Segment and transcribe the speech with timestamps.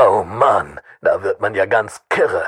[0.00, 2.44] Oh Mann, da wird man ja ganz kirre.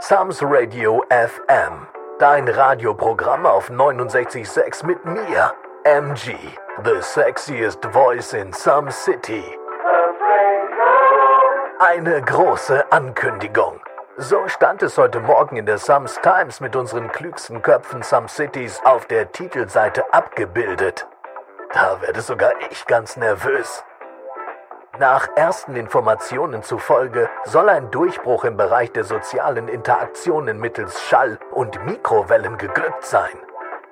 [0.00, 1.86] Sams Radio FM.
[2.18, 5.52] Dein Radioprogramm auf 69.6 mit mir,
[5.84, 6.34] MG,
[6.82, 9.44] the sexiest voice in some city.
[11.78, 13.80] Eine große Ankündigung.
[14.16, 18.80] So stand es heute Morgen in der Sums Times mit unseren klügsten Köpfen Some Cities
[18.82, 21.06] auf der Titelseite abgebildet.
[21.76, 23.84] Da werde sogar ich ganz nervös.
[24.98, 31.84] Nach ersten Informationen zufolge soll ein Durchbruch im Bereich der sozialen Interaktionen mittels Schall- und
[31.84, 33.36] Mikrowellen geglückt sein.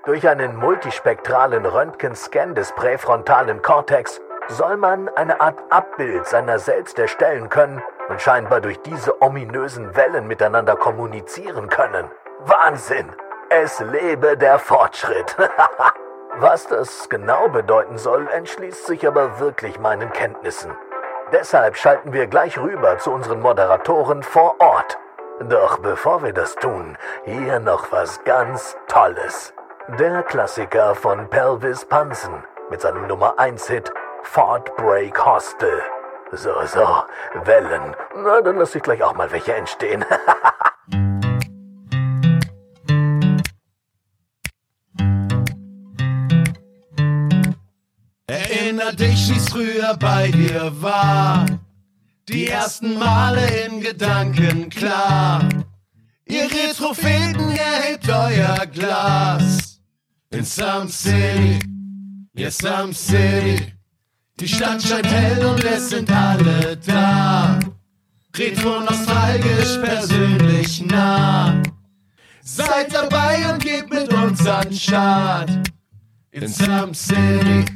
[0.06, 7.50] Durch einen multispektralen Röntgenscan des präfrontalen Kortex soll man eine Art Abbild seiner selbst erstellen
[7.50, 12.10] können und scheinbar durch diese ominösen Wellen miteinander kommunizieren können.
[12.46, 13.12] Wahnsinn!
[13.50, 15.36] Es lebe der Fortschritt!
[16.38, 20.76] Was das genau bedeuten soll, entschließt sich aber wirklich meinen Kenntnissen.
[21.32, 24.98] Deshalb schalten wir gleich rüber zu unseren Moderatoren vor Ort.
[25.48, 29.54] Doch bevor wir das tun, hier noch was ganz Tolles.
[29.98, 35.82] Der Klassiker von Pelvis Pansen mit seinem Nummer 1 Hit Fort Break Hostel.
[36.32, 37.04] So, so,
[37.44, 37.94] Wellen.
[38.16, 40.04] Na, dann lass ich gleich auch mal welche entstehen.
[48.76, 51.46] Erinner dich, wie's früher bei dir war.
[52.28, 55.48] Die ersten Male in Gedanken klar.
[56.26, 59.80] Ihr Retropheten, erhebt euer Glas.
[60.30, 61.60] In Some City,
[62.34, 63.74] ja Some City.
[64.40, 67.60] Die Stadt scheint hell und es sind alle da.
[68.36, 71.62] Retro nostalgisch, persönlich nah.
[72.42, 75.50] Seid dabei und gebt mit uns an Start.
[76.32, 77.73] In Some City.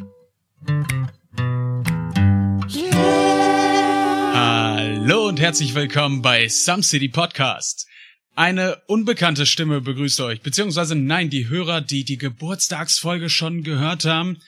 [5.48, 7.86] Herzlich willkommen bei Some City Podcast.
[8.34, 14.42] Eine unbekannte Stimme begrüßt euch, beziehungsweise nein, die Hörer, die die Geburtstagsfolge schon gehört haben,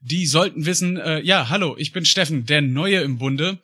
[0.00, 3.58] die sollten wissen, äh, ja, hallo, ich bin Steffen, der Neue im Bunde.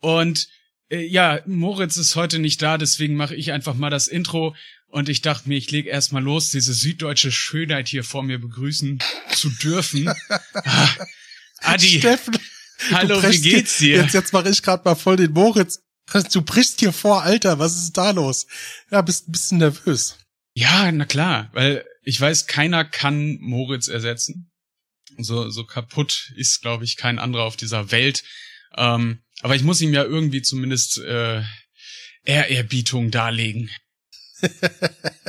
[0.00, 0.48] Und
[0.90, 4.54] äh, ja, Moritz ist heute nicht da, deswegen mache ich einfach mal das Intro.
[4.88, 8.98] Und ich dachte mir, ich lege erstmal los, diese süddeutsche Schönheit hier vor mir begrüßen
[9.30, 10.12] zu dürfen.
[10.28, 10.88] ah,
[11.60, 12.36] Adi, Steffen,
[12.90, 14.02] hallo, wie geht's dir?
[14.02, 15.80] Jetzt, jetzt mache ich gerade mal voll den Moritz.
[16.32, 18.46] Du brichst hier vor, Alter, was ist da los?
[18.90, 20.18] Ja, bist ein bisschen nervös.
[20.54, 24.50] Ja, na klar, weil ich weiß, keiner kann Moritz ersetzen.
[25.18, 28.24] So, so kaputt ist, glaube ich, kein anderer auf dieser Welt.
[28.76, 31.42] Ähm, aber ich muss ihm ja irgendwie zumindest äh,
[32.24, 33.70] Ehrerbietung darlegen.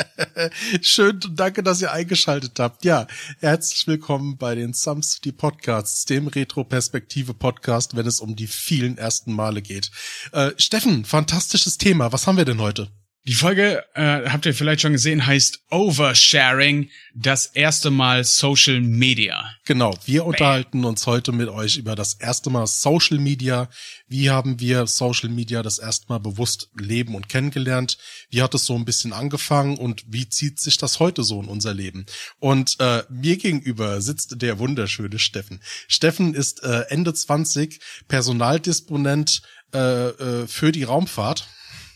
[0.82, 2.86] Schön danke, dass ihr eingeschaltet habt.
[2.86, 3.08] Ja,
[3.40, 9.34] herzlich willkommen bei den Some City Podcasts, dem Retro-Perspektive-Podcast, wenn es um die vielen ersten
[9.34, 9.92] Male geht.
[10.32, 12.12] Äh, Steffen, fantastisches Thema.
[12.12, 12.90] Was haben wir denn heute?
[13.26, 19.50] Die Folge, äh, habt ihr vielleicht schon gesehen, heißt Oversharing, das erste Mal Social Media.
[19.64, 23.70] Genau, wir unterhalten uns heute mit euch über das erste Mal Social Media.
[24.10, 27.98] Wie haben wir Social Media das erste Mal bewusst leben und kennengelernt?
[28.30, 31.48] Wie hat es so ein bisschen angefangen und wie zieht sich das heute so in
[31.48, 32.06] unser Leben?
[32.40, 35.62] Und äh, mir gegenüber sitzt der wunderschöne Steffen.
[35.88, 37.80] Steffen ist äh, Ende 20,
[38.10, 39.78] Personaldisponent äh,
[40.10, 41.48] äh, für die Raumfahrt.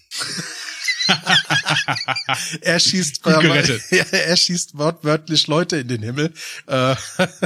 [2.61, 3.81] er schießt, gerettet.
[4.11, 6.33] er schießt wortwörtlich Leute in den Himmel.
[6.67, 6.95] Äh,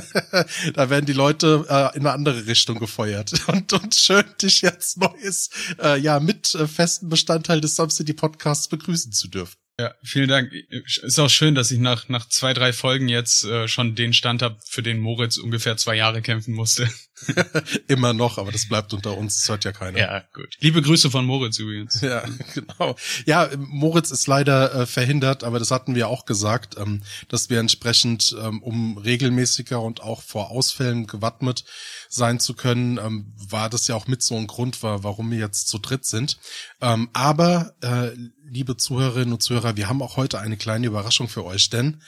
[0.74, 3.34] da werden die Leute äh, in eine andere Richtung gefeuert.
[3.48, 5.50] Und, und schön, dich jetzt neues,
[5.82, 9.61] äh, ja, mit festen Bestandteil des Subsidy Podcasts begrüßen zu dürfen.
[9.82, 10.54] Ja, vielen Dank.
[10.54, 14.44] Ist auch schön, dass ich nach, nach zwei, drei Folgen jetzt äh, schon den Stand
[14.44, 16.88] habe, für den Moritz ungefähr zwei Jahre kämpfen musste.
[17.88, 19.98] Immer noch, aber das bleibt unter uns, das hört ja keiner.
[19.98, 20.56] Ja, gut.
[20.60, 22.00] Liebe Grüße von Moritz übrigens.
[22.02, 22.96] Ja, genau.
[23.26, 27.60] Ja, Moritz ist leider äh, verhindert, aber das hatten wir auch gesagt, ähm, dass wir
[27.60, 31.66] entsprechend, ähm, um regelmäßiger und auch vor Ausfällen gewappnet
[32.14, 35.40] sein zu können, ähm, war das ja auch mit so ein Grund, war, warum wir
[35.40, 36.38] jetzt zu dritt sind.
[36.82, 38.12] Ähm, aber, äh,
[38.44, 42.02] liebe Zuhörerinnen und Zuhörer, wir haben auch heute eine kleine Überraschung für euch, denn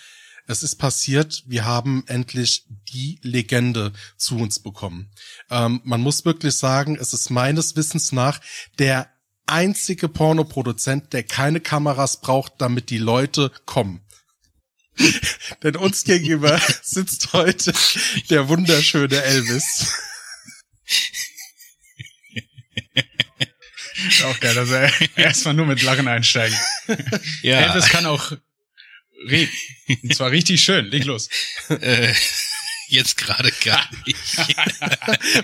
[0.46, 5.10] es ist passiert, wir haben endlich die Legende zu uns bekommen.
[5.50, 8.42] Ähm, man muss wirklich sagen, es ist meines Wissens nach
[8.80, 9.10] der
[9.46, 14.02] einzige Pornoproduzent, der keine Kameras braucht, damit die Leute kommen.
[15.64, 17.74] Denn uns gegenüber sitzt heute
[18.30, 19.94] der wunderschöne Elvis.
[24.26, 26.58] Auch geil, dass er erstmal nur mit Lachen einsteigen.
[27.42, 28.34] Ja, Elvis kann auch
[29.28, 29.52] reden.
[30.04, 30.86] Und zwar richtig schön.
[30.86, 31.30] Leg los.
[31.70, 32.14] äh,
[32.88, 34.18] Jetzt gerade gar nicht.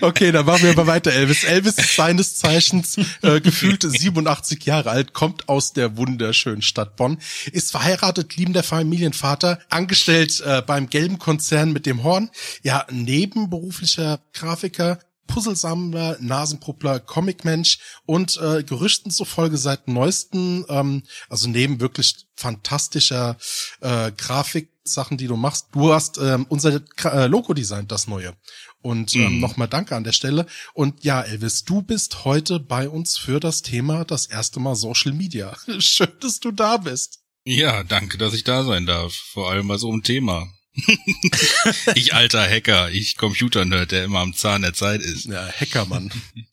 [0.00, 1.44] okay, dann machen wir mal weiter, Elvis.
[1.44, 7.18] Elvis ist seines Zeichens äh, gefühlte 87 Jahre alt, kommt aus der wunderschönen Stadt Bonn,
[7.52, 12.30] ist verheiratet, liebender Familienvater, angestellt äh, beim gelben Konzern mit dem Horn,
[12.62, 14.98] ja, nebenberuflicher Grafiker,
[15.30, 23.36] Puzzlesammler, Nasenpuppler, Comicmensch und äh, Gerüchten zufolge seit neuesten, ähm, also neben wirklich fantastischer
[23.80, 28.34] äh, Grafik-Sachen, die du machst, du hast ähm, unser äh, Logo designt, das neue.
[28.82, 29.40] Und ähm, Mhm.
[29.40, 30.46] nochmal danke an der Stelle.
[30.74, 35.12] Und ja, Elvis, du bist heute bei uns für das Thema das erste Mal Social
[35.12, 35.56] Media.
[35.78, 37.20] Schön, dass du da bist.
[37.44, 39.12] Ja, danke, dass ich da sein darf.
[39.14, 40.48] Vor allem bei so einem Thema.
[41.94, 45.26] ich alter Hacker, ich Computernerd, der immer am Zahn der Zeit ist.
[45.26, 46.10] Ja, Hackermann.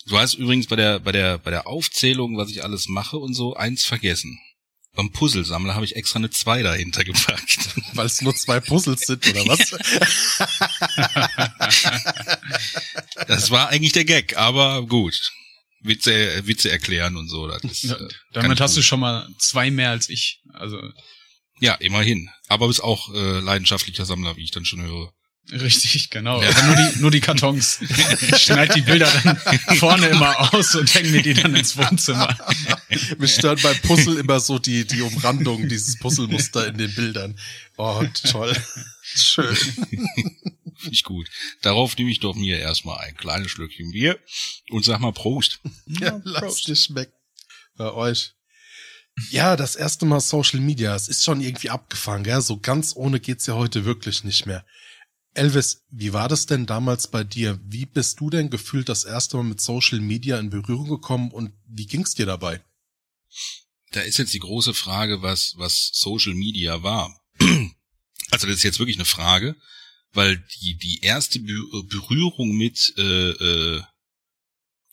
[0.07, 3.33] Du hast übrigens bei der, bei der, bei der Aufzählung, was ich alles mache und
[3.33, 4.39] so, eins vergessen.
[4.95, 7.59] Beim Puzzlesammler habe ich extra eine 2 dahinter gepackt.
[7.93, 9.69] Weil es nur zwei Puzzles sind, oder was?
[13.27, 15.31] Das war eigentlich der Gag, aber gut.
[15.81, 17.47] Witze, Witze erklären und so.
[17.47, 18.85] Das ist, äh, kann Damit hast du gut.
[18.85, 20.41] schon mal zwei mehr als ich.
[20.53, 20.81] Also
[21.59, 22.29] Ja, immerhin.
[22.47, 25.11] Aber bist auch äh, leidenschaftlicher Sammler, wie ich dann schon höre.
[25.51, 26.41] richtig, genau.
[26.41, 26.49] Ja.
[26.49, 27.79] Aber nur die, nur die Kartons.
[27.81, 29.37] Ich schneid die Bilder dann
[29.77, 32.37] vorne immer aus und hänge mir die dann ins Wohnzimmer.
[33.17, 37.39] Mich stört beim Puzzle immer so die, die Umrandung, dieses Puzzlemuster in den Bildern.
[37.77, 38.55] Oh, toll.
[39.03, 39.55] Schön.
[39.55, 41.27] Finde ich gut.
[41.61, 44.19] Darauf nehme ich doch mir erstmal ein kleines Schlückchen Bier
[44.69, 45.59] und sag mal Prost.
[45.87, 47.13] Ja, lass dir schmecken.
[47.77, 48.36] Bei euch.
[49.31, 50.95] Ja, das erste Mal Social Media.
[50.95, 52.41] Es ist schon irgendwie abgefahren, gell?
[52.41, 54.65] So ganz ohne geht's ja heute wirklich nicht mehr.
[55.33, 57.59] Elvis, wie war das denn damals bei dir?
[57.63, 61.51] Wie bist du denn gefühlt das erste Mal mit Social Media in Berührung gekommen und
[61.67, 62.63] wie ging's dir dabei?
[63.91, 67.19] Da ist jetzt die große Frage, was, was Social Media war.
[68.31, 69.55] Also das ist jetzt wirklich eine Frage,
[70.11, 73.81] weil die, die erste Be- Berührung mit, äh, äh,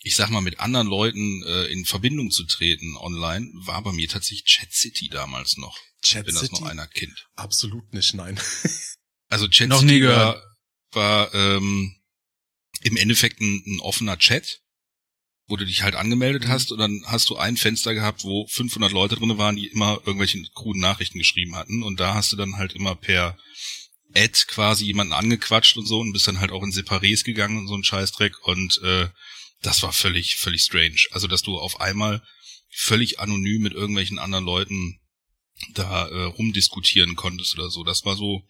[0.04, 4.08] ich sag mal, mit anderen Leuten äh, in Verbindung zu treten online, war bei mir
[4.08, 6.60] tatsächlich Chat City damals noch, Chat wenn das City?
[6.60, 7.26] noch einer kennt.
[7.34, 8.38] Absolut nicht, nein.
[9.30, 10.44] Also Chat Noch City nie war, gehört.
[10.92, 11.96] war ähm,
[12.82, 14.60] im Endeffekt ein, ein offener Chat,
[15.48, 16.48] wo du dich halt angemeldet Mhm.
[16.48, 20.00] hast und dann hast du ein Fenster gehabt, wo 500 Leute drinne waren, die immer
[20.04, 23.36] irgendwelche kruden Nachrichten geschrieben hatten und da hast du dann halt immer per
[24.14, 27.66] Ad quasi jemanden angequatscht und so und bist dann halt auch in Separés gegangen und
[27.66, 29.08] so ein Scheißdreck und äh,
[29.64, 31.00] das war völlig, völlig strange.
[31.10, 32.22] Also, dass du auf einmal
[32.70, 35.00] völlig anonym mit irgendwelchen anderen Leuten
[35.72, 37.84] da äh, rumdiskutieren konntest oder so.
[37.84, 38.42] Das war so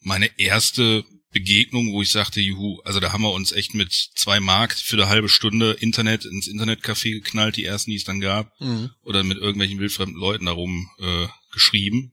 [0.00, 4.38] meine erste Begegnung, wo ich sagte, juhu, also da haben wir uns echt mit zwei
[4.40, 8.52] Mark für eine halbe Stunde Internet ins Internetcafé geknallt, die ersten, die es dann gab,
[8.60, 8.90] Mhm.
[9.02, 12.12] oder mit irgendwelchen wildfremden Leuten darum äh, geschrieben.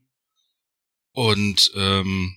[1.11, 2.35] Und ähm,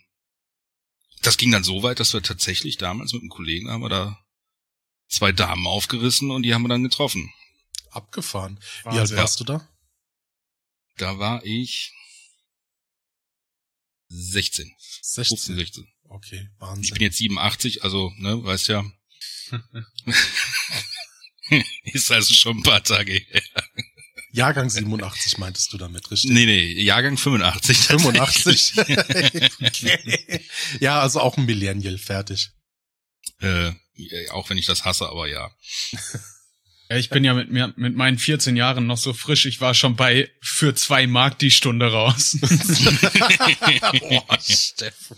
[1.23, 4.19] das ging dann so weit, dass wir tatsächlich damals mit einem Kollegen haben wir da
[5.09, 7.33] zwei Damen aufgerissen und die haben wir dann getroffen.
[7.91, 8.59] Abgefahren.
[8.85, 9.17] Wie alt Wahnsinn.
[9.17, 9.69] warst du da?
[10.99, 11.93] Da war ich
[14.09, 14.67] 16,
[15.03, 15.57] 15, 16.
[15.57, 15.89] 16.
[16.11, 16.95] Okay, Ich Wahnsinn.
[16.95, 18.85] bin jetzt 87, also, ne, weißt ja.
[21.85, 23.43] Ist also schon ein paar Tage her.
[24.33, 26.31] Jahrgang 87 meintest du damit, richtig?
[26.31, 27.79] Nee, nee, Jahrgang 85.
[27.79, 28.79] 85.
[28.79, 30.45] okay.
[30.81, 32.50] Ja, also auch ein Millennial, fertig.
[33.41, 33.73] äh,
[34.31, 35.50] auch wenn ich das hasse, aber ja.
[36.90, 39.45] Ja, ich bin ja mit mir mit meinen 14 Jahren noch so frisch.
[39.45, 42.38] Ich war schon bei für zwei Mark die Stunde raus.
[44.00, 45.17] Boah, Steffen.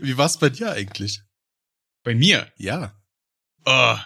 [0.00, 1.20] Wie war's bei dir eigentlich?
[2.02, 2.50] bei mir.
[2.56, 2.96] Ja.
[3.64, 3.96] Oh,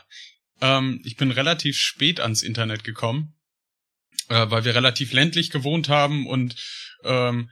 [0.61, 3.35] ähm, ich bin relativ spät ans Internet gekommen,
[4.29, 6.57] äh, weil wir relativ ländlich gewohnt haben und
[7.05, 7.51] ähm,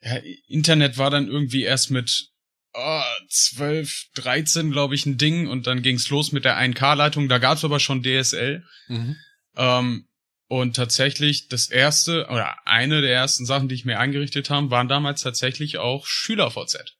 [0.00, 0.16] ja,
[0.48, 2.31] Internet war dann irgendwie erst mit
[2.74, 7.28] oh, 12, 13, glaube ich, ein Ding und dann ging's los mit der 1K-Leitung.
[7.28, 8.64] Da gab's aber schon DSL.
[8.88, 9.16] Mhm.
[9.56, 10.08] Ähm,
[10.48, 14.88] und tatsächlich das erste oder eine der ersten Sachen, die ich mir eingerichtet habe, waren
[14.88, 16.94] damals tatsächlich auch SchülerVZ.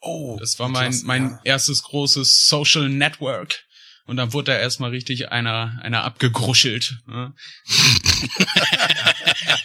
[0.00, 1.40] Oh, Das war mein, mein ja.
[1.44, 3.64] erstes großes Social Network.
[4.06, 6.98] Und dann wurde da erstmal richtig einer, einer abgegruschelt.
[7.06, 7.34] Ne?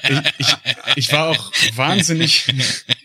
[0.04, 0.56] ich, ich,
[0.96, 2.48] ich war auch wahnsinnig.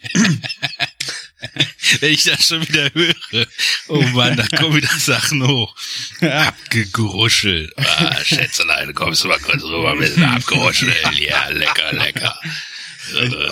[2.00, 3.46] Wenn ich das schon wieder höre.
[3.88, 5.76] Oh Mann, da kommen wieder Sachen hoch.
[6.20, 7.72] Abgegruschelt.
[7.78, 10.96] Ah, Schätzelein, kommst du mal kurz rüber, ein bisschen abgeruschelt.
[11.18, 12.38] Ja, lecker, lecker.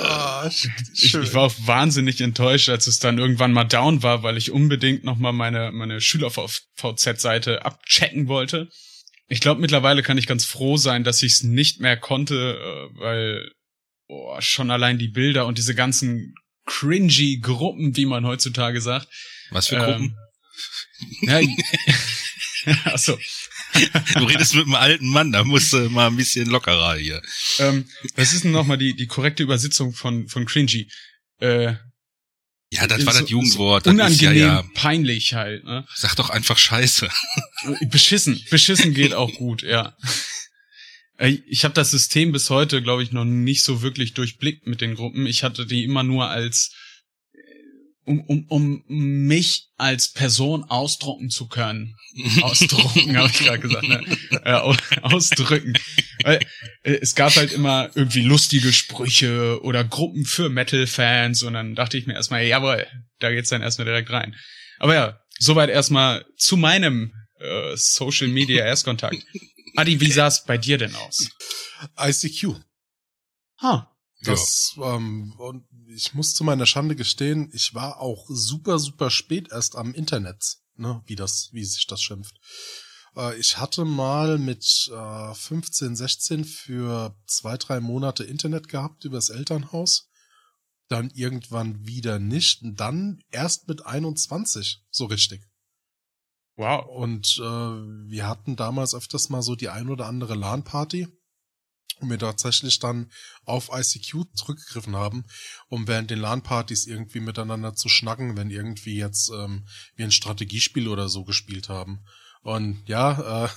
[0.03, 4.37] Ah, sch- Ich, war auch wahnsinnig enttäuscht, als es dann irgendwann mal down war, weil
[4.37, 8.69] ich unbedingt nochmal meine, meine Schüler-VZ-Seite abchecken wollte.
[9.29, 12.99] Ich glaube, mittlerweile kann ich ganz froh sein, dass ich es nicht mehr konnte, äh,
[12.99, 13.51] weil
[14.09, 16.35] boah, schon allein die Bilder und diese ganzen
[16.67, 19.09] cringy Gruppen, wie man heutzutage sagt.
[19.51, 20.17] Was für Gruppen?
[21.29, 21.57] Ähm,
[22.85, 23.19] achso.
[24.15, 27.21] Du redest mit einem alten Mann, da musst du mal ein bisschen lockerer hier.
[27.59, 30.89] Ähm, was ist denn nochmal die, die korrekte Übersetzung von, von cringy?
[31.41, 31.75] Äh,
[32.71, 33.85] ja, das war das so- Jugendwort.
[33.85, 34.65] so Das ist Unangenehm, ja, ja.
[34.75, 35.65] peinlich halt.
[35.65, 35.85] Ne?
[35.95, 37.09] Sag doch einfach Scheiße.
[37.91, 38.41] Beschissen.
[38.51, 39.97] Beschissen geht auch gut, ja.
[41.19, 44.81] Äh, Ich habe das System bis heute, glaube ich, noch nicht so wirklich durchblickt mit
[44.81, 45.27] den Gruppen.
[45.27, 46.75] Ich hatte die immer nur als
[47.33, 47.39] äh,
[48.07, 51.95] um, um, um mich als Person ausdrucken zu können.
[52.43, 53.89] Ausdrucken, habe ich gerade gesagt.
[53.89, 54.01] Ne?
[54.45, 55.73] Äh, au- ausdrücken.
[56.25, 56.39] Äh,
[56.83, 62.07] es gab halt immer irgendwie lustige Sprüche oder Gruppen für Metal-Fans und dann dachte ich
[62.07, 62.87] mir erstmal, jawohl,
[63.21, 64.37] da geht's dann erstmal direkt rein.
[64.79, 69.17] Aber ja, soweit erstmal zu meinem äh, Social Media Erstkontakt.
[69.77, 71.29] Adi, wie sah's bei dir denn aus?
[71.99, 72.57] ICQ.
[73.61, 73.91] Ha.
[74.23, 79.51] Das, ähm, und ich muss zu meiner Schande gestehen, ich war auch super, super spät
[79.51, 82.35] erst am Internet, ne, wie das, wie sich das schimpft.
[83.17, 89.29] Äh, ich hatte mal mit äh, 15, 16 für zwei, drei Monate Internet gehabt übers
[89.29, 90.09] Elternhaus.
[90.89, 92.63] Dann irgendwann wieder nicht.
[92.63, 95.43] Und dann erst mit 21, so richtig.
[96.57, 96.87] Wow.
[96.87, 97.43] Und äh,
[98.11, 101.09] wir hatten damals öfters mal so die ein oder andere LAN-Party
[102.01, 103.11] und wir tatsächlich dann
[103.45, 105.25] auf ICQ zurückgegriffen haben,
[105.69, 110.89] um während den LAN-Partys irgendwie miteinander zu schnacken, wenn irgendwie jetzt ähm, wir ein Strategiespiel
[110.89, 112.05] oder so gespielt haben.
[112.43, 113.49] Und ja, äh,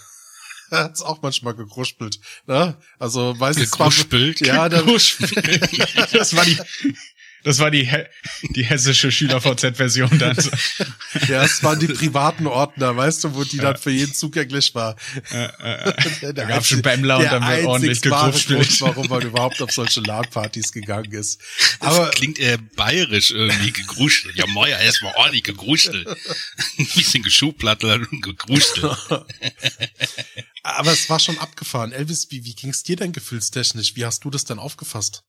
[0.72, 2.20] hat's auch manchmal gegruspelt.
[2.48, 2.78] Ne?
[3.00, 4.40] Also weiß ich zwar- Gegruspelt?
[4.42, 4.82] Ja, da,
[6.12, 6.58] Das war die,
[7.48, 7.90] das war die,
[8.50, 10.36] die hessische Schüler-VZ-Version dann.
[11.30, 14.98] ja, es waren die privaten Ordner, weißt du, wo die dann für jeden zugänglich war.
[15.32, 15.46] Äh,
[16.28, 18.02] äh, Da gab's schon Bämmler und dann wird ordentlich.
[18.02, 21.40] Grund, warum man überhaupt auf solche LAN-Partys gegangen ist.
[21.80, 24.36] Das Aber klingt eher bayerisch irgendwie, gegruschelt.
[24.36, 26.06] Ja, Moja, erstmal ordentlich gegruschelt.
[26.78, 28.98] Ein bisschen geschuhplattelt und gegruschelt.
[30.64, 31.94] Aber es war schon abgefahren.
[31.94, 33.96] Elvis, wie, wie ging's dir denn gefühlstechnisch?
[33.96, 35.24] Wie hast du das denn aufgefasst?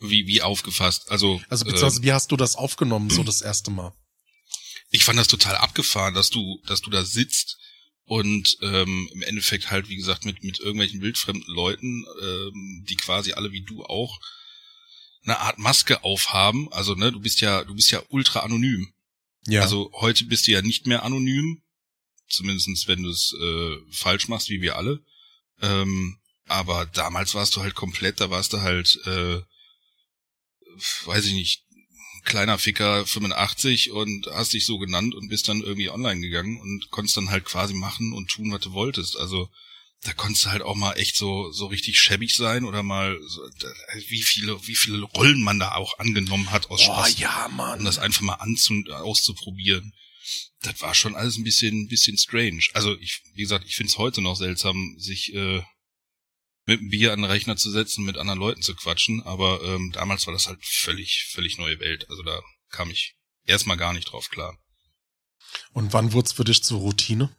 [0.00, 1.10] Wie, wie aufgefasst.
[1.10, 3.92] Also, Also äh, beziehungsweise wie hast du das aufgenommen, so das erste Mal?
[4.90, 7.58] ich fand das total abgefahren, dass du, dass du da sitzt
[8.04, 13.32] und ähm, im Endeffekt halt, wie gesagt, mit, mit irgendwelchen wildfremden Leuten, ähm, die quasi
[13.32, 14.18] alle wie du auch
[15.22, 16.72] eine Art Maske aufhaben.
[16.72, 18.92] Also, ne, du bist ja, du bist ja ultra anonym.
[19.46, 19.62] Ja.
[19.62, 21.62] Also heute bist du ja nicht mehr anonym,
[22.28, 25.00] zumindestens wenn du es äh, falsch machst, wie wir alle.
[25.62, 29.40] Ähm, aber damals warst du halt komplett, da warst du halt, äh,
[31.04, 31.64] weiß ich nicht,
[32.24, 36.90] kleiner Ficker 85 und hast dich so genannt und bist dann irgendwie online gegangen und
[36.90, 39.16] konntest dann halt quasi machen und tun, was du wolltest.
[39.16, 39.48] Also
[40.02, 43.42] da konntest du halt auch mal echt so so richtig schäbig sein oder mal so,
[44.08, 47.56] wie viele wie viele Rollen man da auch angenommen hat aus oh Spaß ja, um
[47.56, 47.84] Mann.
[47.84, 49.92] das einfach mal anzu auszuprobieren.
[50.62, 52.62] Das war schon alles ein bisschen, bisschen strange.
[52.74, 55.62] Also ich, wie gesagt, ich finde es heute noch seltsam, sich äh,
[56.66, 59.22] mit einem Bier an den Rechner zu setzen, mit anderen Leuten zu quatschen.
[59.22, 62.08] Aber ähm, damals war das halt völlig, völlig neue Welt.
[62.08, 62.40] Also da
[62.70, 63.14] kam ich
[63.44, 64.58] erstmal gar nicht drauf klar.
[65.72, 67.34] Und wann wurd's für dich zur Routine?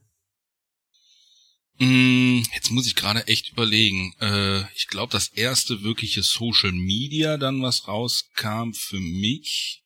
[1.78, 4.14] Mm, Jetzt muss ich gerade echt überlegen.
[4.20, 9.81] Äh, ich glaube, das erste wirkliche Social Media dann, was rauskam für mich.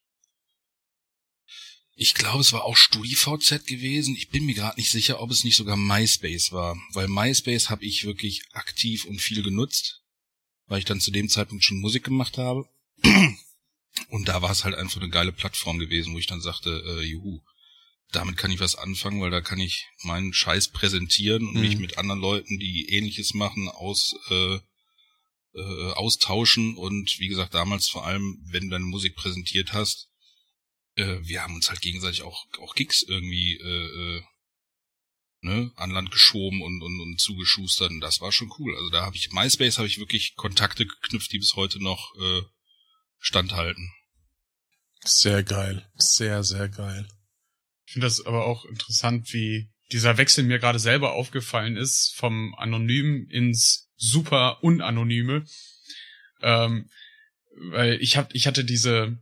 [1.97, 4.15] Ich glaube, es war auch StudiVZ gewesen.
[4.17, 6.77] Ich bin mir gerade nicht sicher, ob es nicht sogar MySpace war.
[6.91, 10.01] Weil MySpace habe ich wirklich aktiv und viel genutzt,
[10.67, 12.67] weil ich dann zu dem Zeitpunkt schon Musik gemacht habe.
[14.09, 17.01] Und da war es halt einfach eine geile Plattform gewesen, wo ich dann sagte, äh,
[17.05, 17.39] juhu,
[18.11, 21.61] damit kann ich was anfangen, weil da kann ich meinen Scheiß präsentieren und Mhm.
[21.61, 24.59] mich mit anderen Leuten, die ähnliches machen, aus, äh,
[25.53, 30.09] äh, austauschen und wie gesagt, damals vor allem, wenn du deine Musik präsentiert hast,
[30.95, 34.23] äh, wir haben uns halt gegenseitig auch, auch Gigs irgendwie äh, äh,
[35.41, 38.75] ne, an Land geschoben und, und, und zugeschustert und das war schon cool.
[38.75, 42.41] Also da habe ich, MySpace habe ich wirklich Kontakte geknüpft, die bis heute noch äh,
[43.19, 43.91] standhalten.
[45.03, 45.87] Sehr geil.
[45.95, 47.07] Sehr, sehr geil.
[47.85, 52.55] Ich finde das aber auch interessant, wie dieser Wechsel mir gerade selber aufgefallen ist, vom
[52.55, 55.45] Anonym ins super Unanonyme.
[56.41, 56.89] Ähm,
[57.69, 59.19] weil ich hab, ich hatte diese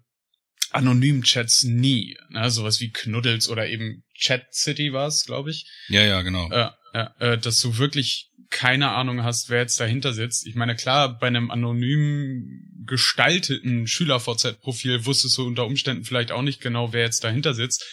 [0.73, 5.65] anonymen Chats nie, ne, sowas wie Knuddels oder eben Chat City war es, glaube ich.
[5.87, 6.49] Ja, ja, genau.
[6.51, 10.45] äh, äh, äh, dass du wirklich keine Ahnung hast, wer jetzt dahinter sitzt.
[10.45, 16.61] Ich meine, klar, bei einem anonym gestalteten Schüler-VZ-Profil wusstest du unter Umständen vielleicht auch nicht
[16.61, 17.83] genau, wer jetzt dahinter sitzt.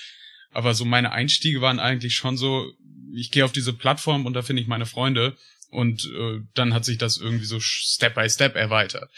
[0.51, 2.71] Aber so meine Einstiege waren eigentlich schon so,
[3.15, 5.37] ich gehe auf diese Plattform und da finde ich meine Freunde
[5.71, 9.11] und äh, dann hat sich das irgendwie so Step by Step erweitert.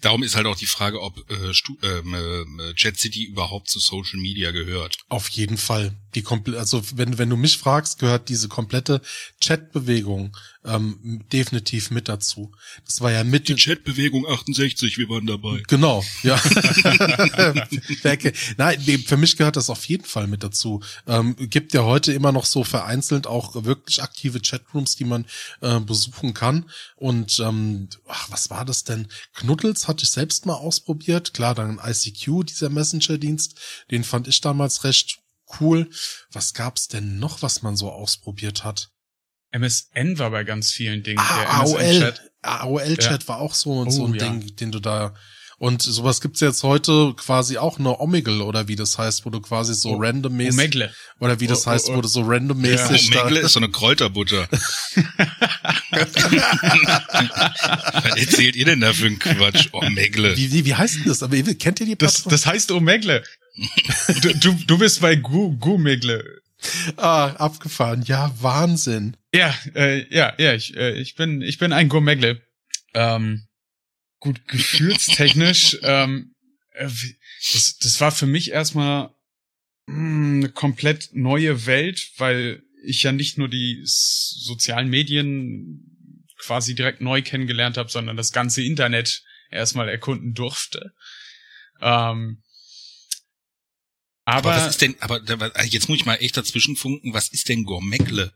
[0.00, 4.20] Darum ist halt auch die Frage, ob äh, ähm, äh, Jet City überhaupt zu Social
[4.20, 4.98] Media gehört.
[5.08, 5.96] Auf jeden Fall.
[6.14, 9.00] Die komple also wenn wenn du mich fragst, gehört diese komplette
[9.42, 12.52] Chatbewegung ähm, definitiv mit dazu.
[12.84, 15.62] Das war ja mit Die Chatbewegung 68, wir waren dabei.
[15.68, 16.40] Genau, ja.
[18.56, 20.82] Nein, für mich gehört das auf jeden Fall mit dazu.
[21.06, 25.26] Ähm, gibt ja heute immer noch so vereinzelt auch wirklich aktive Chatrooms, die man
[25.60, 26.70] äh, besuchen kann.
[26.96, 29.08] Und ähm, ach, was war das denn?
[29.34, 31.34] Knuddels hatte ich selbst mal ausprobiert.
[31.34, 33.54] Klar, dann ICQ, dieser Messenger-Dienst,
[33.90, 35.20] den fand ich damals recht
[35.60, 35.88] cool.
[36.32, 38.90] Was gab's denn noch, was man so ausprobiert hat?
[39.52, 41.18] MSN war bei ganz vielen Dingen.
[41.18, 41.80] Ah, der AOL.
[41.82, 42.20] MSN-Chat.
[42.42, 44.28] AOL-Chat war auch so, Oh, so ein ja.
[44.28, 45.14] Ding, den du da
[45.60, 49.40] und sowas gibt's jetzt heute quasi auch eine Omegle oder wie das heißt, wo du
[49.40, 50.94] quasi so randommäßig Omegle.
[51.18, 51.96] oder wie das Oh, oh, heißt, oh.
[51.96, 54.48] wo du so Oh, randommäßig da, Megle ist so eine Kräuterbutter.
[58.02, 59.68] Was erzählt ihr denn da für einen Quatsch?
[59.72, 60.36] Oh, Megle.
[60.36, 61.22] wie, wie, wie heißt denn das?
[61.24, 62.30] Aber kennt ihr die Das, Plattform?
[62.30, 63.24] das heißt Omegle.
[64.22, 66.37] du, du, du bist bei Gu, Gumegle.
[66.96, 68.02] Ah, abgefahren.
[68.02, 69.16] Ja, Wahnsinn.
[69.32, 72.42] Ja, äh, ja, ja, ich, äh, ich bin, ich bin ein Gourmegle.
[72.94, 73.46] Ähm,
[74.20, 76.34] gut, gefühlstechnisch, ähm,
[76.72, 76.88] äh,
[77.52, 79.10] das, das war für mich erstmal
[79.86, 87.00] mh, eine komplett neue Welt, weil ich ja nicht nur die sozialen Medien quasi direkt
[87.00, 90.92] neu kennengelernt habe, sondern das ganze Internet erstmal erkunden durfte.
[91.80, 92.42] Ähm,
[94.28, 95.20] aber, Aber was ist denn, aber
[95.64, 98.32] jetzt muss ich mal echt dazwischen funken, was ist denn Gourmetle?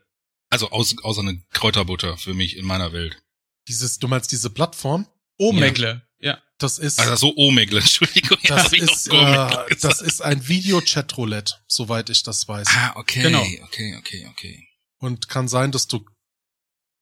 [0.48, 3.22] Also außer, außer eine Kräuterbutter für mich in meiner Welt.
[3.68, 5.06] Dieses, du meinst diese Plattform?
[5.38, 6.40] Omegle, ja.
[6.58, 8.38] Das ist, Also so Omegle, Entschuldigung.
[8.44, 12.68] das ist, äh, das ist ein Video-Chat-Roulette, soweit ich das weiß.
[12.70, 13.42] Ah, okay, Genau.
[13.64, 14.68] okay, okay, okay.
[14.98, 16.04] Und kann sein, dass du,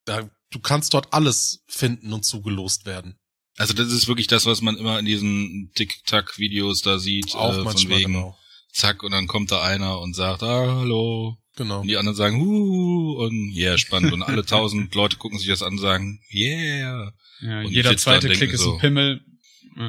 [0.04, 3.18] da, du kannst dort alles finden und zugelost werden.
[3.56, 7.54] Also das ist wirklich das, was man immer in diesen Tic-Tac-Videos da sieht, Auch äh,
[7.56, 8.38] von manchmal, wegen, genau.
[8.72, 11.36] Zack, und dann kommt da einer und sagt, ah, hallo.
[11.56, 11.80] Genau.
[11.80, 14.12] Und die anderen sagen, huh, und yeah, spannend.
[14.12, 17.12] Und alle tausend Leute gucken sich das an und sagen, yeah.
[17.42, 19.20] ja Und jeder zweite Klick ist so- ein Pimmel.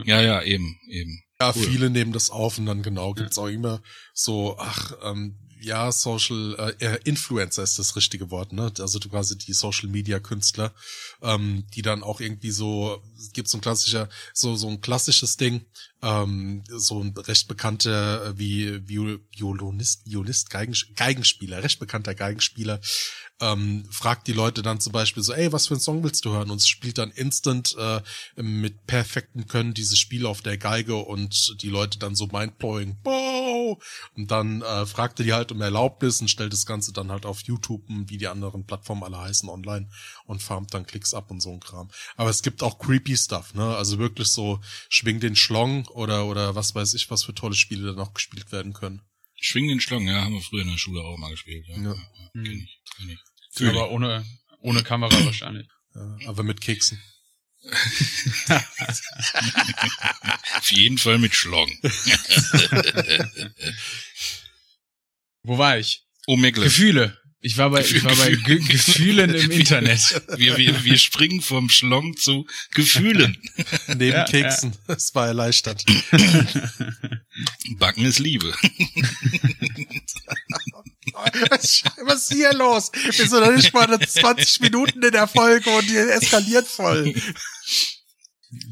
[0.06, 1.22] Ja, ja, eben, eben.
[1.40, 1.64] Ja, Cool.
[1.64, 3.82] viele nehmen das auf und dann genau gibt's auch immer
[4.14, 8.72] so, ach, ähm, ja, Social äh, Influencer ist das richtige Wort, ne?
[8.80, 10.74] Also quasi die Social Media Künstler,
[11.22, 13.02] ähm, die dann auch irgendwie so
[13.34, 15.66] gibt so ein klassischer, so so ein klassisches Ding,
[16.02, 22.80] ähm, so ein recht bekannter äh, wie Viol Violonist, Violist, Geigen, Geigenspieler, recht bekannter Geigenspieler,
[23.42, 26.32] ähm, fragt die Leute dann zum Beispiel so, ey, was für einen Song willst du
[26.32, 26.52] hören?
[26.52, 28.02] Und es spielt dann instant äh,
[28.42, 33.82] mit perfektem Können dieses Spiel auf der Geige und die Leute dann so mindblowing, wow!
[34.16, 37.26] Und dann äh, fragt er die halt um Erlaubnis und stellt das Ganze dann halt
[37.26, 39.90] auf YouTube, wie die anderen Plattformen alle heißen, online
[40.26, 41.90] und farmt dann Klicks ab und so ein Kram.
[42.16, 43.76] Aber es gibt auch creepy Stuff, ne?
[43.76, 47.88] Also wirklich so schwing den Schlong oder oder was weiß ich, was für tolle Spiele
[47.88, 49.02] da noch gespielt werden können.
[49.40, 51.66] Schwing den Schlong, ja, haben wir früher in der Schule auch mal gespielt.
[51.68, 51.94] Ja, Ja.
[51.94, 51.96] ja.
[52.34, 53.20] Kenn ich, kenn ich.
[53.52, 53.76] Fühl ich.
[53.76, 54.26] Aber ohne,
[54.60, 55.68] ohne Kamera wahrscheinlich.
[55.94, 57.02] Ja, aber mit Keksen.
[60.58, 61.70] Auf jeden Fall mit Schlong.
[65.44, 66.04] Wo war ich?
[66.28, 66.64] Omegle.
[66.66, 67.18] Gefühle.
[67.44, 70.22] Ich war bei, ich war bei Ge Gefühlen im Internet.
[70.38, 73.36] Wir, wir, wir springen vom Schlong zu Gefühlen.
[73.88, 74.78] Neben Ja, Keksen.
[74.88, 75.84] Es war erleichtert.
[77.80, 78.54] Backen ist Liebe.
[81.14, 82.92] Was ist hier los?
[82.94, 87.14] Wir sind noch nicht mal 20 Minuten in der Folge und die eskaliert voll.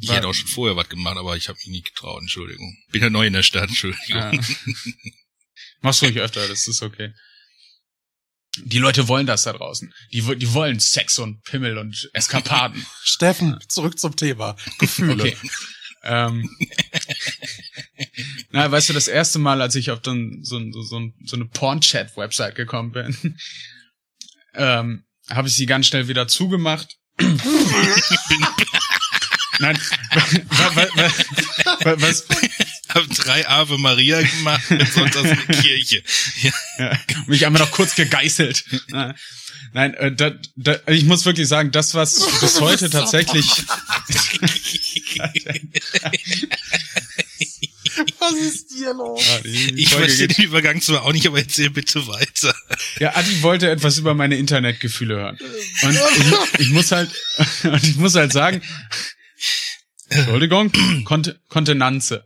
[0.02, 2.78] Ich hätte auch schon vorher was gemacht, aber ich habe mich nicht getraut, Entschuldigung.
[2.92, 4.06] Bin ja neu in der Stadt, Entschuldigung.
[4.08, 4.32] Ja.
[5.82, 7.14] Mach's ruhig öfter, das ist okay.
[8.58, 9.94] Die Leute wollen das da draußen.
[10.12, 12.86] Die, die wollen Sex und Pimmel und Eskapaden.
[13.04, 14.58] Steffen, zurück zum Thema.
[14.80, 15.24] Gefühle.
[15.24, 15.38] Okay.
[16.04, 16.50] ähm,
[18.52, 21.36] na, weißt du, das erste Mal, als ich auf so, ein- so, so, so, so
[21.36, 23.38] eine Porn-Chat-Website gekommen bin,
[24.56, 26.96] ähm, habe ich sie ganz schnell wieder zugemacht.
[29.60, 29.78] Nein,
[30.14, 31.12] wa- wa- wa-
[31.84, 32.26] wa- was,
[32.88, 36.02] Hab drei Ave Maria gemacht und sonntags in der Kirche.
[36.42, 36.52] Ja.
[36.78, 38.64] ja, mich einmal noch kurz gegeißelt.
[39.74, 43.46] Nein, äh, da, da, ich muss wirklich sagen, das, was bis heute tatsächlich,
[48.32, 49.22] Was ist hier los?
[49.44, 52.54] Die Ich Folge verstehe geht- den Übergang zwar auch nicht, aber erzähl bitte weiter.
[53.00, 55.38] Ja, Adi wollte etwas über meine Internetgefühle hören.
[55.84, 55.96] Und
[56.56, 57.10] ich, ich muss halt,
[57.64, 58.62] und ich muss halt sagen,
[60.10, 60.72] Entschuldigung,
[61.06, 62.26] Kont Kontenanze.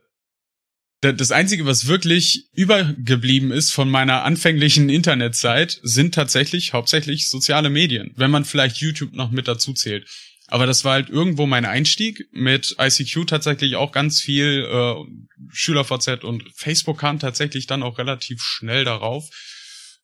[1.02, 7.70] Da- Das Einzige, was wirklich übergeblieben ist von meiner anfänglichen Internetzeit, sind tatsächlich hauptsächlich soziale
[7.70, 10.08] Medien, wenn man vielleicht YouTube noch mit dazu zählt.
[10.54, 14.94] Aber das war halt irgendwo mein Einstieg mit ICQ tatsächlich auch ganz viel äh,
[15.52, 19.28] SchülerVZ und Facebook kam tatsächlich dann auch relativ schnell darauf.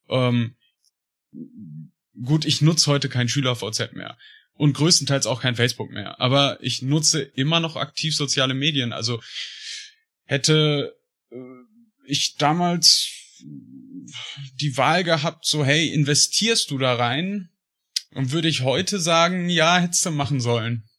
[0.09, 0.55] Ähm,
[2.25, 4.17] gut, ich nutze heute kein SchülerVZ mehr
[4.53, 6.19] und größtenteils auch kein Facebook mehr.
[6.19, 8.91] Aber ich nutze immer noch aktiv soziale Medien.
[8.91, 9.21] Also
[10.25, 10.97] hätte
[11.29, 11.35] äh,
[12.05, 13.07] ich damals
[14.55, 17.51] die Wahl gehabt, so hey, investierst du da rein?
[18.11, 20.89] Und würde ich heute sagen, ja, hättest du machen sollen.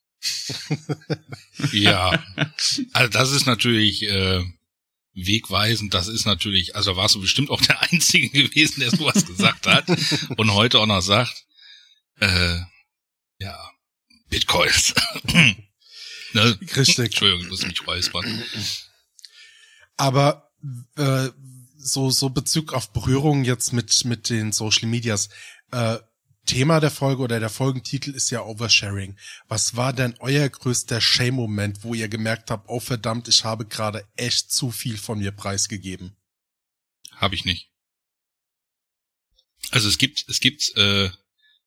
[1.73, 2.23] ja,
[2.93, 4.45] also das ist natürlich äh,
[5.15, 5.95] wegweisend.
[5.95, 9.87] Das ist natürlich, also warst du bestimmt auch der Einzige gewesen, der sowas gesagt hat
[10.37, 11.47] und heute auch noch sagt,
[12.21, 12.59] äh,
[13.39, 13.71] ja,
[14.29, 14.95] Bitcoins.
[16.33, 16.59] ne?
[16.77, 16.99] Richtig.
[16.99, 18.45] Entschuldigung, ich muss mich räuspern.
[19.97, 20.51] Aber
[20.97, 21.31] äh,
[21.79, 25.31] so so Bezug auf Berührung jetzt mit mit den Social Medias.
[25.73, 25.99] Äh,
[26.51, 29.17] Thema der Folge oder der Folgentitel ist ja Oversharing.
[29.47, 34.05] Was war denn euer größter Shame-Moment, wo ihr gemerkt habt, oh verdammt, ich habe gerade
[34.17, 36.17] echt zu viel von mir preisgegeben?
[37.13, 37.71] Habe ich nicht.
[39.71, 41.11] Also es gibt es gibt äh,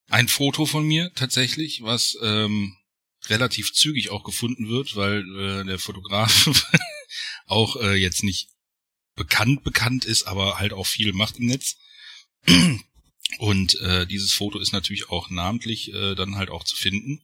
[0.09, 2.75] ein Foto von mir tatsächlich, was ähm,
[3.27, 6.49] relativ zügig auch gefunden wird, weil äh, der Fotograf
[7.45, 8.49] auch äh, jetzt nicht
[9.15, 11.77] bekannt bekannt ist, aber halt auch viel macht im Netz.
[13.39, 17.23] Und äh, dieses Foto ist natürlich auch namentlich äh, dann halt auch zu finden.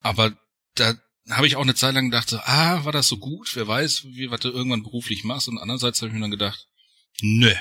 [0.00, 0.36] Aber
[0.74, 0.94] da
[1.28, 3.54] habe ich auch eine Zeit lang gedacht, so, ah, war das so gut?
[3.54, 5.48] Wer weiß, wie was du irgendwann beruflich machst.
[5.48, 6.66] Und andererseits habe ich mir dann gedacht,
[7.20, 7.52] nö,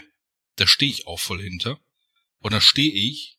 [0.56, 1.80] da stehe ich auch voll hinter.
[2.40, 3.38] Und da stehe ich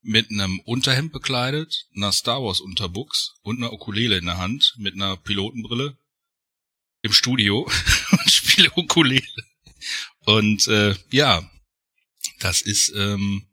[0.00, 4.94] mit einem Unterhemd bekleidet, einer Star Wars Unterbuchs und einer Ukulele in der Hand mit
[4.94, 5.96] einer Pilotenbrille
[7.02, 7.68] im Studio
[8.10, 9.26] und spiele Ukulele.
[10.24, 11.48] Und äh, ja,
[12.42, 13.46] das ist ähm,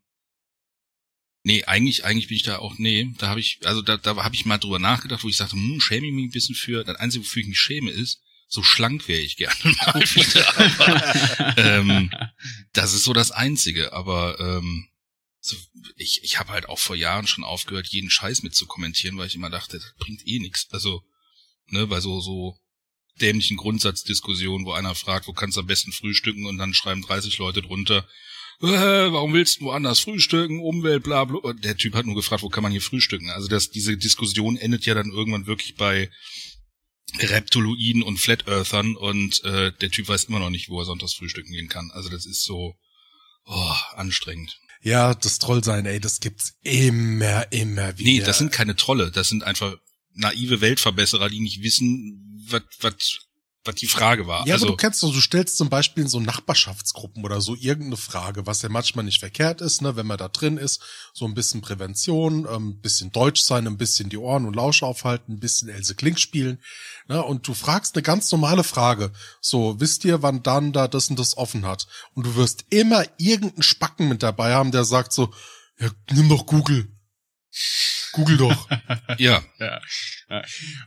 [1.43, 4.35] nee, eigentlich eigentlich bin ich da auch nee, da habe ich also da da habe
[4.35, 6.97] ich mal drüber nachgedacht, wo ich sagte, hm, schäme ich mich ein bisschen für, das
[6.97, 12.11] einzige wofür ich mich schäme ist, so schlank wäre ich gerne mal wieder, aber ähm,
[12.73, 14.89] das ist so das einzige, aber ähm,
[15.41, 15.55] so,
[15.95, 19.27] ich, ich habe halt auch vor Jahren schon aufgehört, jeden Scheiß mit zu kommentieren, weil
[19.27, 20.67] ich immer dachte, das bringt eh nichts.
[20.71, 21.03] Also,
[21.67, 22.57] ne, bei so, so
[23.21, 27.37] dämlichen Grundsatzdiskussionen, wo einer fragt, wo kannst du am besten frühstücken und dann schreiben 30
[27.37, 28.07] Leute drunter,
[28.61, 31.53] äh, warum willst du woanders frühstücken, Umwelt, bla bla.
[31.53, 33.29] Der Typ hat nur gefragt, wo kann man hier frühstücken?
[33.29, 36.09] Also das, diese Diskussion endet ja dann irgendwann wirklich bei
[37.17, 41.13] Reptoloiden und Flat Earthern und äh, der Typ weiß immer noch nicht, wo er sonntags
[41.13, 41.89] frühstücken gehen kann.
[41.91, 42.75] Also das ist so
[43.45, 44.59] oh, anstrengend.
[44.81, 48.09] Ja, das Trollsein, ey, das gibt's immer, immer wieder.
[48.09, 49.75] Nee, das sind keine Trolle, das sind einfach
[50.13, 52.63] naive Weltverbesserer, die nicht wissen, was,
[53.69, 54.45] was die Frage war.
[54.45, 57.55] Ja, also, aber du kennst doch, du stellst zum Beispiel in so Nachbarschaftsgruppen oder so
[57.55, 60.81] irgendeine Frage, was ja manchmal nicht verkehrt ist, ne, wenn man da drin ist,
[61.13, 64.83] so ein bisschen Prävention, ähm, ein bisschen Deutsch sein, ein bisschen die Ohren und Lausch
[64.83, 66.59] aufhalten, ein bisschen Else Klink spielen,
[67.07, 71.09] ne, und du fragst eine ganz normale Frage, so, wisst ihr, wann dann da das
[71.09, 71.87] und das offen hat?
[72.15, 75.31] Und du wirst immer irgendeinen Spacken mit dabei haben, der sagt so,
[75.79, 76.87] ja, nimm doch Google.
[78.11, 78.69] Google doch.
[79.17, 79.43] ja.
[79.59, 79.81] ja.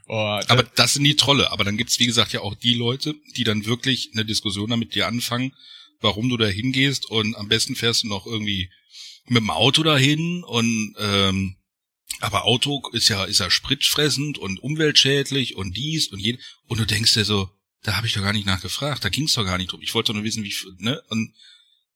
[0.06, 1.50] Oh, aber das sind die Trolle.
[1.50, 4.94] Aber dann gibt's wie gesagt, ja auch die Leute, die dann wirklich eine Diskussion damit
[4.94, 5.54] dir anfangen,
[6.00, 8.70] warum du da hingehst und am besten fährst du noch irgendwie
[9.26, 11.56] mit dem Auto dahin und ähm,
[12.20, 16.86] aber Auto ist ja ist ja spritfressend und umweltschädlich und dies und jenes und du
[16.86, 17.50] denkst dir so,
[17.82, 19.82] da habe ich doch gar nicht nachgefragt, da ging's doch gar nicht drum.
[19.82, 21.32] Ich wollte doch nur wissen, wie ne und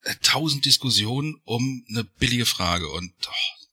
[0.03, 3.66] äh, tausend Diskussionen um eine billige Frage und oh,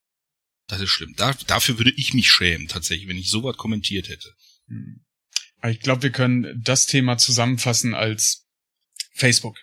[0.73, 1.13] das ist schlimm.
[1.15, 4.33] Da, dafür würde ich mich schämen, tatsächlich, wenn ich sowas kommentiert hätte.
[4.67, 5.05] Hm.
[5.69, 8.45] Ich glaube, wir können das Thema zusammenfassen als
[9.13, 9.57] Facebook.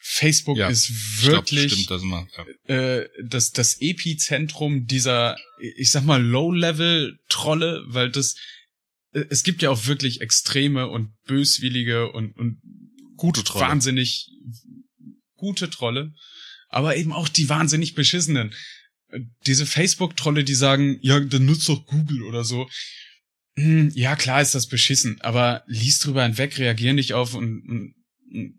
[0.00, 2.74] Facebook ja, ist wirklich stimmt, das, mal, ja.
[2.74, 8.36] äh, das, das Epizentrum dieser, ich sag mal, Low-Level-Trolle, weil das,
[9.12, 12.60] äh, es gibt ja auch wirklich extreme und böswillige und, und
[13.16, 13.66] gute Trolle.
[13.66, 14.30] wahnsinnig
[15.34, 16.14] gute Trolle,
[16.68, 18.54] aber eben auch die wahnsinnig beschissenen
[19.46, 22.68] diese Facebook-Trolle, die sagen, ja, dann nutzt doch Google oder so.
[23.56, 27.94] Hm, ja, klar ist das beschissen, aber lies drüber hinweg, reagier nicht auf und, und,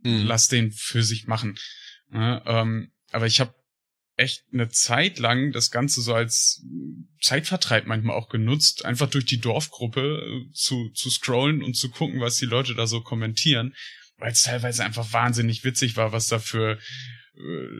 [0.03, 0.25] mhm.
[0.25, 1.57] lass den für sich machen.
[2.11, 3.53] Ja, ähm, aber ich habe
[4.17, 6.65] echt eine Zeit lang das Ganze so als
[7.21, 12.19] Zeitvertreib manchmal auch genutzt, einfach durch die Dorfgruppe äh, zu, zu scrollen und zu gucken,
[12.19, 13.75] was die Leute da so kommentieren,
[14.17, 16.79] weil es teilweise einfach wahnsinnig witzig war, was da für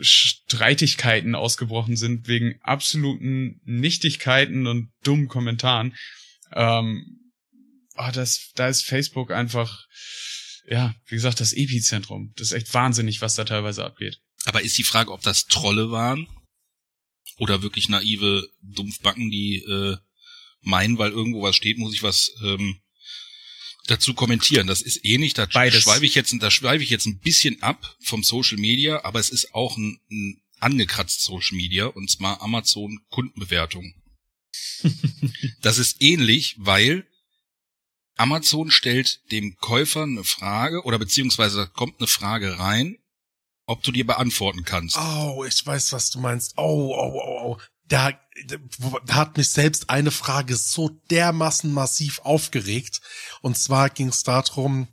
[0.01, 5.95] Streitigkeiten ausgebrochen sind wegen absoluten Nichtigkeiten und dummen Kommentaren.
[6.53, 7.31] Ähm,
[7.95, 9.87] oh, das, da ist Facebook einfach,
[10.67, 12.33] ja, wie gesagt, das Epizentrum.
[12.35, 14.19] Das ist echt wahnsinnig, was da teilweise abgeht.
[14.45, 16.27] Aber ist die Frage, ob das Trolle waren
[17.37, 19.97] oder wirklich naive Dumpfbacken, die äh,
[20.61, 22.79] meinen, weil irgendwo was steht, muss ich was ähm,
[23.87, 24.67] dazu kommentieren.
[24.67, 25.81] Das ist ähnlich, da Beides.
[25.81, 29.29] schweife ich jetzt, da schweife ich jetzt ein bisschen ab vom Social Media, aber es
[29.29, 33.93] ist auch ein, ein angekratzt Social Media und zwar Amazon Kundenbewertung.
[35.61, 37.07] das ist ähnlich, weil
[38.15, 42.97] Amazon stellt dem Käufer eine Frage oder beziehungsweise kommt eine Frage rein,
[43.67, 44.97] ob du dir beantworten kannst.
[44.97, 46.53] Oh, ich weiß, was du meinst.
[46.57, 47.57] Oh, oh, oh, oh.
[47.87, 48.11] Da,
[48.45, 53.01] da hat mich selbst eine Frage so dermaßen massiv aufgeregt.
[53.41, 54.87] Und zwar ging es darum,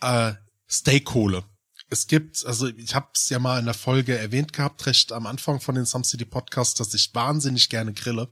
[0.00, 0.32] äh,
[0.66, 1.44] Steakkohle.
[1.90, 5.26] Es gibt, also ich habe es ja mal in der Folge erwähnt gehabt, recht am
[5.26, 8.30] Anfang von den Some City Podcasts, dass ich wahnsinnig gerne grille.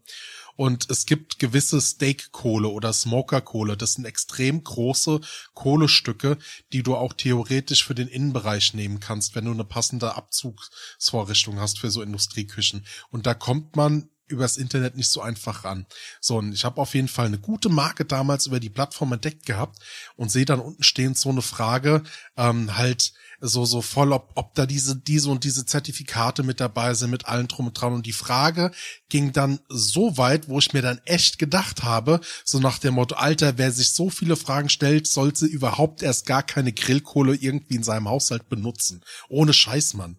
[0.56, 3.76] Und es gibt gewisse Steakkohle oder Smokerkohle.
[3.76, 5.20] Das sind extrem große
[5.54, 6.38] Kohlestücke,
[6.72, 11.78] die du auch theoretisch für den Innenbereich nehmen kannst, wenn du eine passende Abzugsvorrichtung hast
[11.78, 12.86] für so Industrieküchen.
[13.10, 15.86] Und da kommt man übers Internet nicht so einfach ran.
[16.20, 19.46] So, und ich habe auf jeden Fall eine gute Marke damals über die Plattform entdeckt
[19.46, 19.78] gehabt
[20.16, 22.02] und sehe dann unten stehen so eine Frage,
[22.36, 26.94] ähm, halt so so voll, ob, ob da diese diese und diese Zertifikate mit dabei
[26.94, 27.92] sind, mit allen drum und dran.
[27.92, 28.72] Und die Frage
[29.08, 33.14] ging dann so weit, wo ich mir dann echt gedacht habe, so nach dem Motto,
[33.14, 37.82] Alter, wer sich so viele Fragen stellt, sollte überhaupt erst gar keine Grillkohle irgendwie in
[37.82, 39.02] seinem Haushalt benutzen.
[39.28, 40.18] Ohne Scheiß, Mann.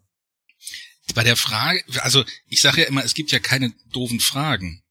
[1.14, 4.82] Bei der Frage, also ich sage ja immer, es gibt ja keine doofen Fragen.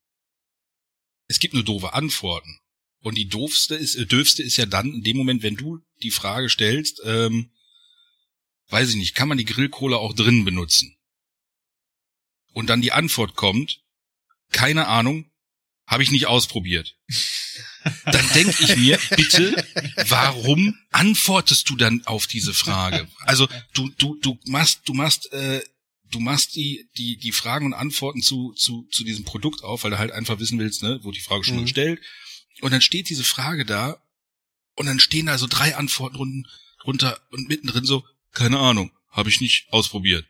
[1.27, 2.59] Es gibt nur doofe Antworten.
[3.01, 6.49] Und die doofste ist, äh, ist ja dann in dem Moment, wenn du die Frage
[6.49, 7.51] stellst, ähm,
[8.69, 10.97] weiß ich nicht, kann man die Grillkohle auch drinnen benutzen?
[12.53, 13.81] Und dann die Antwort kommt,
[14.51, 15.29] keine Ahnung,
[15.85, 16.97] habe ich nicht ausprobiert.
[18.05, 19.65] Dann denke ich mir, bitte,
[20.09, 23.07] warum antwortest du dann auf diese Frage?
[23.19, 25.63] Also du du du machst du machst äh,
[26.11, 29.91] du machst die die die Fragen und Antworten zu zu zu diesem Produkt auf, weil
[29.91, 31.61] du halt einfach wissen willst, ne, wo die Frage schon Mhm.
[31.63, 32.01] gestellt
[32.61, 34.01] und dann steht diese Frage da
[34.75, 36.45] und dann stehen da so drei Antworten
[36.81, 38.05] drunter und mittendrin so
[38.37, 40.25] keine Ahnung, habe ich nicht ausprobiert.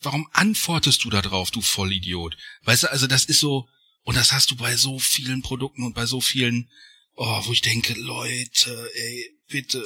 [0.00, 2.36] Warum antwortest du da drauf, du Vollidiot?
[2.62, 3.68] Weißt du, also das ist so
[4.04, 6.70] und das hast du bei so vielen Produkten und bei so vielen
[7.18, 9.84] oh, wo ich denke, Leute, ey, bitte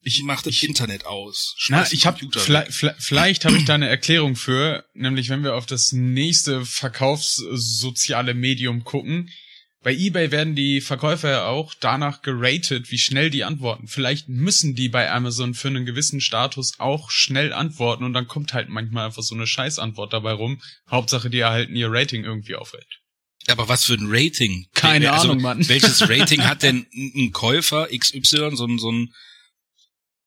[0.00, 1.56] ich mach das ich- Internet aus.
[1.68, 5.54] Na, ich habe vielleicht, vielleicht, vielleicht habe ich da eine Erklärung für, nämlich wenn wir
[5.56, 9.30] auf das nächste verkaufssoziale Medium gucken.
[9.82, 13.86] Bei eBay werden die Verkäufer ja auch danach geratet, wie schnell die antworten.
[13.86, 18.54] Vielleicht müssen die bei Amazon für einen gewissen Status auch schnell antworten und dann kommt
[18.54, 20.60] halt manchmal einfach so eine Scheißantwort dabei rum.
[20.90, 23.00] Hauptsache, die erhalten ihr Rating irgendwie aufrecht.
[23.46, 24.66] Aber was für ein Rating?
[24.74, 25.68] Keine also, Ahnung, Mann.
[25.68, 29.14] Welches Rating hat denn ein Käufer XY, so ein, so ein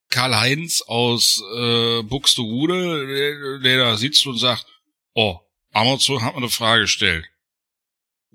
[0.09, 4.65] Karl-Heinz aus äh, Buxtehude, der, der da sitzt und sagt,
[5.13, 5.39] oh,
[5.71, 7.25] Amazon hat mir eine Frage gestellt.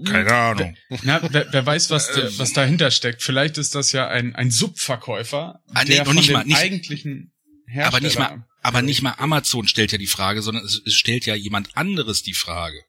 [0.05, 0.77] Keine Ahnung.
[1.03, 2.29] Na, wer, wer weiß, was, Ähm.
[2.39, 3.23] was dahinter steckt.
[3.23, 6.57] Vielleicht ist das ja ein, ein Subverkäufer, Ah, nee, der von nicht dem mal, nicht-
[6.59, 7.33] eigentlichen
[7.67, 7.87] Hersteller.
[7.97, 11.25] Aber nicht mal, aber nicht mal Amazon stellt ja die Frage, sondern es, es stellt
[11.27, 12.83] ja jemand anderes die Frage.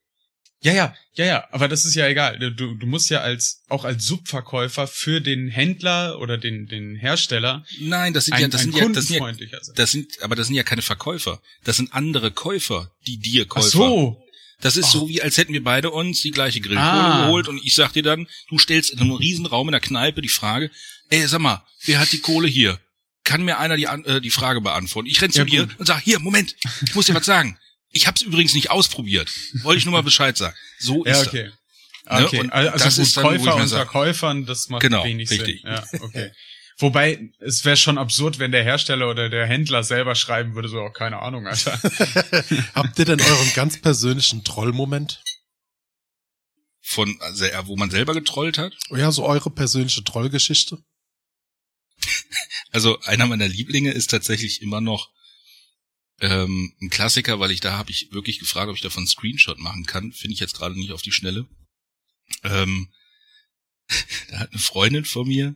[0.61, 2.39] Ja, ja, ja, ja, aber das ist ja egal.
[2.39, 7.63] Du, du musst ja als, auch als Subverkäufer für den Händler oder den, den Hersteller
[7.79, 9.17] Nein, das sind ein, ja, das sind ja, das sind
[9.51, 11.41] ja, das sind, aber das sind ja keine Verkäufer.
[11.63, 13.69] Das sind andere Käufer, die dir Ach Käufer.
[13.69, 14.23] so.
[14.61, 14.91] Das ist Ach.
[14.91, 17.25] so, wie als hätten wir beide uns die gleiche Grillkohle Ah.
[17.25, 20.29] geholt und ich sag dir dann, du stellst in einem Riesenraum in der Kneipe die
[20.29, 20.71] Frage,
[21.09, 22.79] ey, sag mal, wer hat die Kohle hier?
[23.23, 25.07] Kann mir einer die, äh, die Frage beantworten?
[25.09, 25.79] Ich renn zu Ja, dir gut.
[25.79, 27.57] und sag, hier, Moment, ich muss dir was sagen.
[27.91, 29.29] Ich hab's übrigens nicht ausprobiert.
[29.63, 30.55] Wollte ich nur mal Bescheid sagen.
[30.79, 31.27] So Ja, ist das.
[31.27, 31.51] okay.
[32.09, 34.81] Ne, Okay, und also das gut, ist dann, Käufer mir unter sag- Käufern, das macht
[34.81, 35.61] Genau, wenig richtig.
[35.61, 35.71] Sinn.
[35.71, 36.31] Ja, okay.
[36.79, 40.79] Wobei, es wäre schon absurd, wenn der Hersteller oder der Händler selber schreiben würde, so,
[40.79, 41.79] oh, keine Ahnung, Alter.
[42.75, 45.23] Habt ihr denn euren ganz persönlichen Trollmoment?
[46.81, 48.73] Von, also, wo man selber getrollt hat.
[48.91, 50.77] Ja, so eure persönliche Trollgeschichte?
[52.71, 55.09] Also einer meiner Lieblinge ist tatsächlich immer noch
[56.19, 59.57] ähm, ein Klassiker, weil ich da habe ich wirklich gefragt, ob ich davon einen Screenshot
[59.57, 60.11] machen kann.
[60.11, 61.47] Finde ich jetzt gerade nicht auf die Schnelle.
[62.43, 62.91] Ähm,
[64.29, 65.55] da hat eine Freundin von mir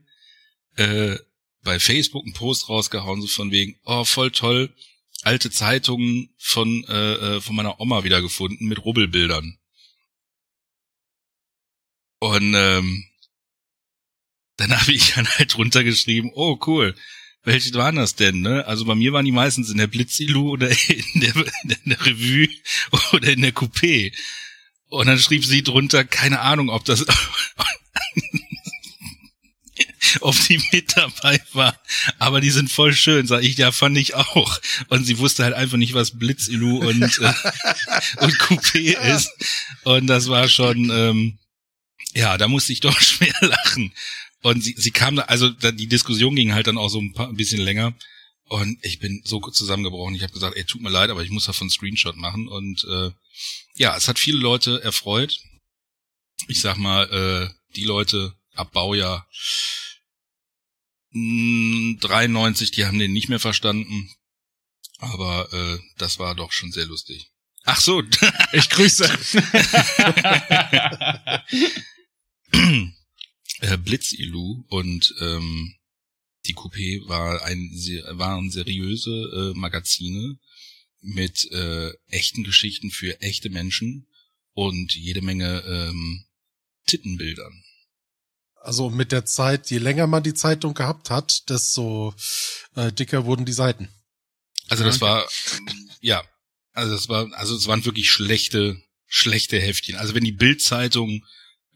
[0.76, 1.18] äh,
[1.64, 4.74] bei Facebook einen Post rausgehauen, so von wegen, oh, voll toll,
[5.24, 9.58] alte Zeitungen von, äh, äh, von meiner Oma wiedergefunden mit Rubbelbildern.
[12.20, 13.06] Und ähm,
[14.58, 16.96] dann habe ich dann halt drunter geschrieben, oh cool,
[17.44, 18.66] welche waren das denn, ne?
[18.68, 22.48] Also bei mir waren die meistens in der Blitzilu oder in der, in der Revue
[23.14, 24.14] oder in der Coupé.
[24.90, 27.06] Und dann schrieb sie drunter, keine Ahnung, ob das,
[30.22, 31.80] ob die mit dabei war.
[32.20, 34.60] Aber die sind voll schön, sag ich, ja, fand ich auch.
[34.90, 37.34] Und sie wusste halt einfach nicht, was Blitzilu und, äh,
[38.18, 39.32] und Coupé ist.
[39.84, 41.40] Und das war schon, ähm,
[42.14, 43.94] Ja, da musste ich doch schwer lachen.
[44.42, 47.14] Und sie, sie kam da, also da, die Diskussion ging halt dann auch so ein,
[47.14, 47.94] paar, ein bisschen länger.
[48.46, 50.16] Und ich bin so zusammengebrochen.
[50.16, 52.50] Ich habe gesagt, ey, tut mir leid, aber ich muss davon einen Screenshot machen.
[52.50, 53.12] Und äh,
[53.76, 55.40] ja, es hat viele Leute erfreut.
[56.48, 59.26] Ich sag mal, äh, die Leute ab Baujahr
[61.14, 64.10] 93, die haben den nicht mehr verstanden.
[65.00, 67.32] Aber äh, das war doch schon sehr lustig.
[67.64, 68.04] Ach so.
[68.54, 69.06] Ich grüße.
[73.62, 75.76] äh, Blitzilu und ähm,
[76.46, 77.72] die Coupé war ein,
[78.18, 80.38] waren seriöse äh, Magazine
[81.02, 84.08] mit äh, echten Geschichten für echte Menschen
[84.54, 86.26] und jede Menge ähm,
[86.88, 87.64] Tittenbildern.
[88.64, 92.14] Also mit der Zeit, je länger man die Zeitung gehabt hat, desto
[92.76, 93.90] äh, dicker wurden die Seiten.
[94.70, 95.28] Also das war,
[96.00, 96.24] ja,
[96.74, 99.98] also es war, also es waren wirklich schlechte, schlechte Heftchen.
[99.98, 101.26] Also wenn die Bildzeitung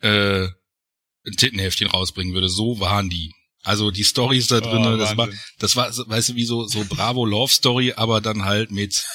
[0.02, 3.34] äh, ein Tittenheftchen rausbringen würde, so waren die.
[3.63, 6.86] Also die Stories da drin, oh, das war, das war, weißt du, wie so, so
[6.88, 9.08] Bravo Love Story, aber dann halt mit,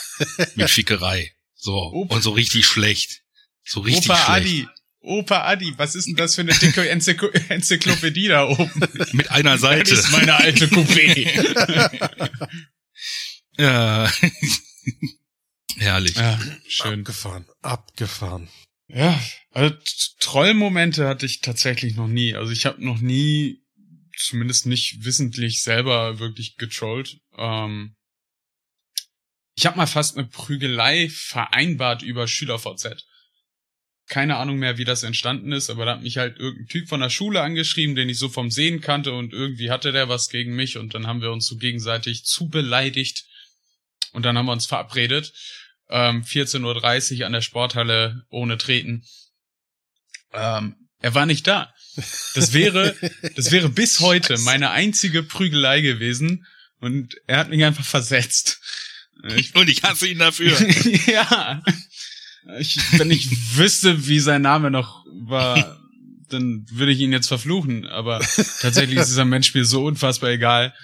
[0.57, 1.33] mit Fickerei.
[1.55, 1.77] So.
[1.77, 2.17] Opa.
[2.17, 3.23] Und so richtig schlecht.
[3.65, 4.31] So richtig Opa schlecht.
[4.31, 4.69] Adi.
[5.03, 8.71] Opa Adi, was ist denn das für eine dicke Enzyklo Enzyklopädie da oben?
[9.13, 9.91] Mit einer Seite.
[9.95, 11.27] Das ist meine alte Coupé.
[13.59, 14.13] ja.
[15.77, 16.17] Herrlich.
[16.17, 17.01] Ja, schön.
[17.01, 18.49] Abgefahren, abgefahren.
[18.89, 19.19] Ja,
[19.53, 19.75] also
[20.19, 22.35] Trollmomente hatte ich tatsächlich noch nie.
[22.35, 23.63] Also ich habe noch nie,
[24.17, 27.21] zumindest nicht wissentlich selber wirklich getrollt.
[27.39, 27.97] Ähm,
[29.55, 33.07] ich habe mal fast eine Prügelei vereinbart über SchülerVZ.
[34.11, 37.01] Keine Ahnung mehr, wie das entstanden ist, aber da hat mich halt irgendein Typ von
[37.01, 40.55] der Schule angeschrieben, den ich so vom Sehen kannte und irgendwie hatte der was gegen
[40.55, 43.25] mich und dann haben wir uns so gegenseitig zu beleidigt
[44.13, 45.33] und dann haben wir uns verabredet
[45.91, 49.05] ähm, 14.30 Uhr an der Sporthalle ohne Treten.
[50.33, 51.75] Ähm, er war nicht da.
[52.35, 52.97] Das wäre,
[53.37, 56.47] das wäre bis heute meine einzige Prügelei gewesen
[56.81, 58.61] und er hat mich einfach versetzt.
[59.37, 60.59] Ich, und ich hasse ihn dafür.
[61.07, 61.63] ja.
[62.59, 65.79] Ich, wenn ich wüsste, wie sein Name noch war,
[66.29, 67.87] dann würde ich ihn jetzt verfluchen.
[67.87, 68.21] Aber
[68.61, 70.75] tatsächlich ist dieser Mensch mir so unfassbar egal.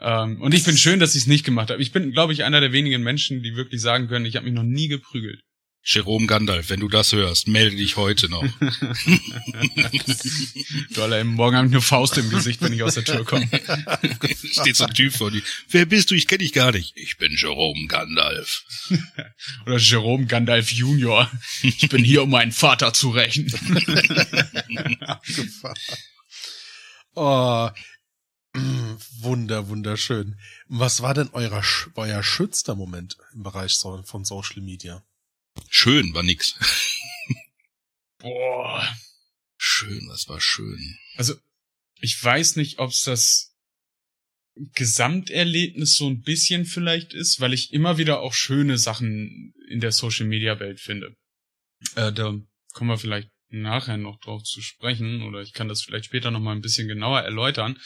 [0.00, 1.80] Ähm, und ich bin schön, dass ich es nicht gemacht habe.
[1.80, 4.54] Ich bin, glaube ich, einer der wenigen Menschen, die wirklich sagen können, ich habe mich
[4.54, 5.40] noch nie geprügelt.
[5.84, 8.44] Jerome Gandalf, wenn du das hörst, melde dich heute noch.
[10.94, 13.48] Doller, morgen habe ich nur Faust im Gesicht, wenn ich aus der Tür komme.
[14.52, 15.42] Steht so ein Typ vor dir.
[15.70, 16.14] Wer bist du?
[16.14, 16.96] Ich kenne dich gar nicht.
[16.96, 18.64] Ich bin Jerome Gandalf.
[19.66, 21.28] Oder Jerome Gandalf Junior.
[21.62, 23.52] Ich bin hier, um meinen Vater zu rächen.
[27.16, 27.70] oh,
[29.20, 30.38] Wunder, wunderschön.
[30.68, 31.62] Was war denn euer,
[31.96, 35.02] euer schönster Moment im Bereich von Social Media?
[35.68, 36.54] Schön war nix.
[38.18, 38.96] Boah.
[39.56, 40.98] Schön, das war schön.
[41.16, 41.34] Also,
[42.00, 43.54] ich weiß nicht, ob es das
[44.54, 49.92] Gesamterlebnis so ein bisschen vielleicht ist, weil ich immer wieder auch schöne Sachen in der
[49.92, 51.14] Social Media Welt finde.
[51.94, 52.38] Äh, da
[52.72, 56.40] kommen wir vielleicht nachher noch drauf zu sprechen oder ich kann das vielleicht später noch
[56.40, 57.78] mal ein bisschen genauer erläutern.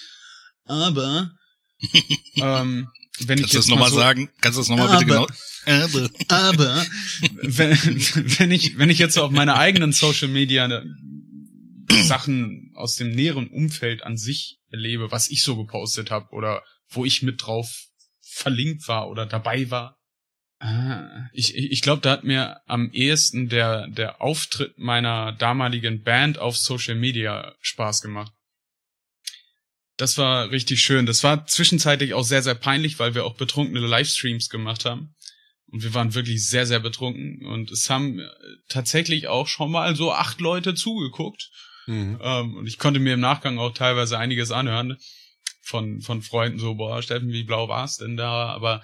[0.65, 1.31] Aber
[2.37, 2.89] ähm,
[3.21, 4.31] wenn Kannst ich das nochmal so, sagen?
[4.41, 5.27] Kannst du das nochmal bitte genau?
[5.67, 6.87] Aber, aber
[7.43, 7.77] wenn,
[8.39, 10.85] wenn ich wenn ich jetzt so auf meine eigenen Social Media ne,
[12.05, 17.05] Sachen aus dem näheren Umfeld an sich erlebe, was ich so gepostet habe oder wo
[17.05, 17.87] ich mit drauf
[18.21, 19.99] verlinkt war oder dabei war.
[20.59, 26.39] Ah, ich ich glaube, da hat mir am ehesten der der Auftritt meiner damaligen Band
[26.39, 28.33] auf Social Media Spaß gemacht.
[29.97, 31.07] Das war richtig schön.
[31.07, 35.15] Das war zwischenzeitlich auch sehr, sehr peinlich, weil wir auch betrunkene Livestreams gemacht haben.
[35.69, 37.45] Und wir waren wirklich sehr, sehr betrunken.
[37.47, 38.27] Und es haben äh,
[38.69, 41.51] tatsächlich auch schon mal so acht Leute zugeguckt.
[41.87, 42.19] Mhm.
[42.23, 44.97] Ähm, und ich konnte mir im Nachgang auch teilweise einiges anhören
[45.63, 48.51] von, von Freunden so, boah, Steffen, wie blau war's denn da?
[48.51, 48.83] Aber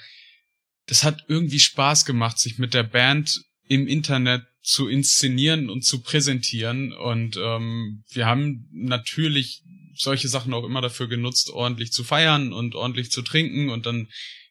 [0.87, 6.03] das hat irgendwie Spaß gemacht, sich mit der Band im Internet zu inszenieren und zu
[6.03, 6.93] präsentieren.
[6.93, 9.63] Und ähm, wir haben natürlich
[9.95, 13.71] solche Sachen auch immer dafür genutzt, ordentlich zu feiern und ordentlich zu trinken.
[13.71, 14.09] Und dann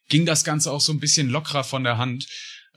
[0.09, 2.27] ging das Ganze auch so ein bisschen lockerer von der Hand.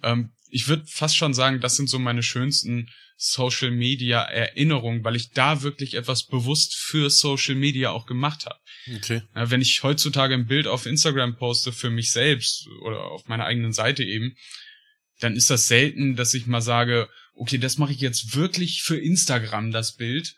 [0.02, 5.16] Ähm, ich würde fast schon sagen, das sind so meine schönsten Social Media Erinnerungen, weil
[5.16, 8.58] ich da wirklich etwas bewusst für Social Media auch gemacht habe.
[8.96, 9.22] Okay.
[9.34, 13.46] Ja, wenn ich heutzutage ein Bild auf Instagram poste für mich selbst oder auf meiner
[13.46, 14.36] eigenen Seite eben,
[15.20, 18.98] dann ist das selten, dass ich mal sage, okay, das mache ich jetzt wirklich für
[18.98, 20.34] Instagram, das Bild,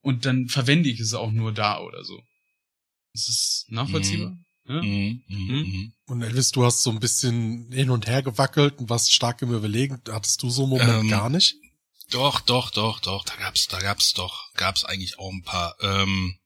[0.00, 2.22] und dann verwende ich es auch nur da oder so.
[3.12, 4.30] Ist es nachvollziehbar?
[4.30, 4.44] Mhm.
[4.68, 4.82] Ja?
[4.82, 5.92] Mhm, mhm, mhm.
[6.06, 9.54] Und Elvis, du hast so ein bisschen hin und her gewackelt und warst stark im
[9.54, 10.00] Überlegen.
[10.08, 11.56] Hattest du so einen Moment ähm, gar nicht?
[12.10, 13.24] Doch, doch, doch, doch.
[13.24, 15.76] Da gab's, da gab's doch, gab's eigentlich auch ein paar.
[15.80, 16.38] Ähm,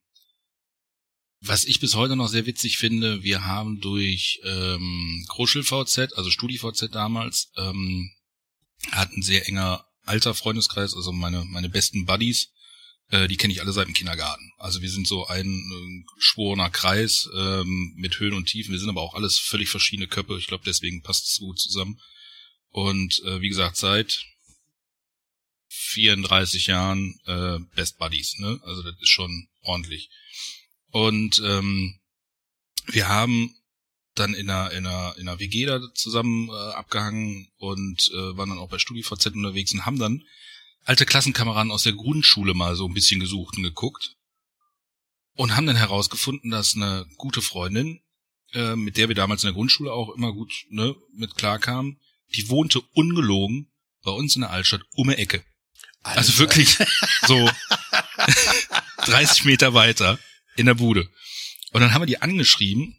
[1.41, 6.29] was ich bis heute noch sehr witzig finde, wir haben durch ähm, Kruschel VZ, also
[6.29, 8.09] StudiVZ damals, ähm,
[8.91, 12.52] hatten sehr enger alter Freundeskreis, also meine meine besten Buddies,
[13.13, 14.51] äh, die kenne ich alle seit dem Kindergarten.
[14.57, 18.71] Also wir sind so ein äh, geschworener Kreis ähm, mit Höhen und Tiefen.
[18.71, 20.37] Wir sind aber auch alles völlig verschiedene Köpfe.
[20.39, 21.99] Ich glaube, deswegen passt es gut zusammen.
[22.69, 24.25] Und äh, wie gesagt, seit
[25.69, 28.59] 34 Jahren äh, Best Buddies, ne?
[28.63, 30.09] Also das ist schon ordentlich.
[30.89, 31.99] Und ähm,
[32.87, 33.55] wir haben
[34.15, 38.49] dann in einer, in einer, in einer WG da zusammen äh, abgehangen und äh, waren
[38.49, 40.23] dann auch bei StudiVZ unterwegs und haben dann
[40.83, 44.15] alte Klassenkameraden aus der Grundschule mal so ein bisschen gesucht und geguckt
[45.35, 48.01] und haben dann herausgefunden, dass eine gute Freundin,
[48.53, 51.99] äh, mit der wir damals in der Grundschule auch immer gut ne, mit klarkamen,
[52.35, 53.71] die wohnte ungelogen
[54.03, 55.43] bei uns in der Altstadt um die Ecke.
[56.01, 56.17] Alter.
[56.17, 56.77] Also wirklich
[57.27, 57.49] so
[59.05, 60.19] 30 Meter weiter
[60.55, 61.09] in der Bude.
[61.71, 62.97] Und dann haben wir die angeschrieben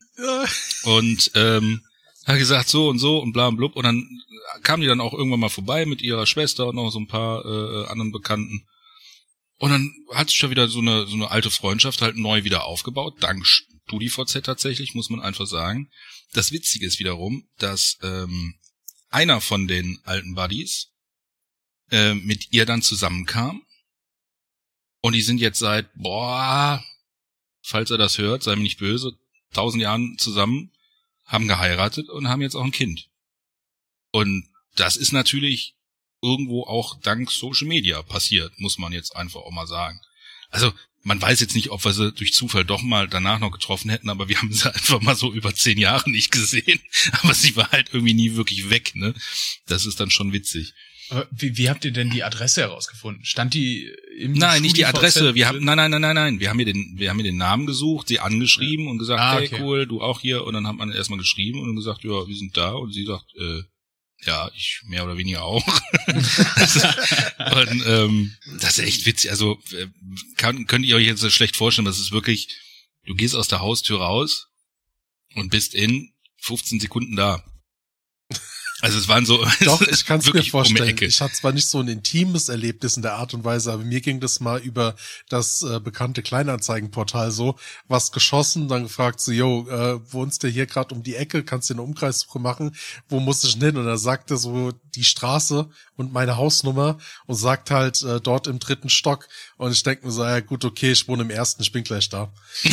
[0.85, 1.85] und ähm,
[2.25, 3.77] hat gesagt so und so und bla und blub.
[3.77, 4.09] Und dann
[4.63, 7.45] kam die dann auch irgendwann mal vorbei mit ihrer Schwester und noch so ein paar
[7.45, 8.67] äh, anderen Bekannten.
[9.59, 12.65] Und dann hat sich schon wieder so eine, so eine alte Freundschaft halt neu wieder
[12.65, 15.91] aufgebaut, dank StudiVZ tatsächlich, muss man einfach sagen.
[16.33, 18.55] Das Witzige ist wiederum, dass ähm,
[19.11, 20.89] einer von den alten Buddies
[21.91, 23.63] äh, mit ihr dann zusammenkam.
[25.01, 26.83] Und die sind jetzt seit, boah,
[27.63, 29.13] falls er das hört, sei mir nicht böse,
[29.53, 30.73] tausend Jahren zusammen,
[31.25, 33.09] haben geheiratet und haben jetzt auch ein Kind.
[34.11, 35.75] Und das ist natürlich
[36.23, 40.01] irgendwo auch dank Social Media passiert, muss man jetzt einfach auch mal sagen.
[40.51, 40.73] Also
[41.05, 44.09] man weiß jetzt nicht, ob wir sie durch Zufall doch mal danach noch getroffen hätten,
[44.09, 46.81] aber wir haben sie einfach mal so über zehn Jahre nicht gesehen.
[47.23, 49.15] Aber sie war halt irgendwie nie wirklich weg, ne?
[49.67, 50.73] Das ist dann schon witzig.
[51.15, 53.25] Aber wie, wie habt ihr denn die Adresse herausgefunden?
[53.25, 53.89] Stand die
[54.19, 55.37] im Nein, nicht die Adresse.
[55.37, 56.41] Wir haben, nein, nein, nein, nein, nein.
[56.41, 59.39] Wir haben mir den, wir haben mir den Namen gesucht, sie angeschrieben und gesagt, Ah,
[59.39, 59.63] hey, okay.
[59.63, 60.45] cool, du auch hier.
[60.45, 62.73] Und dann hat man erstmal geschrieben und gesagt, ja, wir sind da.
[62.73, 63.63] Und sie sagt, äh,
[64.27, 65.65] ja, ich mehr oder weniger auch.
[66.07, 69.31] und ähm, das ist echt witzig.
[69.31, 69.87] Also äh,
[70.37, 72.49] kann, könnt ihr euch jetzt schlecht vorstellen, das ist wirklich,
[73.07, 74.49] du gehst aus der Haustür raus
[75.37, 77.45] und bist in 15 Sekunden da.
[78.85, 80.91] Also es waren so Doch, ich kann es mir um vorstellen.
[80.91, 81.07] Ecke.
[81.07, 84.03] ich hatte zwar nicht so ein intimes Erlebnis in der Art und Weise, aber mir
[84.03, 84.95] ging das mal über
[85.31, 87.57] das äh, bekannte Kleinanzeigenportal so,
[87.89, 91.71] was geschossen, dann gefragt so, yo, äh, wohnst du hier gerade um die Ecke, kannst
[91.71, 92.77] du eine Umkreissuche machen,
[93.09, 93.79] wo muss ich denn hin?
[93.79, 95.67] Und er sagte so die Straße
[95.97, 99.29] und meine Hausnummer und sagt halt äh, dort im dritten Stock.
[99.57, 102.09] Und ich denke mir so, ja gut, okay, ich wohne im ersten, ich bin gleich
[102.09, 102.33] da.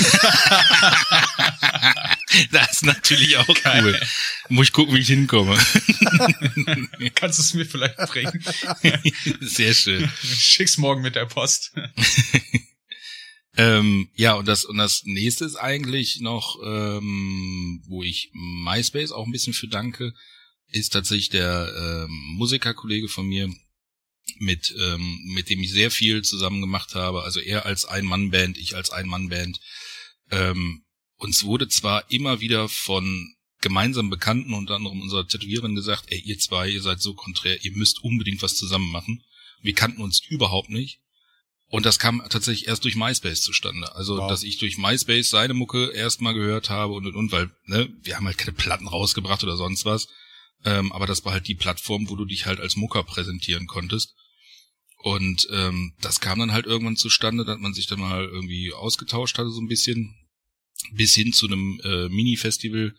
[2.52, 4.00] Das ist natürlich auch cool.
[4.48, 5.54] Muss ich gucken, wie ich hinkomme.
[7.16, 8.44] Kannst du es mir vielleicht bringen?
[9.42, 10.10] Sehr schön.
[10.24, 11.74] Schick's morgen mit der Post.
[13.58, 19.26] Ähm, ja, und das, und das nächste ist eigentlich noch, ähm, wo ich MySpace auch
[19.26, 20.14] ein bisschen für danke,
[20.68, 23.50] ist tatsächlich der ähm, Musikerkollege von mir,
[24.40, 27.24] mit, ähm, mit dem ich sehr viel zusammen gemacht habe.
[27.24, 29.60] Also er als Ein-Mann-Band, ich als Ein-Mann-Band.
[30.32, 30.84] Ähm,
[31.18, 36.40] uns wurde zwar immer wieder von gemeinsamen Bekannten, unter anderem unserer Tätowiererin, gesagt, ey, ihr
[36.40, 39.24] zwei, ihr seid so konträr, ihr müsst unbedingt was zusammen machen.
[39.62, 41.00] Wir kannten uns überhaupt nicht.
[41.68, 43.96] Und das kam tatsächlich erst durch MySpace zustande.
[43.96, 44.30] Also, Wow.
[44.30, 48.18] dass ich durch MySpace seine Mucke erstmal gehört habe und und und, weil, ne, wir
[48.18, 50.08] haben halt keine Platten rausgebracht oder sonst was.
[50.66, 54.14] Ähm, aber das war halt die Plattform, wo du dich halt als Mucker präsentieren konntest.
[55.04, 59.38] Und ähm, das kam dann halt irgendwann zustande, dass man sich dann mal irgendwie ausgetauscht
[59.38, 60.16] hatte, so ein bisschen,
[60.92, 62.94] bis hin zu einem äh, Mini-Festival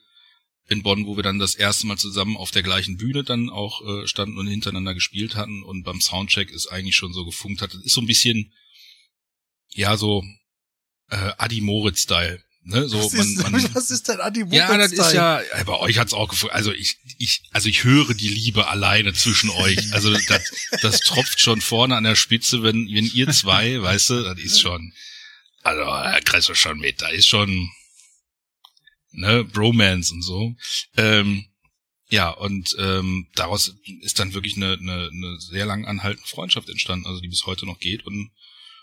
[0.68, 3.82] in Bonn, wo wir dann das erste Mal zusammen auf der gleichen Bühne dann auch
[3.86, 7.74] äh, standen und hintereinander gespielt hatten und beim Soundcheck ist eigentlich schon so gefunkt hat.
[7.74, 8.52] Das ist so ein bisschen,
[9.70, 10.24] ja, so
[11.08, 12.42] äh, Adi Moritz-Style.
[12.64, 12.88] Ne?
[12.88, 15.78] So, was, man, ist, man, was ist denn Adi ja, das ist ja, ja, bei
[15.78, 16.54] euch hat's auch gefunden.
[16.54, 19.92] Also ich, ich, also ich höre die Liebe alleine zwischen euch.
[19.92, 24.22] Also das, das tropft schon vorne an der Spitze, wenn, wenn ihr zwei, weißt du,
[24.22, 24.92] das ist schon,
[25.62, 27.70] also da kriegst du schon mit, da ist schon,
[29.10, 30.54] ne, Bromance und so.
[30.96, 31.46] Ähm,
[32.10, 37.06] ja, und ähm, daraus ist dann wirklich eine, eine, eine sehr lang anhaltende Freundschaft entstanden,
[37.06, 38.30] also die bis heute noch geht und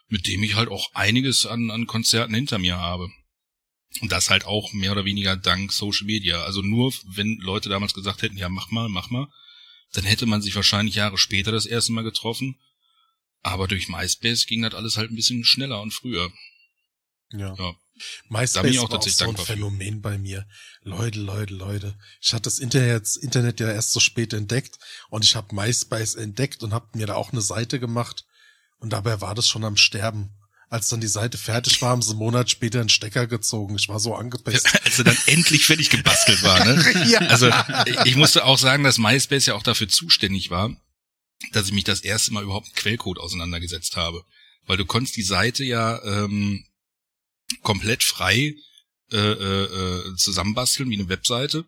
[0.07, 3.09] mit dem ich halt auch einiges an, an Konzerten hinter mir habe.
[4.01, 6.43] Und das halt auch mehr oder weniger dank Social Media.
[6.43, 9.27] Also nur, wenn Leute damals gesagt hätten, ja, mach mal, mach mal,
[9.93, 12.59] dann hätte man sich wahrscheinlich Jahre später das erste Mal getroffen.
[13.41, 16.31] Aber durch MySpace ging das alles halt ein bisschen schneller und früher.
[17.31, 17.55] Ja.
[17.57, 17.75] Ja.
[18.29, 19.53] MySpace bin ich auch war auch so ein dankbar für.
[19.53, 20.47] Phänomen bei mir.
[20.81, 21.97] Leute, Leute, Leute.
[22.21, 24.77] Ich hatte das Internet, Internet ja erst so spät entdeckt
[25.09, 28.25] und ich habe MySpace entdeckt und habe mir da auch eine Seite gemacht
[28.77, 30.31] und dabei war das schon am Sterben.
[30.71, 33.75] Als dann die Seite fertig war, haben sie einen Monat später einen Stecker gezogen.
[33.75, 34.67] Ich war so angepisst.
[34.85, 37.05] Als er dann endlich fertig gebastelt war, ne?
[37.09, 37.19] Ja.
[37.21, 37.49] Also
[38.05, 40.75] ich musste auch sagen, dass MySpace ja auch dafür zuständig war,
[41.53, 44.23] dass ich mich das erste Mal überhaupt mit Quellcode auseinandergesetzt habe.
[44.67, 46.63] Weil du konntest die Seite ja ähm,
[47.63, 48.53] komplett frei
[49.11, 51.65] äh, äh, äh, zusammenbasteln wie eine Webseite.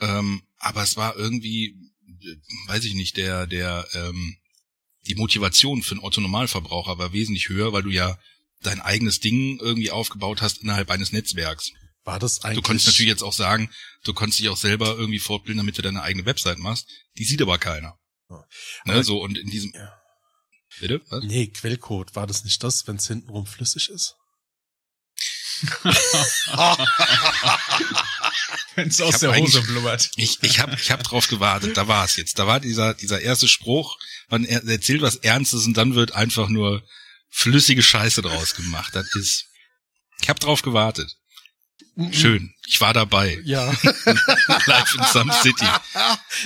[0.00, 1.76] Ähm, aber es war irgendwie,
[2.20, 4.36] äh, weiß ich nicht, der, der, ähm,
[5.06, 8.18] die Motivation für einen Otto-Normalverbraucher war wesentlich höher, weil du ja
[8.62, 11.72] dein eigenes Ding irgendwie aufgebaut hast innerhalb eines Netzwerks.
[12.04, 12.62] War das eigentlich?
[12.62, 13.70] Du konntest natürlich jetzt auch sagen,
[14.04, 16.88] du konntest dich auch selber irgendwie fortbilden, damit du deine eigene Website machst.
[17.18, 17.98] Die sieht aber keiner.
[18.30, 18.44] Ja.
[18.84, 19.72] Ne, so und in diesem.
[19.74, 19.92] Ja.
[20.80, 21.00] Bitte?
[21.08, 21.24] Was?
[21.24, 22.14] Nee, Quellcode.
[22.14, 24.16] War das nicht das, wenn es hintenrum flüssig ist?
[28.74, 30.10] Wenn es aus der Hose blubbert.
[30.16, 32.38] Ich, ich habe ich hab drauf gewartet, da war es jetzt.
[32.38, 33.96] Da war dieser, dieser erste Spruch,
[34.28, 36.82] man er erzählt was Ernstes und dann wird einfach nur
[37.28, 38.94] flüssige Scheiße draus gemacht.
[38.94, 39.46] Das ist.
[40.20, 41.16] Ich habe drauf gewartet.
[42.10, 42.52] Schön.
[42.66, 43.40] Ich war dabei.
[43.44, 43.66] Ja.
[44.66, 45.64] Live in Some City.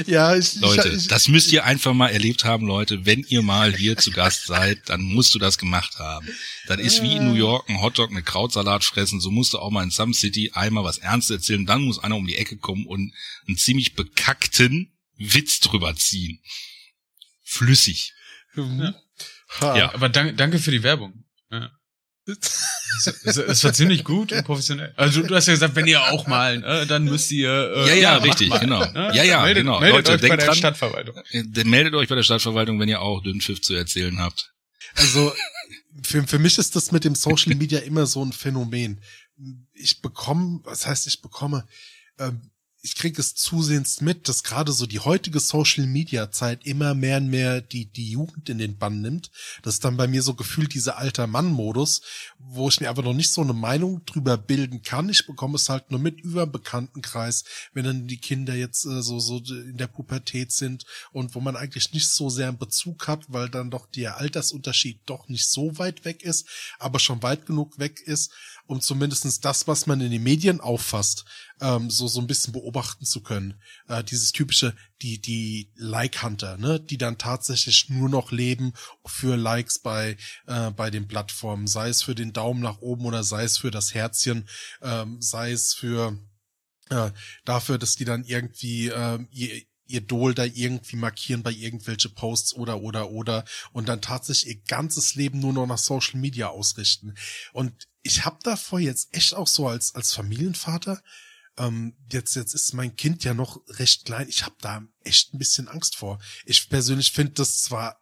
[0.07, 3.05] ja, ich, Leute, ich, ich, das müsst ihr einfach mal erlebt haben, Leute.
[3.05, 6.29] Wenn ihr mal hier zu Gast seid, dann musst du das gemacht haben.
[6.69, 9.21] Das ist wie in New York ein Hotdog mit Krautsalat fressen.
[9.21, 11.67] So musst du auch mal in Some City einmal was Ernstes erzählen.
[11.67, 13.13] Dann muss einer um die Ecke kommen und
[13.49, 16.41] einen ziemlich bekackten Witz drüber ziehen.
[17.51, 18.15] Flüssig.
[18.57, 19.77] Ha.
[19.77, 19.95] Ja.
[19.95, 21.25] Aber danke, danke für die Werbung.
[21.51, 21.71] Ja.
[22.27, 24.93] Es, es, war ziemlich gut und professionell.
[24.97, 27.51] Also du hast ja gesagt, wenn ihr auch malen, äh, dann müsst ihr.
[27.75, 28.85] Äh, Ja, ja, macht richtig, mal, genau.
[28.85, 29.81] Ja, ja, meldet, genau.
[29.81, 30.57] Meldet Leute, euch bei denkt der dran.
[30.57, 31.17] Stadtverwaltung.
[31.31, 34.53] Äh, meldet euch bei der Stadtverwaltung, wenn ihr auch Dünnpfiff zu erzählen habt.
[34.95, 35.35] Also
[36.03, 39.03] für, für mich ist das mit dem Social Media immer so ein Phänomen.
[39.73, 41.67] Ich bekomme, was heißt ich bekomme,
[42.19, 42.50] ähm,
[42.83, 47.19] ich kriege es zusehends mit, dass gerade so die heutige Social Media Zeit immer mehr
[47.19, 49.31] und mehr die, die Jugend in den Bann nimmt.
[49.63, 52.01] Das ist dann bei mir so gefühlt dieser alter Mann-Modus,
[52.39, 55.11] wo ich mir aber noch nicht so eine Meinung drüber bilden kann.
[55.11, 59.21] Ich bekomme es halt nur mit über Bekanntenkreis, wenn dann die Kinder jetzt äh, so,
[59.21, 63.25] so in der Pubertät sind und wo man eigentlich nicht so sehr einen Bezug hat,
[63.29, 67.79] weil dann doch der Altersunterschied doch nicht so weit weg ist, aber schon weit genug
[67.79, 68.31] weg ist,
[68.71, 71.25] um zumindestens das, was man in den Medien auffasst,
[71.61, 73.61] ähm, so, so ein bisschen beobachten zu können.
[73.89, 78.73] Äh, dieses typische, die, die Like-Hunter, ne, die dann tatsächlich nur noch leben
[79.05, 80.17] für Likes bei,
[80.47, 83.73] äh, bei den Plattformen, sei es für den Daumen nach oben oder sei es für
[83.73, 84.49] das Herzchen,
[84.83, 86.17] ähm, sei es für,
[86.91, 87.11] äh,
[87.45, 92.55] dafür, dass die dann irgendwie, ähm, ihr, ihr Idol da irgendwie markieren bei irgendwelche Posts
[92.55, 97.17] oder oder oder und dann tatsächlich ihr ganzes Leben nur noch nach Social Media ausrichten.
[97.53, 101.03] Und ich habe davor jetzt echt auch so als als Familienvater
[101.61, 104.29] ähm, jetzt jetzt ist mein Kind ja noch recht klein.
[104.29, 106.19] Ich habe da echt ein bisschen Angst vor.
[106.47, 108.01] Ich persönlich finde das zwar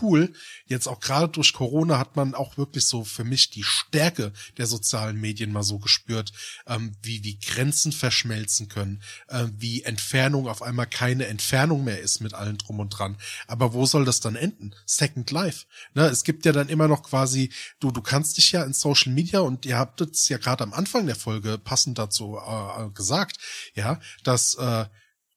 [0.00, 0.32] cool.
[0.66, 4.66] Jetzt auch gerade durch Corona hat man auch wirklich so für mich die Stärke der
[4.66, 6.32] sozialen Medien mal so gespürt,
[6.66, 12.20] ähm, wie wie Grenzen verschmelzen können, äh, wie Entfernung auf einmal keine Entfernung mehr ist
[12.20, 13.16] mit allen drum und dran.
[13.46, 14.74] Aber wo soll das dann enden?
[14.86, 15.66] Second Life.
[15.94, 19.12] Ne, es gibt ja dann immer noch quasi, du du kannst dich ja in Social
[19.12, 23.38] Media und ihr habt es ja gerade am Anfang der Folge passend dazu äh, gesagt,
[23.74, 24.86] ja, dass äh,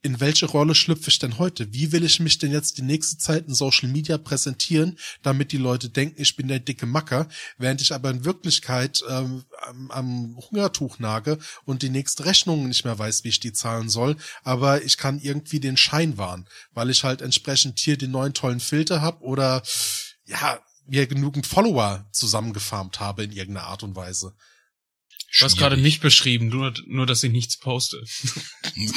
[0.03, 1.73] in welche Rolle schlüpfe ich denn heute?
[1.73, 5.57] Wie will ich mich denn jetzt die nächste Zeit in Social Media präsentieren, damit die
[5.57, 7.27] Leute denken, ich bin der dicke Macker,
[7.57, 12.85] während ich aber in Wirklichkeit ähm, am, am Hungertuch nage und die nächste Rechnung nicht
[12.85, 16.89] mehr weiß, wie ich die zahlen soll, aber ich kann irgendwie den Schein wahren, weil
[16.89, 19.63] ich halt entsprechend hier den neuen tollen Filter habe oder
[20.25, 24.35] ja, mir genügend Follower zusammengefarmt habe in irgendeiner Art und Weise.
[25.33, 28.01] Du hast gerade mich beschrieben, nur, nur dass ich nichts poste.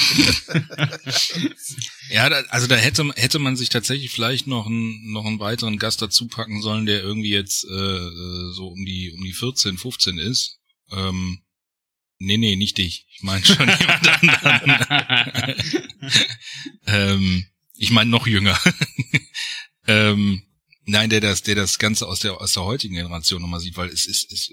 [2.11, 6.03] Ja, also da hätte, hätte man sich tatsächlich vielleicht noch einen, noch einen weiteren Gast
[6.03, 10.18] dazu packen sollen, der irgendwie jetzt äh, äh, so um die um die 14, 15
[10.18, 10.59] ist.
[10.91, 11.41] Ähm,
[12.18, 13.07] nee, nee, nicht dich.
[13.14, 15.55] Ich meine schon jemand anderen.
[16.87, 18.59] ähm, ich meine noch jünger.
[19.87, 20.43] ähm,
[20.85, 23.89] nein, der das, der das Ganze aus der aus der heutigen Generation nochmal sieht, weil
[23.89, 24.51] es ist, ist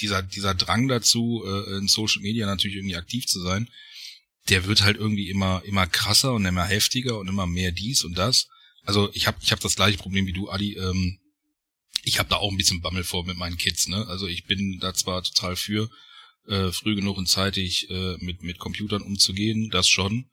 [0.00, 3.68] dieser dieser Drang dazu, äh, in Social Media natürlich irgendwie aktiv zu sein,
[4.48, 8.16] der wird halt irgendwie immer immer krasser und immer heftiger und immer mehr dies und
[8.16, 8.48] das.
[8.84, 10.74] Also ich habe ich hab das gleiche Problem wie du, Adi.
[10.74, 11.18] Ähm,
[12.04, 13.88] ich habe da auch ein bisschen Bammel vor mit meinen Kids.
[13.88, 14.06] Ne?
[14.06, 15.90] Also ich bin da zwar total für,
[16.46, 20.30] äh, früh genug und zeitig äh, mit mit Computern umzugehen, das schon.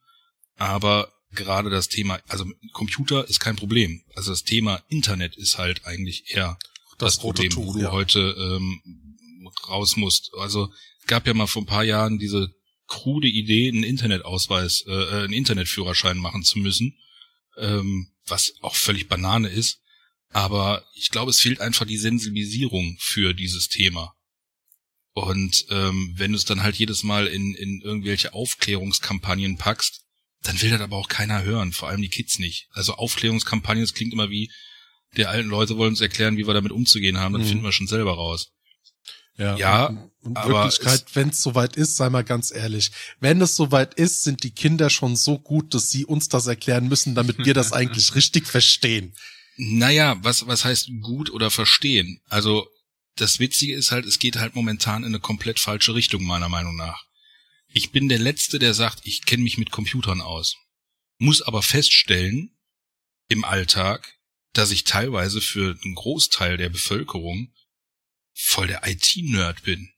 [0.55, 4.03] Aber gerade das Thema, also Computer ist kein Problem.
[4.15, 6.57] Also das Thema Internet ist halt eigentlich eher
[6.97, 7.91] das, rote Problem, wo du ja.
[7.91, 8.81] heute, ähm,
[9.67, 10.31] raus musst.
[10.37, 10.71] Also
[11.07, 12.53] gab ja mal vor ein paar Jahren diese
[12.87, 16.97] krude Idee, einen Internetausweis, äh, äh, einen Internetführerschein machen zu müssen,
[17.57, 19.79] ähm, was auch völlig Banane ist.
[20.29, 24.15] Aber ich glaube, es fehlt einfach die Sensibilisierung für dieses Thema.
[25.13, 30.01] Und ähm, wenn du es dann halt jedes Mal in, in irgendwelche Aufklärungskampagnen packst,
[30.41, 32.67] dann will das aber auch keiner hören, vor allem die Kids nicht.
[32.71, 34.51] Also Aufklärungskampagnen, das klingt immer wie,
[35.15, 37.47] die alten Leute wollen uns erklären, wie wir damit umzugehen haben, das mhm.
[37.47, 38.51] finden wir schon selber raus.
[39.37, 43.41] Ja, ja und, und aber Wirklichkeit, wenn es soweit ist, sei mal ganz ehrlich, wenn
[43.41, 47.15] es soweit ist, sind die Kinder schon so gut, dass sie uns das erklären müssen,
[47.15, 49.13] damit wir das eigentlich richtig verstehen.
[49.57, 52.21] Naja, was, was heißt gut oder verstehen?
[52.29, 52.67] Also
[53.15, 56.75] das Witzige ist halt, es geht halt momentan in eine komplett falsche Richtung, meiner Meinung
[56.75, 57.05] nach.
[57.67, 60.57] Ich bin der Letzte, der sagt, ich kenne mich mit Computern aus.
[61.17, 62.51] Muss aber feststellen,
[63.29, 64.15] im Alltag,
[64.53, 67.51] dass ich teilweise für einen Großteil der Bevölkerung
[68.33, 69.89] voll der IT-Nerd bin.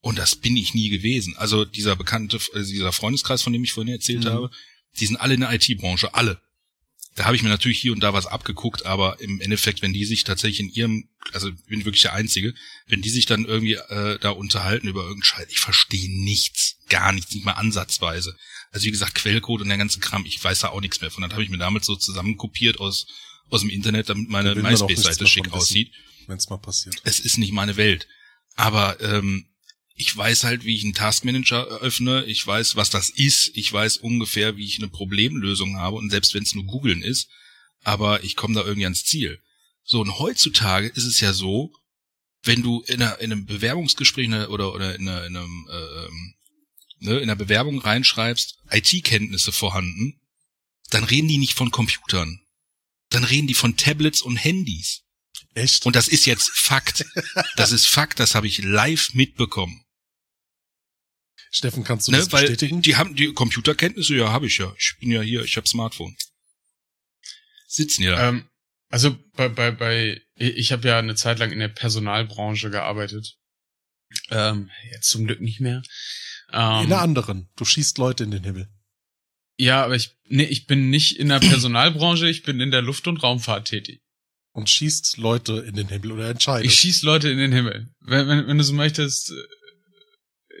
[0.00, 1.36] Und das bin ich nie gewesen.
[1.36, 4.28] Also dieser bekannte, also dieser Freundeskreis, von dem ich vorhin erzählt mhm.
[4.28, 4.50] habe,
[5.00, 6.40] die sind alle in der IT-Branche, alle
[7.18, 10.04] da habe ich mir natürlich hier und da was abgeguckt, aber im Endeffekt, wenn die
[10.04, 12.54] sich tatsächlich in ihrem, also ich bin wirklich der Einzige,
[12.86, 17.12] wenn die sich dann irgendwie äh, da unterhalten über irgendeinen Scheiß, ich verstehe nichts, gar
[17.12, 18.36] nichts, nicht mal ansatzweise.
[18.70, 21.22] Also wie gesagt, Quellcode und der ganze Kram, ich weiß da auch nichts mehr von.
[21.22, 23.06] Das habe ich mir damals so zusammenkopiert aus
[23.50, 25.90] aus dem Internet, damit meine MySpace-Seite schick aussieht.
[26.28, 27.00] Wenn es mal passiert.
[27.04, 28.06] Es ist nicht meine Welt.
[28.54, 29.48] Aber ähm,
[29.94, 33.96] ich weiß halt, wie ich einen Taskmanager öffne, ich weiß, was das ist, ich weiß
[33.96, 37.28] ungefähr, wie ich eine Problemlösung habe und selbst wenn es nur googeln ist,
[37.82, 39.42] aber ich komme da irgendwie ans Ziel.
[39.82, 41.72] So, und heutzutage ist es ja so,
[42.42, 47.16] wenn du in, einer, in einem Bewerbungsgespräch oder, oder in, einer, in, einem, äh, ne,
[47.16, 50.20] in einer Bewerbung reinschreibst, IT-Kenntnisse vorhanden,
[50.90, 52.40] dann reden die nicht von Computern.
[53.10, 55.02] Dann reden die von Tablets und Handys.
[55.54, 55.86] Echt?
[55.86, 57.04] Und das ist jetzt Fakt.
[57.56, 59.84] Das ist Fakt, das habe ich live mitbekommen.
[61.50, 62.82] Steffen, kannst du ne, das bestätigen?
[62.82, 64.72] Die haben die Computerkenntnisse, ja, habe ich ja.
[64.78, 66.16] Ich bin ja hier, ich habe Smartphone.
[67.66, 68.28] Sitzen ja.
[68.28, 68.48] Ähm,
[68.90, 73.36] also bei, bei, bei ich habe ja eine Zeit lang in der Personalbranche gearbeitet.
[74.30, 75.82] Ähm, jetzt zum Glück nicht mehr.
[76.52, 77.50] Ähm, in der anderen.
[77.56, 78.68] Du schießt Leute in den Himmel.
[79.58, 83.08] Ja, aber ich, nee, ich bin nicht in der Personalbranche, ich bin in der Luft-
[83.08, 84.00] und Raumfahrt tätig.
[84.58, 86.74] Und schießt Leute in den Himmel oder entscheidest?
[86.74, 87.90] Ich schieß Leute in den Himmel.
[88.00, 89.32] Wenn, wenn, wenn du so möchtest,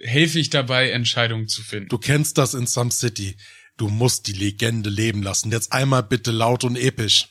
[0.04, 1.88] helfe ich dabei, Entscheidungen zu finden.
[1.88, 3.36] Du kennst das in Some City.
[3.76, 5.50] Du musst die Legende leben lassen.
[5.50, 7.26] Jetzt einmal bitte laut und episch.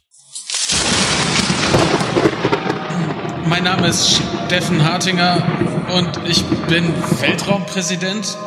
[3.46, 8.38] Mein Name ist Steffen Hartinger und ich bin Weltraumpräsident.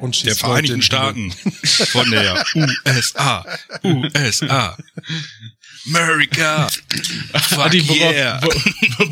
[0.00, 1.30] Und der Vereinigten Staaten
[1.92, 2.44] von der
[2.88, 3.46] USA.
[3.84, 4.76] USA.
[5.86, 6.68] America.
[7.34, 8.40] Fuck Adi, worauf, yeah.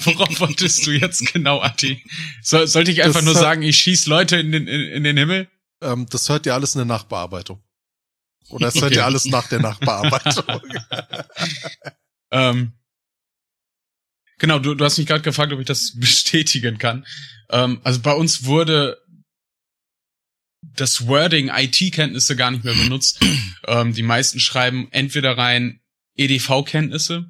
[0.04, 2.02] worauf wolltest du jetzt genau, Adi?
[2.42, 5.16] So, sollte ich einfach das nur sagen, ich schieß Leute in den, in, in den
[5.16, 5.48] Himmel?
[5.82, 7.62] Ähm, das hört ihr alles in der Nachbearbeitung.
[8.48, 8.96] Oder es hört okay.
[8.96, 10.44] ihr alles nach der Nachbearbeitung.
[12.30, 12.72] ähm,
[14.38, 17.06] genau, du, du hast mich gerade gefragt, ob ich das bestätigen kann.
[17.50, 18.98] Ähm, also bei uns wurde
[20.62, 23.20] das Wording IT-Kenntnisse gar nicht mehr benutzt.
[23.66, 25.77] ähm, die meisten schreiben entweder rein
[26.18, 27.26] EDV-Kenntnisse.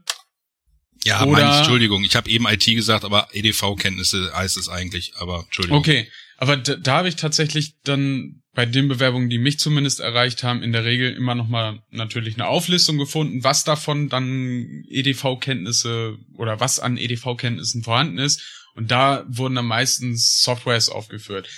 [1.05, 5.45] Ja, oder, mein, Entschuldigung, ich habe eben IT gesagt, aber EDV-Kenntnisse heißt es eigentlich, aber
[5.45, 5.79] Entschuldigung.
[5.79, 10.43] Okay, aber da, da habe ich tatsächlich dann bei den Bewerbungen, die mich zumindest erreicht
[10.43, 16.59] haben, in der Regel immer nochmal natürlich eine Auflistung gefunden, was davon dann EDV-Kenntnisse oder
[16.59, 18.43] was an EDV-Kenntnissen vorhanden ist.
[18.75, 21.49] Und da wurden dann meistens Softwares aufgeführt.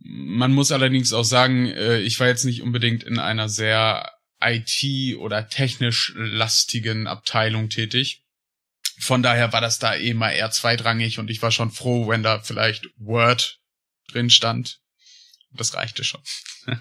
[0.00, 4.10] Man muss allerdings auch sagen, äh, ich war jetzt nicht unbedingt in einer sehr
[4.44, 8.22] IT- oder technisch lastigen Abteilung tätig.
[8.98, 12.22] Von daher war das da eh mal eher zweitrangig und ich war schon froh, wenn
[12.22, 13.60] da vielleicht Word
[14.08, 14.80] drin stand.
[15.50, 16.22] Das reichte schon.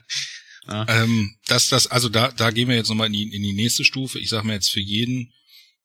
[0.88, 3.84] ähm, das, das, also da, da gehen wir jetzt nochmal in die, in die nächste
[3.84, 4.20] Stufe.
[4.20, 5.34] Ich sag mir jetzt für jeden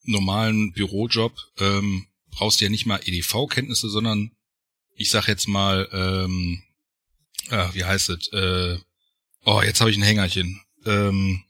[0.04, 4.30] normalen Bürojob ähm, brauchst du ja nicht mal EDV-Kenntnisse, sondern
[4.94, 6.62] ich sag jetzt mal, ähm,
[7.50, 8.32] ah, wie heißt es?
[8.32, 8.78] Äh,
[9.44, 10.60] oh, jetzt habe ich ein Hängerchen.
[10.84, 11.44] Ähm,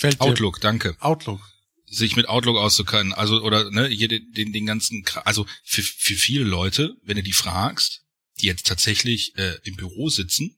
[0.00, 0.96] Fällt Outlook, danke.
[1.00, 1.46] Outlook.
[1.84, 6.14] Sich mit Outlook auszukennen, also oder ne, hier den, den, den ganzen, also für, für
[6.14, 8.06] viele Leute, wenn du die fragst,
[8.38, 10.56] die jetzt tatsächlich äh, im Büro sitzen,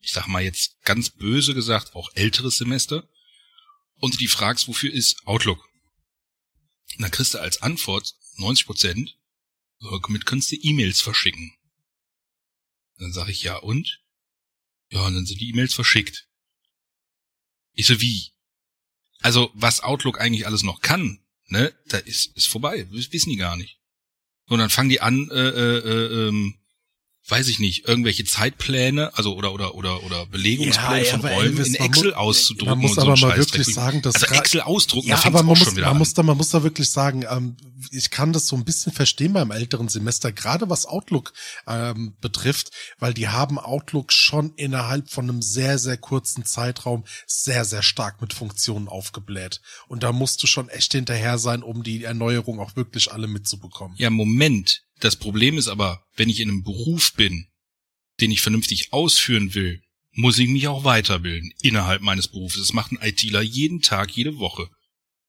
[0.00, 3.08] ich sag mal jetzt ganz böse gesagt, auch älteres Semester,
[4.00, 5.66] und du die fragst, wofür ist Outlook?
[6.96, 9.18] Und dann kriegst du als Antwort 90 Prozent,
[9.80, 11.56] damit kannst du E-Mails verschicken.
[12.98, 14.02] Dann sage ich ja und?
[14.90, 16.28] Ja, und dann sind die E-Mails verschickt.
[17.72, 18.34] Ich so, wie?
[19.20, 22.86] Also, was Outlook eigentlich alles noch kann, ne, da ist, ist vorbei.
[22.90, 23.78] Wissen die gar nicht.
[24.48, 26.54] Und dann fangen die an, äh, äh, äh, ähm,
[27.30, 31.72] weiß ich nicht, irgendwelche Zeitpläne, also oder oder oder oder Belegungspläne Ja, von Räumen in
[31.72, 34.34] man Excel muss- auszudrucken man muss und so aber ein mal wirklich sagen, dass also
[34.34, 35.98] Excel ausdrucken, Ja, da aber man muss, schon wieder man an.
[35.98, 37.56] muss da, man muss da wirklich sagen, ähm,
[37.90, 41.32] ich kann das so ein bisschen verstehen beim älteren Semester, gerade was Outlook
[41.66, 47.64] ähm, betrifft, weil die haben Outlook schon innerhalb von einem sehr, sehr kurzen Zeitraum sehr,
[47.64, 49.60] sehr stark mit Funktionen aufgebläht.
[49.86, 53.96] Und da musst du schon echt hinterher sein, um die Erneuerung auch wirklich alle mitzubekommen.
[53.98, 54.82] Ja, Moment.
[55.00, 57.46] Das Problem ist aber, wenn ich in einem Beruf bin,
[58.20, 59.82] den ich vernünftig ausführen will,
[60.12, 62.60] muss ich mich auch weiterbilden innerhalb meines Berufes.
[62.60, 64.68] Das macht ein ITler jeden Tag, jede Woche.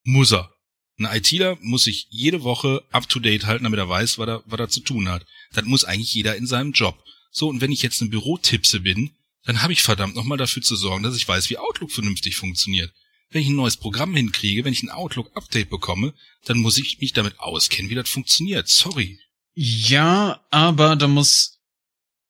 [0.03, 0.51] Muss er.
[0.97, 4.43] Ein ITler muss sich jede Woche up to date halten, damit er weiß, was er,
[4.45, 5.25] was er zu tun hat.
[5.53, 7.01] Das muss eigentlich jeder in seinem Job.
[7.31, 9.11] So, und wenn ich jetzt eine Bürotipse bin,
[9.43, 12.91] dann habe ich verdammt nochmal dafür zu sorgen, dass ich weiß, wie Outlook vernünftig funktioniert.
[13.29, 16.13] Wenn ich ein neues Programm hinkriege, wenn ich ein Outlook-Update bekomme,
[16.45, 18.67] dann muss ich mich damit auskennen, wie das funktioniert.
[18.67, 19.19] Sorry.
[19.53, 21.59] Ja, aber da muss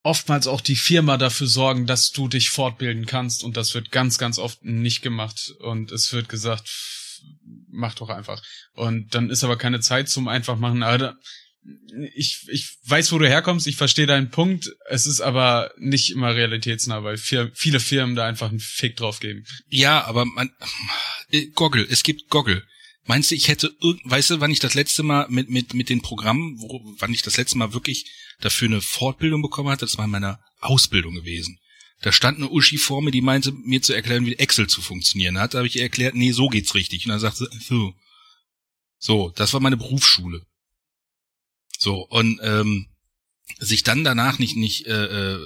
[0.03, 4.17] oftmals auch die Firma dafür sorgen, dass du dich fortbilden kannst und das wird ganz,
[4.17, 6.69] ganz oft nicht gemacht und es wird gesagt,
[7.69, 8.41] mach doch einfach.
[8.73, 10.83] Und dann ist aber keine Zeit zum einfach machen.
[10.83, 11.15] Aber da,
[12.15, 14.69] ich, ich weiß, wo du herkommst, ich verstehe deinen Punkt.
[14.87, 19.43] Es ist aber nicht immer realitätsnah, weil viele Firmen da einfach einen Fick drauf geben.
[19.67, 20.51] Ja, aber man,
[21.31, 22.63] äh, Goggle, es gibt Goggle.
[23.09, 26.03] Meinst du, ich hätte, weißt du, wann ich das letzte Mal mit, mit, mit den
[26.03, 28.05] Programmen, wo, wann ich das letzte Mal wirklich
[28.39, 31.59] dafür eine Fortbildung bekommen hatte, das war in meiner Ausbildung gewesen.
[32.01, 35.39] Da stand eine Uschi vor mir, die meinte, mir zu erklären, wie Excel zu funktionieren
[35.39, 35.55] hat.
[35.55, 37.03] Da habe ich ihr erklärt, nee, so geht's richtig.
[37.03, 37.95] Und dann sagte sie, so.
[38.99, 40.45] So, das war meine Berufsschule.
[41.79, 42.89] So, und ähm,
[43.57, 45.39] sich dann danach nicht, nicht, äh, äh,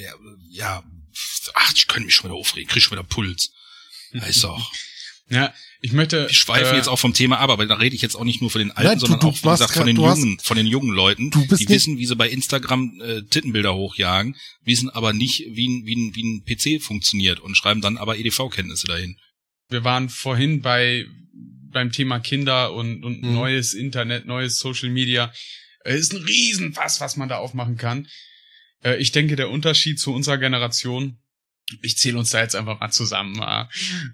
[0.00, 0.14] ja,
[0.48, 0.84] ja,
[1.52, 3.52] ach, ich könnte mich schon wieder aufregen, krieg schon wieder Puls.
[4.12, 4.72] Ist auch.
[5.32, 6.26] Ja, ich möchte.
[6.28, 8.40] Wir schweifen äh, jetzt auch vom Thema ab, aber da rede ich jetzt auch nicht
[8.42, 10.18] nur von den Alten, Nein, du- sondern du auch, wie gesagt, von den du hast-
[10.18, 13.22] jungen, von den jungen Leuten, Du bist die nicht- wissen, wie sie bei Instagram äh,
[13.22, 17.80] Tittenbilder hochjagen, wissen aber nicht, wie ein, wie ein, wie ein PC funktioniert und schreiben
[17.80, 19.16] dann aber EDV-Kenntnisse dahin.
[19.70, 21.06] wir waren vorhin bei
[21.70, 23.32] beim Thema Kinder und, und Mhm.
[23.32, 25.32] neues Internet, neues Social Media.
[25.84, 28.06] Es ist ein Riesenfass, was man da aufmachen kann.
[28.84, 31.16] Äh, Ich denke, der Unterschied zu unserer Generation,
[31.82, 33.40] ich zähle uns da jetzt einfach mal zusammen.
[33.40, 33.68] ah.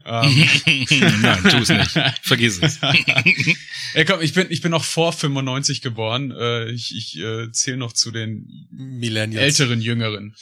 [0.04, 0.48] Ähm,
[1.22, 1.98] Nein, tu es nicht.
[2.22, 2.78] Vergiss es.
[3.94, 6.30] Ey, komm, ich bin, ich bin noch vor 95 geboren.
[6.30, 9.44] Äh, Ich, ich äh, zähle noch zu den Millennials.
[9.44, 10.34] älteren Jüngeren.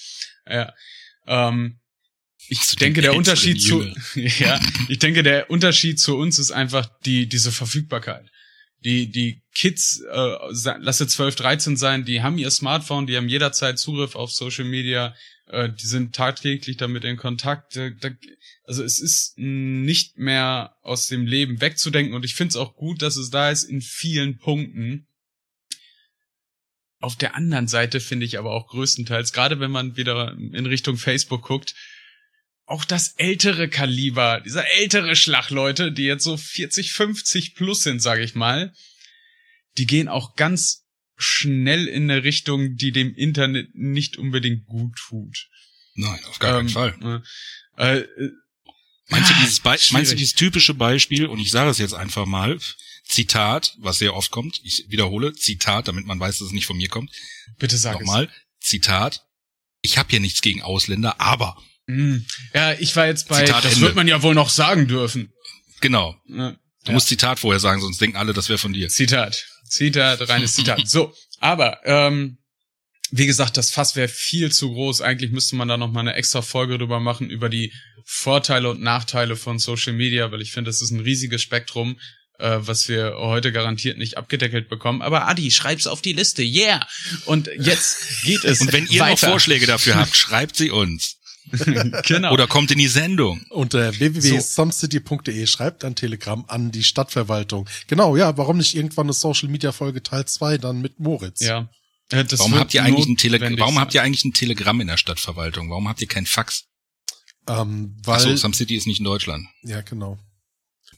[0.49, 0.73] Ja.
[1.27, 1.79] Ähm,
[2.49, 3.83] ich Zu den denke, der Unterschied zu,
[4.15, 8.31] ja, ich denke, der Unterschied zu uns ist einfach die, diese Verfügbarkeit.
[8.85, 10.37] Die, die Kids, äh,
[10.79, 15.15] lasse 12, 13 sein, die haben ihr Smartphone, die haben jederzeit Zugriff auf Social Media,
[15.49, 17.77] äh, die sind tagtäglich damit in Kontakt.
[17.77, 18.11] Da,
[18.65, 23.03] also es ist nicht mehr aus dem Leben wegzudenken und ich finde es auch gut,
[23.03, 25.07] dass es da ist in vielen Punkten.
[26.99, 30.97] Auf der anderen Seite finde ich aber auch größtenteils, gerade wenn man wieder in Richtung
[30.97, 31.75] Facebook guckt,
[32.65, 38.25] auch das ältere Kaliber, dieser ältere Schlagleute, die jetzt so 40, 50 plus sind, sage
[38.25, 38.73] ich mal,
[39.79, 40.86] die gehen auch ganz
[41.17, 45.49] schnell in eine Richtung, die dem Internet nicht unbedingt gut tut.
[45.95, 47.23] Nein, auf gar keinen Ähm, Fall.
[47.79, 48.31] Äh, äh,
[49.09, 51.95] Meinst du, ah, dieses Be meinst du dieses typische Beispiel, und ich sage es jetzt
[51.95, 52.59] einfach mal,
[53.05, 56.77] Zitat, was sehr oft kommt, ich wiederhole, Zitat, damit man weiß, dass es nicht von
[56.77, 57.11] mir kommt.
[57.59, 58.29] Bitte sag Nochmal,
[58.61, 59.25] Zitat,
[59.81, 61.57] ich habe hier nichts gegen Ausländer, aber,
[61.87, 61.95] es.
[61.95, 62.17] Mm.
[62.53, 63.87] Ja, ich war jetzt bei, Zitat das Ende.
[63.87, 65.33] wird man ja wohl noch sagen dürfen.
[65.81, 66.57] genau, Ja.
[66.85, 68.89] du musst Zitat vorher sagen, sonst denken alle, das wäre von dir.
[68.89, 69.47] Zitat.
[69.77, 70.89] Zitat, reines Zitat.
[70.89, 72.39] So, aber ähm,
[73.11, 75.01] wie gesagt, das Fass wäre viel zu groß.
[75.01, 77.73] Eigentlich müsste man da noch mal eine extra Folge drüber machen über die
[78.05, 81.99] Vorteile und Nachteile von Social Media, weil ich finde, das ist ein riesiges Spektrum,
[82.39, 85.03] äh, was wir heute garantiert nicht abgedeckelt bekommen.
[85.03, 86.87] Aber Adi, schreib's auf die Liste, yeah.
[87.27, 89.29] Und jetzt geht es Und wenn ihr noch weiter.
[89.29, 91.17] Vorschläge dafür habt, schreibt sie uns.
[92.07, 92.33] genau.
[92.33, 93.43] Oder kommt in die Sendung.
[93.51, 97.69] Unter www.sumcity.de schreibt ein Telegramm an die Stadtverwaltung.
[97.87, 101.41] Genau, ja, warum nicht irgendwann eine Social Media Folge Teil 2 dann mit Moritz?
[101.41, 101.69] ja.
[102.11, 103.81] Äh, Das Warum habt ihr eigentlich ein Tele notwendig Warum sein.
[103.83, 105.71] habt ihr eigentlich ein Telegramm in der Stadtverwaltung?
[105.71, 106.65] Warum habt ihr kein Fax?
[107.49, 109.47] Ähm, weil, Achso, Some City ist nicht in Deutschland.
[109.63, 110.19] ja, genau.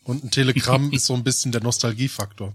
[0.05, 2.55] Und ein Telegramm ist so ein bisschen der Nostalgiefaktor.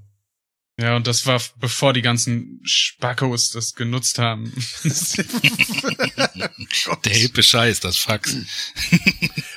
[0.79, 4.51] Ja, und das war bevor die ganzen Spackos das genutzt haben.
[7.05, 8.35] Der hippe Scheiß, das Fax.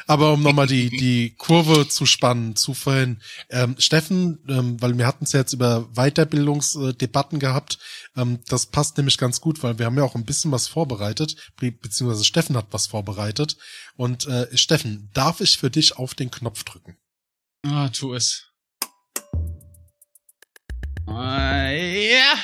[0.07, 5.07] Aber um nochmal die, die Kurve zu spannen, zu vorhin, ähm, Steffen, ähm, weil wir
[5.07, 7.79] hatten es ja jetzt über Weiterbildungsdebatten gehabt,
[8.15, 11.35] ähm, das passt nämlich ganz gut, weil wir haben ja auch ein bisschen was vorbereitet,
[11.59, 13.57] be beziehungsweise Steffen hat was vorbereitet.
[13.97, 16.99] Und äh, Steffen, darf ich für dich auf den Knopf drücken?
[17.63, 18.47] Ah, tu es.
[21.07, 22.35] Ah, ja.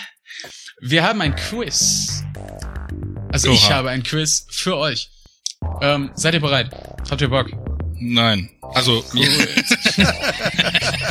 [0.81, 2.23] Wir haben ein Quiz.
[3.33, 3.75] Also ich Oha.
[3.75, 5.11] habe ein Quiz für euch.
[5.81, 6.71] Ähm, seid ihr bereit?
[7.11, 7.51] Habt ihr Bock?
[8.05, 8.49] Nein.
[8.75, 9.05] Also,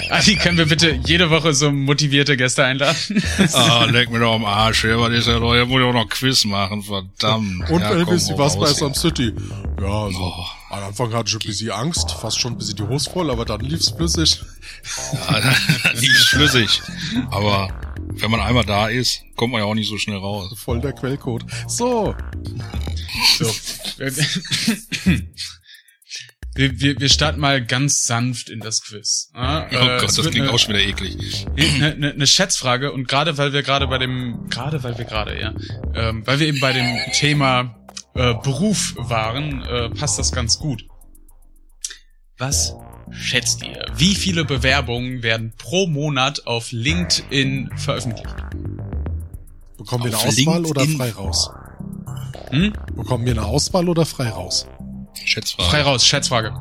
[0.09, 3.23] Adi, können wir bitte jede Woche so motivierte Gäste einladen?
[3.53, 5.93] ah, leck mir doch am Arsch, ja, was ist ja doch, jetzt muss ich auch
[5.93, 7.69] noch Quiz machen, verdammt.
[7.69, 9.33] Und ja, Elvis, komm, wie war's hau bei Sam City?
[9.79, 10.45] Ja, also, Oh.
[10.69, 13.45] am Anfang hatte ich ein bisschen Angst, fast schon ein bisschen die Hose voll, aber
[13.45, 14.41] dann lief's flüssig.
[15.11, 15.19] hier.
[15.29, 16.81] Ja, Nicht schlüssig.
[17.29, 17.69] Aber
[18.15, 20.51] wenn man einmal da ist, kommt man ja auch nicht so schnell raus.
[20.57, 21.45] Voll der Quellcode.
[21.67, 22.15] So,
[23.37, 23.53] So.
[26.53, 29.31] Wir, wir, wir starten mal ganz sanft in das Quiz.
[29.33, 31.45] Ja, Oh äh, Gott, das klingt eine, auch schon wieder eklig.
[31.57, 35.39] Eine, eine, eine Schätzfrage und gerade weil wir gerade bei dem, gerade weil wir gerade,
[35.39, 35.53] ja,
[35.95, 37.77] ähm, weil wir eben bei dem Thema
[38.15, 40.83] äh, Beruf waren, äh, passt das ganz gut.
[42.37, 42.75] Was
[43.11, 43.85] schätzt ihr?
[43.95, 48.35] Wie viele Bewerbungen werden pro Monat auf LinkedIn veröffentlicht?
[49.77, 50.97] bekommen wir Auf eine Auswahl oder LinkedIn?
[50.97, 51.49] frei raus?
[52.49, 52.73] Hm?
[52.95, 54.67] Bekommen wir eine Auswahl oder frei raus?
[55.25, 55.69] Schätzfrage.
[55.69, 56.53] Frei raus, Schätzfrage.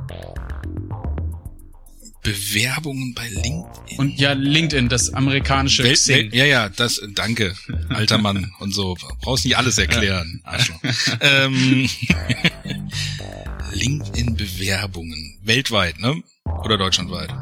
[2.22, 3.98] Bewerbungen bei LinkedIn.
[3.98, 6.16] Und ja, LinkedIn, das amerikanische Welt, Xing.
[6.16, 7.54] Welt, ja, ja, das, danke,
[7.88, 8.96] alter Mann und so.
[9.22, 10.40] Brauchst nicht alles erklären.
[10.44, 10.78] Arschloch.
[11.20, 11.88] ähm,
[13.72, 15.38] LinkedIn-Bewerbungen.
[15.42, 16.22] Weltweit, ne?
[16.64, 17.32] Oder deutschlandweit?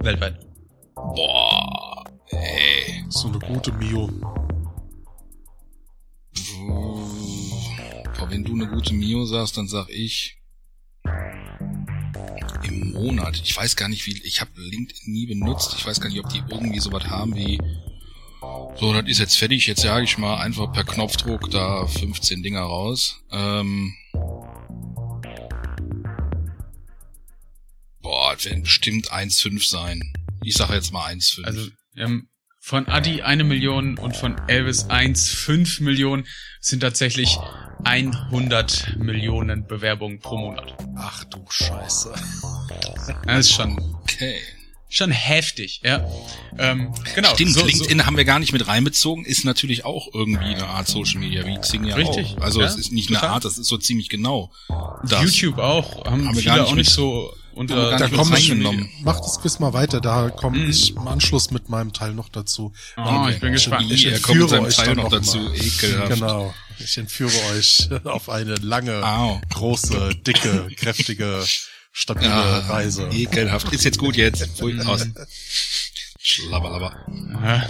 [0.00, 0.36] Weltweit.
[0.94, 3.04] Boah, ey.
[3.08, 4.10] So eine gute Mio.
[8.30, 10.38] Wenn du eine gute Mio sagst, dann sag ich
[12.64, 13.40] im Monat.
[13.42, 14.20] Ich weiß gar nicht, wie.
[14.22, 15.74] Ich habe LinkedIn nie benutzt.
[15.76, 17.58] Ich weiß gar nicht, ob die irgendwie sowas haben wie.
[18.78, 19.66] So, das ist jetzt fertig.
[19.66, 23.20] Jetzt jage ich mal einfach per Knopfdruck da 15 Dinger raus.
[23.30, 23.94] Ähm,
[28.00, 30.12] boah, das werden bestimmt 1,5 sein.
[30.42, 31.44] Ich sage jetzt mal 1,5.
[31.44, 32.29] Also ähm,
[32.62, 36.26] von Adi eine Million und von Elvis 1,5 Millionen
[36.60, 37.38] sind tatsächlich
[37.84, 40.74] 100 Millionen Bewerbungen pro Monat.
[40.96, 42.12] Ach du Scheiße.
[43.24, 44.34] Das ist schon, okay.
[44.90, 46.06] schon heftig, ja.
[46.58, 47.32] Ähm, genau.
[47.32, 50.86] Stimmt, so, LinkedIn haben wir gar nicht mit reinbezogen, ist natürlich auch irgendwie eine Art
[50.86, 52.42] Social Media, wie Xing ja Richtig, auch.
[52.42, 53.24] Also ja, es ist nicht total.
[53.24, 54.52] eine Art, das ist so ziemlich genau.
[54.68, 55.22] So, Das.
[55.22, 58.38] YouTube auch, haben, Haben wir viele gar nicht auch nicht so wir gar Da komme
[58.38, 58.52] ich,
[59.02, 60.70] mach das Quiz mal weiter, da komme Mhm.
[60.70, 62.72] ich im Anschluss mit meinem Teil noch dazu.
[62.96, 63.90] Oh, ich bin gespannt.
[63.90, 65.38] Ich er kommt mit seinem euch Teil dann noch noch dazu.
[65.38, 65.54] mal.
[65.56, 66.12] Ekelhaft.
[66.14, 66.54] Genau.
[66.78, 69.40] Ich entführe euch auf eine lange, Au.
[69.52, 71.44] große, dicke, kräftige,
[71.92, 73.08] stabile Ja, Reise.
[73.12, 73.72] Ekelhaft.
[73.72, 74.46] Ist jetzt gut jetzt.
[74.56, 75.06] Pfui, aus.
[76.30, 76.94] Schlabberlabber.
[77.42, 77.68] Ja.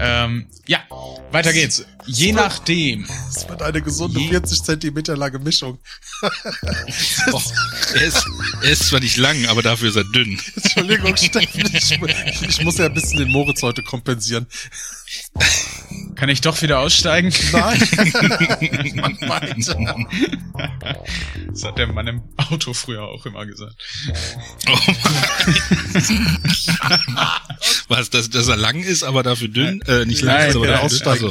[0.00, 0.78] Ähm, ja,
[1.32, 1.84] weiter geht's.
[2.06, 3.06] Je nachdem.
[3.06, 5.78] Das wird eine gesunde Je- 40 Zentimeter lange Mischung.
[7.30, 7.42] Boah,
[7.94, 8.26] er, ist,
[8.62, 10.40] er ist zwar nicht lang, aber dafür ist er dünn.
[10.56, 14.46] Entschuldigung, Steffen, ich, ich muss ja ein bisschen den Moritz heute kompensieren.
[16.14, 17.32] Kann ich doch wieder aussteigen?
[17.52, 17.80] Nein.
[21.50, 23.74] Das hat der Mann im Auto früher auch immer gesagt.
[24.68, 24.78] Oh
[27.88, 29.80] Was, dass, dass er lang ist, aber dafür dünn?
[29.86, 31.08] Äh, nicht lang Nein, ist, aber der dafür dünn.
[31.08, 31.24] aussteigen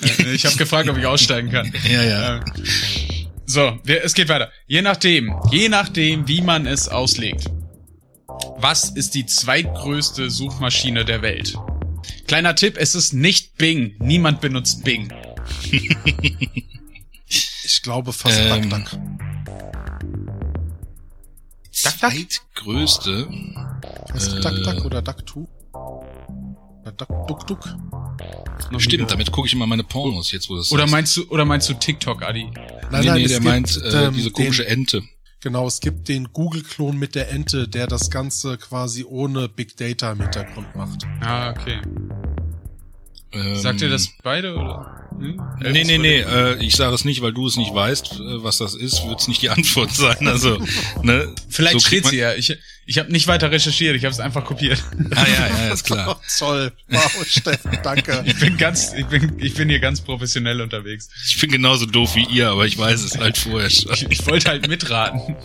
[0.00, 1.72] Also, Äh, Ich habe gefragt, ob ich aussteigen kann.
[1.90, 2.36] ja, ja.
[2.36, 2.44] Ähm,
[3.46, 4.50] So, wir, es geht weiter.
[4.66, 7.46] Je nachdem, je nachdem, wie man es auslegt.
[8.58, 11.54] Was ist die zweitgrößte Suchmaschine der Welt?
[12.28, 13.96] Kleiner Tipp, es ist nicht Bing.
[13.98, 15.12] Niemand benutzt Bing.
[17.70, 19.00] Ich glaube fast Ähm, Duck Duck.
[21.70, 23.28] Zweitgrößte.
[24.12, 25.46] Heißt äh, Duck Duck oder Duck Two?
[26.82, 27.76] Oder Duck Duck Duck?
[28.78, 31.44] Stimmt, nie damit gucke ich immer meine Pornos jetzt, wo das Oder meinst du, oder
[31.44, 32.50] meinst du TikTok, Adi?
[32.90, 35.02] Nein, nee, nee, es der meint äh, ähm, diese komische den, Ente.
[35.40, 40.10] Genau, es gibt den Google-Klon mit der Ente, der das Ganze quasi ohne Big Data
[40.12, 41.06] im Hintergrund macht.
[41.20, 41.80] Ah, okay.
[43.32, 45.07] Ähm, Sagt ihr das beide, oder?
[45.18, 45.40] Hm?
[45.60, 48.58] Nee, nee, nee, äh, ich sage es nicht, weil du es nicht weißt, äh, was
[48.58, 50.28] das ist, wird es nicht die Antwort sein.
[50.28, 50.58] Also,
[51.02, 51.34] ne?
[51.48, 52.34] Vielleicht so steht sie ja.
[52.34, 52.56] Ich,
[52.86, 54.82] ich habe nicht weiter recherchiert, ich habe es einfach kopiert.
[55.14, 56.16] Ah, ja, ja, ist klar.
[56.16, 56.72] Oh, toll.
[56.88, 58.22] Wow, Steffen, danke.
[58.26, 61.10] Ich bin ganz, ich bin, ich bin hier ganz professionell unterwegs.
[61.26, 63.92] Ich bin genauso doof wie ihr, aber ich weiß es halt vorher schon.
[63.92, 65.36] Ich, ich wollte halt mitraten.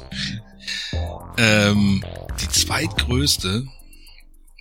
[1.37, 2.03] Ähm,
[2.41, 3.65] die zweitgrößte.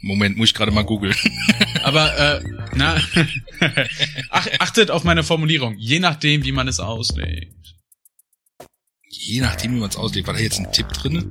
[0.03, 1.15] Moment, muss ich gerade mal googeln.
[1.85, 2.43] Aber, äh,
[2.75, 2.97] na,
[4.31, 5.77] Ach, achtet auf meine Formulierung.
[5.79, 7.55] Je nachdem, wie man es auslegt.
[9.09, 10.27] Je nachdem, wie man es auslegt.
[10.27, 11.31] War da jetzt ein Tipp drinne?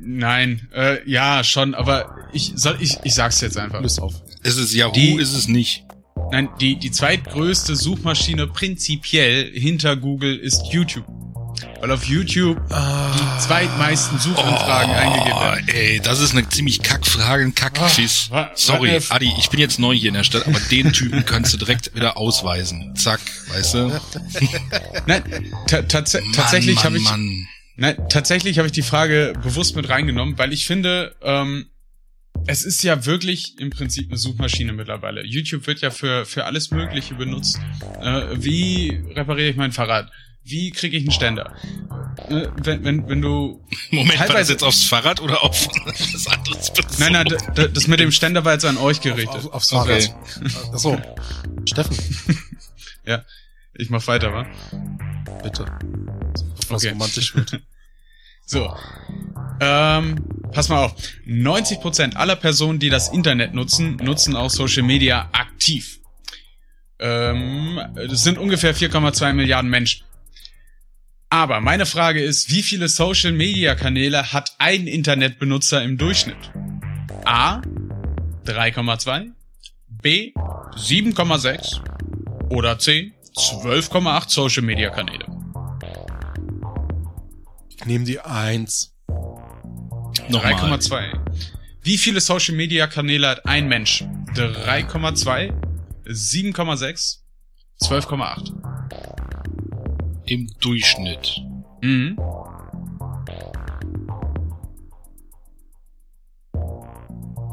[0.00, 3.80] Nein, äh, ja, schon, aber ich soll, ich, ich sag's jetzt einfach.
[3.80, 4.14] Lös auf.
[4.42, 5.84] Ist es Yahoo, Die- ist es nicht.
[6.30, 11.04] Nein, die, die zweitgrößte Suchmaschine prinzipiell hinter Google ist YouTube.
[11.84, 15.68] Weil auf YouTube die zweitmeisten Suchanfragen eingegeben werden.
[15.68, 18.28] Ey, das ist eine ziemlich Kackfrage, ein Kackquiz.
[18.30, 18.98] Ah, wa- Sorry.
[19.10, 21.94] Adi, ich bin jetzt neu hier in der Stadt, aber den Typen kannst du direkt
[21.94, 22.96] wieder ausweisen.
[22.96, 23.20] Zack,
[23.52, 24.00] weißt du?
[25.06, 25.22] Nein,
[25.66, 27.46] ta tats tatsächlich Mann, habe ich Mann.
[27.76, 31.66] Nein, tatsächlich habe ich die Frage bewusst mit reingenommen, weil ich finde, ähm,
[32.46, 35.22] es ist ja wirklich im Prinzip eine Suchmaschine mittlerweile.
[35.22, 37.58] YouTube wird ja für, für alles Mögliche benutzt.
[38.00, 40.10] Äh, wie repariere ich mein Fahrrad?
[40.44, 41.54] Wie kriege ich einen Ständer?
[42.28, 43.64] Äh, wenn, wenn, wenn du.
[43.90, 45.66] Moment, war das jetzt aufs Fahrrad oder auf
[46.12, 46.88] das andere bezogen?
[46.98, 49.36] Nein, nein, das mit dem Ständer war jetzt an euch gerichtet.
[49.46, 50.02] Auf, aufs Okay.
[50.02, 50.74] Fahrrad.
[50.74, 51.00] Achso.
[51.66, 51.96] Steffen,
[53.06, 53.24] Ja,
[53.74, 54.46] ich mach weiter, wa?
[55.42, 55.64] bitte.
[56.34, 56.90] Es Okay.
[56.90, 57.60] romantisch wird.
[58.46, 58.74] So.
[59.60, 60.16] Ähm,
[60.52, 60.94] pass mal auf.
[61.26, 66.00] 90% aller Personen, die das Internet nutzen, nutzen auch Social Media aktiv.
[66.98, 70.03] Ähm, das sind ungefähr 4,2 Milliarden Menschen.
[71.34, 76.52] Aber meine Frage ist, wie viele Social Media Kanäle hat ein Internetbenutzer im Durchschnitt?
[77.24, 77.60] A
[78.46, 79.32] 3,2,
[79.88, 80.32] B
[80.76, 81.80] 7,6
[82.50, 85.26] oder C 12,8 Social Media Kanäle.
[87.84, 88.94] Nehmen die eins.
[90.28, 90.52] Nochmal.
[90.52, 91.18] 3,2.
[91.82, 94.04] Wie viele Social Media Kanäle hat ein Mensch?
[94.36, 95.52] 3,2,
[96.06, 97.18] 7,6,
[97.82, 98.73] 12,8.
[100.26, 101.40] Im Durchschnitt.
[101.82, 102.18] Mhm.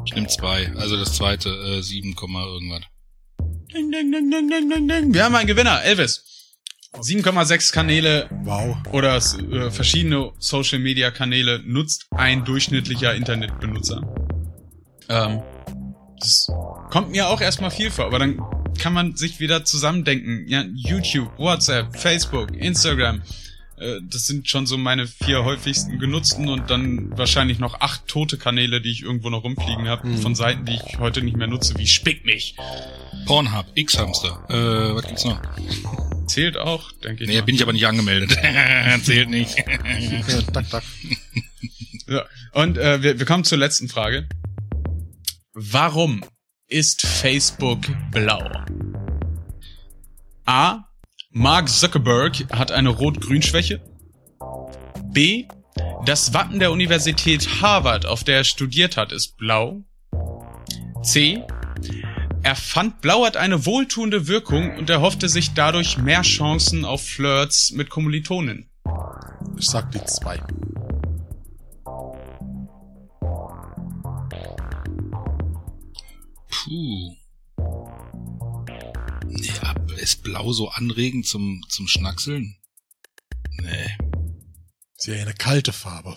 [0.06, 0.72] Ich nehme zwei.
[0.76, 2.82] Also das zweite, äh, 7, Komma irgendwas.
[3.72, 5.14] Ding, ding, ding, ding, ding, ding, ding.
[5.14, 6.24] Wir haben einen Gewinner, Elvis.
[7.00, 8.76] 7,6 Kanäle Wow.
[8.92, 14.02] oder äh, verschiedene Social Media Kanäle nutzt ein durchschnittlicher Internetbenutzer.
[15.08, 15.42] Ähm,
[16.20, 16.48] das
[16.90, 18.38] kommt mir auch erstmal viel vor, aber dann
[18.78, 20.46] kann man sich wieder zusammendenken.
[20.48, 23.22] Ja, YouTube, WhatsApp, Facebook, Instagram.
[23.78, 28.38] Äh, das sind schon so meine vier häufigsten genutzten und dann wahrscheinlich noch acht tote
[28.38, 30.18] Kanäle, die ich irgendwo noch rumfliegen habe, Hm.
[30.18, 32.56] von Seiten, die ich heute nicht mehr nutze, wie Spick mich.
[33.26, 34.44] Pornhub, X-Hamster.
[34.48, 35.40] Äh, was gibt's noch?
[36.26, 37.28] Zählt auch, denke ich.
[37.30, 37.42] Nee, mal.
[37.42, 38.30] bin ich aber nicht angemeldet.
[39.04, 39.56] Zählt nicht.
[39.58, 40.82] Ja, dack, dack.
[42.08, 42.24] Ja.
[42.52, 44.28] Und äh, wir, wir kommen zur letzten Frage.
[45.54, 46.24] Warum
[46.72, 48.50] ist Facebook blau?
[50.46, 50.84] A.
[51.30, 53.80] Mark Zuckerberg hat eine Rot-Grün-Schwäche.
[55.12, 55.46] B.
[56.06, 59.84] Das Wappen der Universität Harvard, auf der er studiert hat, ist blau.
[61.02, 61.42] C.
[62.42, 67.70] Er fand Blau hat eine wohltuende Wirkung und erhoffte sich dadurch mehr Chancen auf Flirts
[67.72, 68.70] mit Kommilitonen.
[69.58, 70.40] Ich sag die zwei.
[76.72, 77.14] Puh.
[79.26, 82.56] Nee, ab- ist blau so anregend zum, zum Schnackseln?
[83.60, 83.90] Nee.
[84.96, 86.16] Ist ja eine kalte Farbe.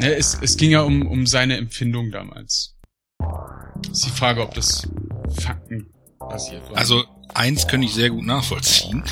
[0.00, 2.76] Ja, es, es ging ja um, um seine Empfindung damals.
[3.90, 4.86] Ist die Frage, ob das
[5.40, 6.76] Fakten basiert war.
[6.76, 9.02] Also, eins könnte ich sehr gut nachvollziehen.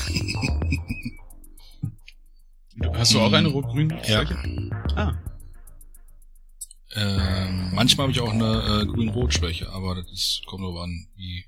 [2.92, 3.94] Hast du auch eine rot-grün?
[4.06, 4.24] Ja.
[4.94, 5.14] Ah.
[6.94, 11.06] Ähm, manchmal habe ich auch eine äh, grün-rot-Schwäche, aber das ist, kommt drauf an.
[11.16, 11.44] Wie.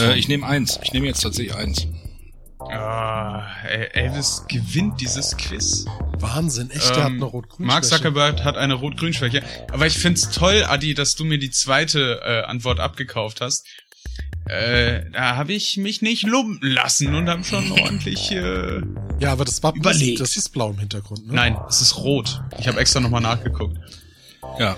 [0.00, 0.78] Äh, ich nehme eins.
[0.82, 1.86] Ich nehme jetzt tatsächlich eins.
[2.60, 3.46] Ah,
[3.92, 5.86] Elvis gewinnt dieses Quiz.
[6.18, 9.42] Wahnsinn, echt, der hat Ähm, eine rot-grün Mark Zuckerberg hat eine rot-grün-Schwäche.
[9.72, 13.64] Aber ich find's toll, Adi, dass du mir die zweite äh, Antwort abgekauft hast.
[14.46, 18.32] Äh, da habe ich mich nicht lumpen lassen und habe schon ordentlich...
[18.32, 18.80] Äh,
[19.20, 20.20] Ja, aber das Wappen, Überlegt.
[20.20, 21.34] das ist blau im Hintergrund, ne?
[21.34, 22.42] Nein, es ist rot.
[22.58, 23.78] Ich habe extra nochmal nachgeguckt.
[24.58, 24.76] Ja.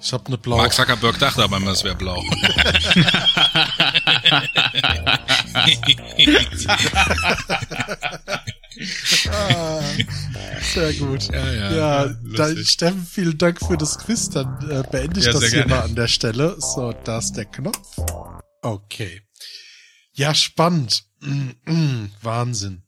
[0.00, 0.58] Ich habe eine blaue.
[0.58, 2.22] Mark Zuckerberg dachte aber immer, es wäre blau.
[9.30, 9.80] Ah,
[10.60, 11.28] sehr gut.
[11.32, 11.72] Ja, ja.
[11.72, 14.30] Ja, dann, Steffen, vielen Dank für das Quiz.
[14.30, 15.70] Dann äh, beende ich Ja, das hier gerne.
[15.70, 16.56] mal an der Stelle.
[16.58, 17.96] So, da ist der Knopf.
[18.62, 19.22] Okay.
[20.12, 21.04] Ja, spannend.
[21.20, 22.82] Mm, mm, Wahnsinn.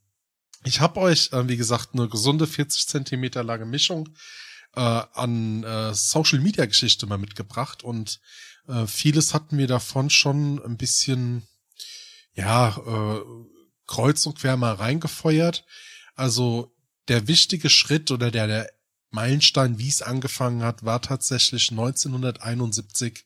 [0.64, 4.08] Ich habe euch, äh, wie gesagt, eine gesunde 40 Zentimeter lange Mischung
[4.76, 8.20] äh, an äh, Social Media Geschichte mal mitgebracht und
[8.68, 11.46] äh, vieles hatten wir davon schon ein bisschen,
[12.34, 13.20] ja, äh,
[13.86, 15.64] kreuz und quer mal reingefeuert.
[16.14, 16.74] Also
[17.08, 18.72] der wichtige Schritt oder der, der
[19.10, 23.24] Meilenstein, wie es angefangen hat, war tatsächlich 1971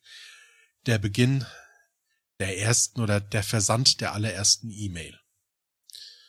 [0.86, 1.46] der Beginn
[2.40, 5.18] der ersten oder der Versand der allerersten E-Mail.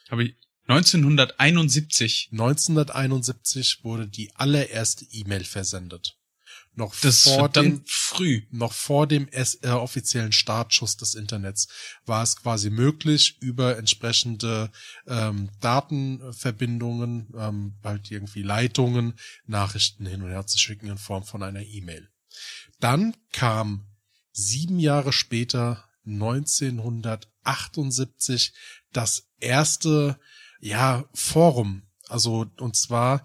[0.09, 0.35] Habe ich
[0.69, 2.29] 1971.
[2.31, 6.15] 1971 wurde die allererste E-Mail versendet.
[6.75, 8.43] Noch Das vor dem, früh.
[8.51, 11.67] noch vor dem S äh, offiziellen Startschuss des Internets
[12.05, 14.69] war es quasi möglich, über entsprechende
[15.07, 19.15] ähm, Datenverbindungen, ähm, halt irgendwie Leitungen,
[19.45, 22.07] Nachrichten hin und her zu schicken in Form von einer E-Mail.
[22.79, 23.87] Dann kam
[24.31, 28.53] sieben Jahre später, 1978,
[28.93, 30.19] das erste,
[30.59, 31.83] ja, Forum.
[32.07, 33.23] Also, und zwar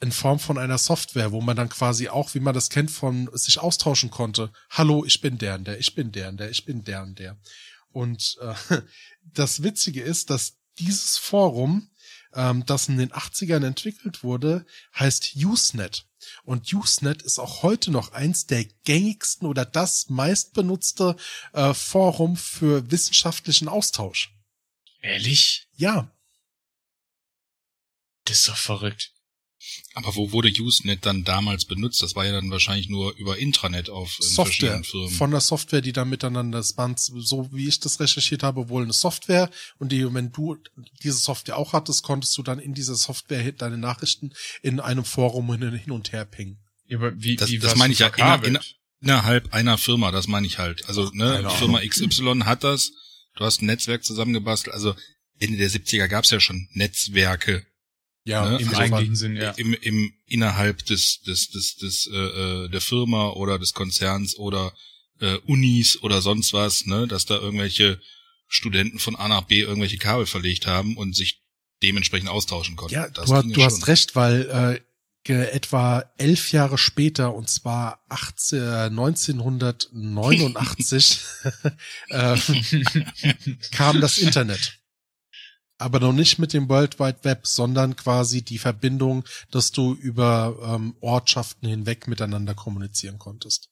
[0.00, 3.30] in Form von einer Software, wo man dann quasi auch, wie man das kennt, von
[3.32, 4.52] sich austauschen konnte.
[4.70, 7.18] Hallo, ich bin der und der, ich bin der und der, ich bin der und
[7.18, 7.38] der.
[7.90, 8.82] Und äh,
[9.22, 11.90] das Witzige ist, dass dieses Forum,
[12.34, 14.66] ähm, das in den 80ern entwickelt wurde,
[14.98, 16.06] heißt Usenet.
[16.42, 21.16] Und Usenet ist auch heute noch eins der gängigsten oder das meistbenutzte
[21.52, 24.34] äh, Forum für wissenschaftlichen Austausch.
[25.00, 25.68] Ehrlich?
[25.76, 26.10] Ja,
[28.24, 29.10] Das ist doch verrückt.
[29.94, 32.02] Aber wo wurde Usenet dann damals benutzt?
[32.02, 35.10] Das war ja dann wahrscheinlich nur über Intranet auf Software verschiedenen Firmen.
[35.10, 38.82] von der Software, die da miteinander, das waren so wie ich das recherchiert habe, wohl
[38.82, 40.58] eine Software und die, wenn du
[41.02, 45.50] diese Software auch hattest, konntest du dann in dieser Software deine Nachrichten in einem Forum
[45.56, 46.58] hin und her pingen.
[46.86, 48.48] Ja, aber wie, Das- wie das meine ich ja, verkabelt?
[48.50, 48.64] inner-
[49.00, 50.88] Innerhalb einer Firma, das meine ich halt.
[50.88, 52.90] Also, ne, Firma XY hat das,
[53.36, 54.72] du hast ein Netzwerk zusammengebastelt.
[54.74, 54.94] Also
[55.38, 57.66] Ende der 70er gab es ja schon Netzwerke
[58.26, 58.58] Ja, Ne?
[58.58, 59.50] Im Also eigentlichen Sinn, ja.
[59.52, 64.72] im, im innerhalb des des des des äh, der Firma oder des Konzerns oder
[65.20, 68.00] äh, Unis oder sonst was, ne, dass da irgendwelche
[68.48, 71.42] Studenten von A nach B irgendwelche Kabel verlegt haben und sich
[71.82, 72.94] dementsprechend austauschen konnten.
[72.94, 74.80] Ja, Das du, du ja hast recht, weil äh,
[75.32, 81.20] etwa elf Jahre später, und zwar 18, äh, 1989,
[82.08, 82.36] äh,
[83.72, 84.78] kam das Internet.
[85.84, 90.56] Aber noch nicht mit dem World Wide Web, sondern quasi die Verbindung, dass du über
[90.62, 93.68] ähm, Ortschaften hinweg miteinander kommunizieren konntest.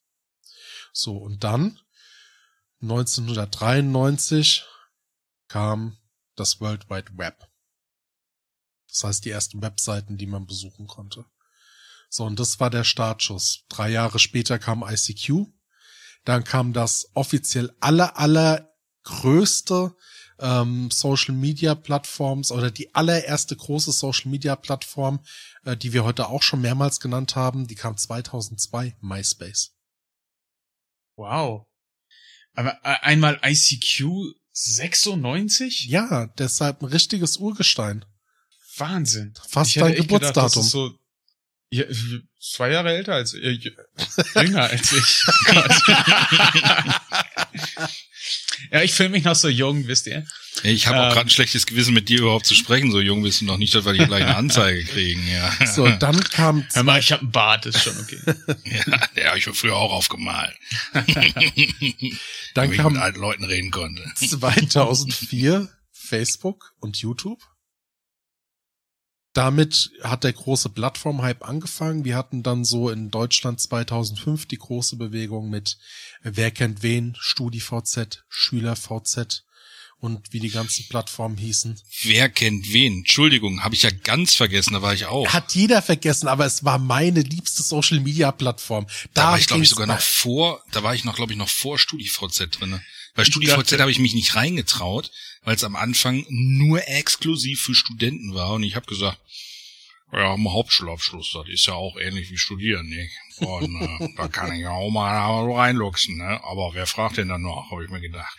[0.93, 1.79] So, und dann
[2.83, 4.63] 1993
[5.49, 5.97] kam
[6.37, 7.49] das World Wide Web.
[8.89, 11.25] Das heißt, die ersten Webseiten, die man besuchen konnte.
[12.11, 13.65] So, und das war der Startschuss.
[13.71, 15.47] Drei Jahre später kam ICQ.
[16.27, 18.71] Dann kam das offiziell aller, aller
[19.05, 19.97] größte
[20.43, 25.21] ähm, Social Media Plattforms oder die allererste große Social Media Plattform,
[25.65, 29.73] äh, die wir heute auch schon mehrmals genannt haben, die kam 2002, MySpace.
[31.17, 31.67] Wow.
[32.55, 34.05] Aber äh, einmal ICQ
[34.53, 35.87] 96?
[35.87, 38.05] Ja, deshalb ein richtiges Urgestein.
[38.77, 39.35] Wahnsinn.
[39.49, 40.63] Fast dein gedacht, Geburtsdatum.
[40.63, 40.99] ist so
[41.71, 41.85] ja,
[42.39, 43.77] zwei Jahre älter als äh, jü-
[44.43, 45.25] jünger als ich.
[48.71, 50.25] Ja, ich fühle mich noch so jung, wisst ihr.
[50.63, 51.13] Ich habe auch Ähm.
[51.15, 52.91] gerade ein schlechtes Gewissen, mit dir überhaupt zu sprechen.
[52.93, 55.27] So jung bist du noch nicht, dass wir die gleich eine Anzeige kriegen.
[55.29, 58.19] Ja, So, dann kam Hör mal, ich habe einen Bart, ist schon okay.
[58.65, 60.55] ja der habe ich mir früher auch aufgemalt.
[60.93, 61.05] Dann
[62.55, 64.03] Damit ich kam mit alten Leuten reden konnte.
[64.15, 67.41] 2004 Facebook und YouTube.
[69.33, 72.05] Damit hat der große Plattform-Hype angefangen.
[72.05, 75.79] Wir hatten dann so in Deutschland 2005 die große Bewegung mit
[76.23, 79.45] Wer kennt wen, StudiVZ, SchülerVZ
[80.03, 81.81] und wie die ganzen Plattformen hießen.
[82.03, 82.99] Wer kennt wen?
[82.99, 85.29] Entschuldigung, habe ich ja ganz vergessen, da war ich auch.
[85.29, 88.87] Hat jeder vergessen, aber es war meine liebste Social-Media-Plattform.
[89.15, 91.49] Da war ich, glaube ich, sogar noch vor, da war ich noch, glaube ich, noch
[91.49, 92.83] vor StudiVZ drinne.
[93.15, 95.11] Bei StudiVZ habe ich mich nicht reingetraut,
[95.43, 98.53] weil es am Anfang nur exklusiv für Studenten war.
[98.55, 99.19] Und ich habe gesagt,
[100.13, 103.13] ja, im Hauptschulabschluss, das ist ja auch ähnlich wie Studieren, nicht?
[103.39, 106.41] Und äh, da kann ich ja auch mal reinluchsen, ne?
[106.45, 108.37] Aber wer fragt denn dann noch, habe ich mir gedacht.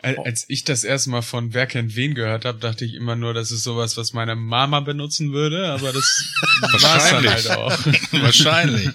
[0.00, 3.16] Al- Als ich das erste Mal von Wer kennt wen gehört habe, dachte ich immer
[3.16, 6.04] nur, das ist sowas, was meine Mama benutzen würde, aber das
[6.60, 7.48] war's dann Wahrscheinlich.
[7.48, 7.86] halt auch.
[8.22, 8.90] Wahrscheinlich.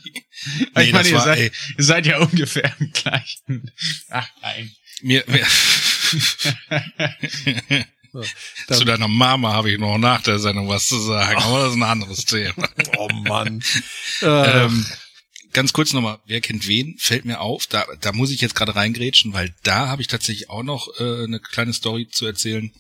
[0.46, 3.72] Ich Nee, meine, das ihr war, seid, ihr seid ja ungefähr im gleichen.
[4.10, 4.72] Ach nein.
[5.02, 5.46] mir, mir
[8.68, 11.70] Dann- zu deiner Mama habe ich noch nach der Sendung was zu sagen, aber das
[11.70, 12.70] ist ein anderes Thema.
[12.98, 13.64] Oh Mann.
[14.22, 14.86] äh, ähm,
[15.52, 18.76] ganz kurz nochmal, wer kennt wen, fällt mir auf, da, da muss ich jetzt gerade
[18.76, 22.72] reingrätschen, weil da habe ich tatsächlich auch noch äh, eine kleine Story zu erzählen.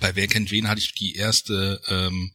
[0.00, 2.32] Bei Wer kennt wen hatte ich die erste ähm,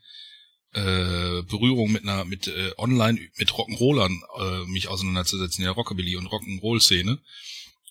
[0.74, 6.16] äh, Berührung mit einer mit äh, online mit Rock'n'Rollern äh, mich auseinanderzusetzen, in der Rockabilly
[6.16, 7.20] und Rock'n'Roll-Szene.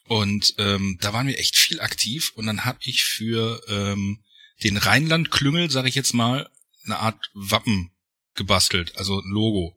[0.06, 4.24] Und ähm, da waren wir echt viel aktiv und dann habe ich für ähm,
[4.64, 6.50] den Rheinland-Klüngel, sage ich jetzt mal,
[6.84, 7.92] eine Art Wappen
[8.34, 9.76] gebastelt, also ein Logo.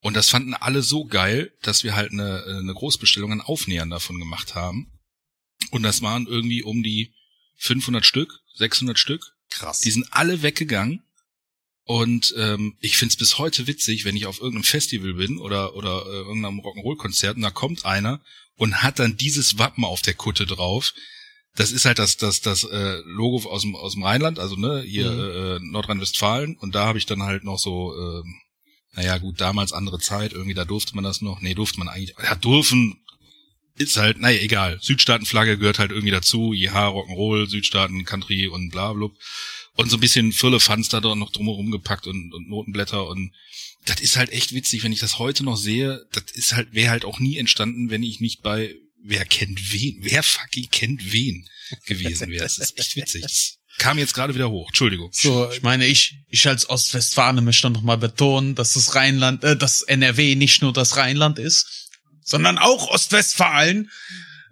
[0.00, 4.18] Und das fanden alle so geil, dass wir halt eine, eine Großbestellung an Aufnähern davon
[4.18, 4.90] gemacht haben.
[5.70, 7.14] Und das waren irgendwie um die
[7.56, 9.34] 500 Stück, 600 Stück.
[9.50, 9.80] krass.
[9.80, 11.03] Die sind alle weggegangen.
[11.86, 16.04] Und ähm, ich find's bis heute witzig, wenn ich auf irgendeinem Festival bin oder oder
[16.06, 18.22] äh, irgendeinem Rock'n'Roll-Konzert und da kommt einer
[18.56, 20.94] und hat dann dieses Wappen auf der Kutte drauf.
[21.56, 24.82] Das ist halt das das das äh, Logo aus dem aus dem Rheinland, also ne
[24.82, 25.20] hier Mhm.
[25.20, 26.56] äh, Nordrhein-Westfalen.
[26.56, 28.22] Und da habe ich dann halt noch so, äh,
[28.96, 31.42] naja gut, damals andere Zeit, irgendwie da durfte man das noch.
[31.42, 32.16] Nee, durfte man eigentlich.
[32.22, 32.96] Ja, durften
[33.76, 34.78] ist halt, naja, egal.
[34.80, 36.52] Südstaatenflagge gehört halt irgendwie dazu.
[36.52, 39.08] Ja, Rock'n'Roll, Südstaaten, Country und bla bla.
[39.76, 43.32] Und so ein bisschen Firlefanz da noch drumherum gepackt und, und Notenblätter und
[43.86, 46.06] das ist halt echt witzig, wenn ich das heute noch sehe.
[46.12, 48.74] Das ist halt, wäre halt auch nie entstanden, wenn ich nicht bei
[49.06, 49.98] Wer kennt wen?
[50.00, 51.46] Wer fucking kennt wen
[51.84, 52.42] gewesen wäre.
[52.42, 53.20] Das ist echt witzig.
[53.20, 54.68] Das kam jetzt gerade wieder hoch.
[54.68, 55.10] Entschuldigung.
[55.12, 59.58] So, Ich meine, ich, ich als Ostwestfale möchte noch mal betonen, dass das Rheinland, äh,
[59.58, 61.90] das NRW nicht nur das Rheinland ist,
[62.22, 63.90] sondern auch Ostwestfalen.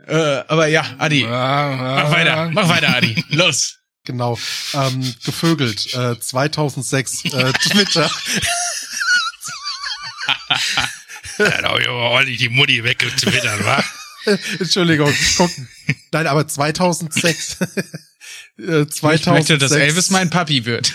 [0.06, 3.24] Äh, aber ja, Adi, mach weiter, mach weiter, Adi.
[3.30, 3.78] Los.
[4.04, 4.38] Genau.
[4.74, 5.92] Ähm, gevögelt.
[5.94, 8.10] Äh, 2006 äh, Twitter.
[11.38, 13.82] Da hab ich aber ordentlich die Mutti weggetwittert, wa?
[14.60, 15.68] Entschuldigung, gucken.
[16.12, 17.56] Nein, aber 2006.
[18.58, 18.92] äh, 2006.
[19.20, 20.92] Ich möchte, dass Elvis mein Papi wird.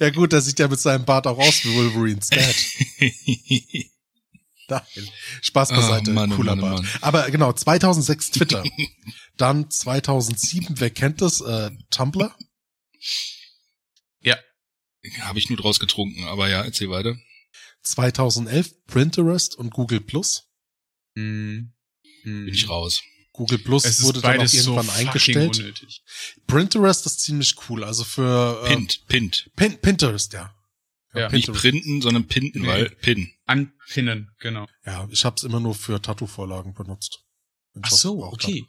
[0.00, 2.54] Ja gut, der sieht ja mit seinem Bart auch aus wie Wolverine's Dad.
[4.68, 4.82] Nein,
[5.40, 6.82] Spaß beiseite, Oh, Mann, cooler Mann, oh Bart.
[6.82, 6.90] Mann.
[7.00, 8.62] Aber genau, 2006 Twitter.
[9.38, 11.40] Dann 2007, wer kennt das?
[11.40, 12.34] Äh, Tumblr?
[15.20, 17.16] Habe ich nur draus getrunken, aber ja, erzähl weiter.
[17.82, 20.50] 2011 Pinterest und Google Plus.
[21.14, 21.72] Hm.
[22.24, 23.00] Bin ich raus.
[23.32, 25.56] Google Plus Es wurde dann auch so irgendwann fucking eingestellt.
[25.58, 26.02] unnötig.
[26.48, 29.50] Pinterest ist ziemlich cool, also für äh, Pint, Pint.
[29.54, 30.52] Pin Pinterest, ja.
[31.14, 31.28] Ja.
[31.30, 31.60] Nicht Pinterest.
[31.62, 32.68] printen, sondern pinten, Nee.
[32.68, 33.32] weil Pin.
[33.46, 34.66] Anpinnen, genau.
[34.84, 37.20] Ja, ich habe es immer nur für Tattoo-Vorlagen benutzt.
[37.80, 38.66] Ach so, okay.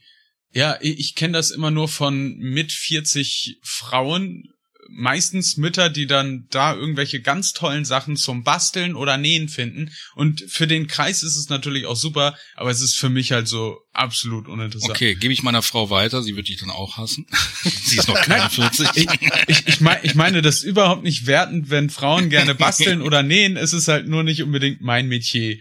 [0.52, 4.46] Ja, ich, kenne das immer nur von mit 40 Frauen,
[4.92, 9.92] meistens Mütter, die dann da irgendwelche ganz tollen Sachen zum Basteln oder Nähen finden.
[10.16, 13.48] Und für den Kreis ist es natürlich auch super, aber es ist für mich halt
[13.48, 14.92] so absolut uninteressant.
[14.92, 17.28] Okay, gebe ich meiner Frau weiter, sie wird dich dann auch hassen.
[17.64, 18.90] sie ist noch keine 40.
[18.96, 19.08] Ich,
[19.48, 23.58] ich, ich, mein, ich meine das überhaupt nicht wertend, wenn Frauen gerne basteln oder nähen.
[23.58, 25.60] Es ist halt nur nicht unbedingt mein Metier.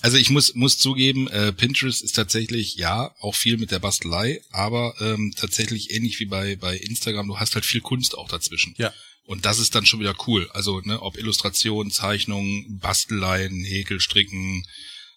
[0.00, 4.42] Also ich muss muss zugeben, äh, Pinterest ist tatsächlich ja auch viel mit der Bastelei,
[4.50, 8.74] aber ähm, tatsächlich ähnlich wie bei bei Instagram, du hast halt viel Kunst auch dazwischen.
[8.76, 8.92] Ja.
[9.26, 10.50] Und das ist dann schon wieder cool.
[10.52, 14.66] Also ne, ob Illustration, Zeichnung, Basteleien, Häkel, Stricken,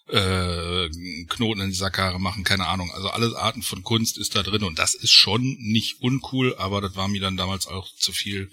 [0.08, 0.88] äh,
[1.28, 2.90] Knoten in die Sackhaare machen, keine Ahnung.
[2.92, 6.80] Also alle Arten von Kunst ist da drin und das ist schon nicht uncool, aber
[6.80, 8.50] das war mir dann damals auch zu viel.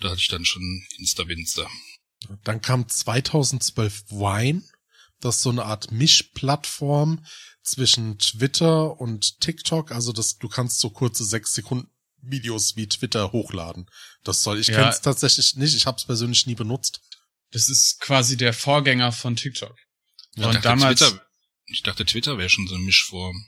[0.00, 1.68] Da hatte ich dann schon Insta-Winster.
[2.42, 4.62] Dann kam 2012 Wine.
[5.22, 7.24] Das ist so eine Art Mischplattform
[7.62, 9.92] zwischen Twitter und TikTok.
[9.92, 11.88] Also das, du kannst so kurze sechs Sekunden
[12.20, 13.88] Videos wie Twitter hochladen.
[14.24, 14.74] Das soll ich Ja.
[14.76, 15.74] kenne es tatsächlich nicht.
[15.74, 17.00] Ich habe es persönlich nie benutzt.
[17.50, 19.76] Das ist quasi der Vorgänger von TikTok.
[20.34, 21.26] Ich Und dachte, damals, Twitter,
[21.66, 23.46] ich dachte, Twitter wäre schon so eine Mischform.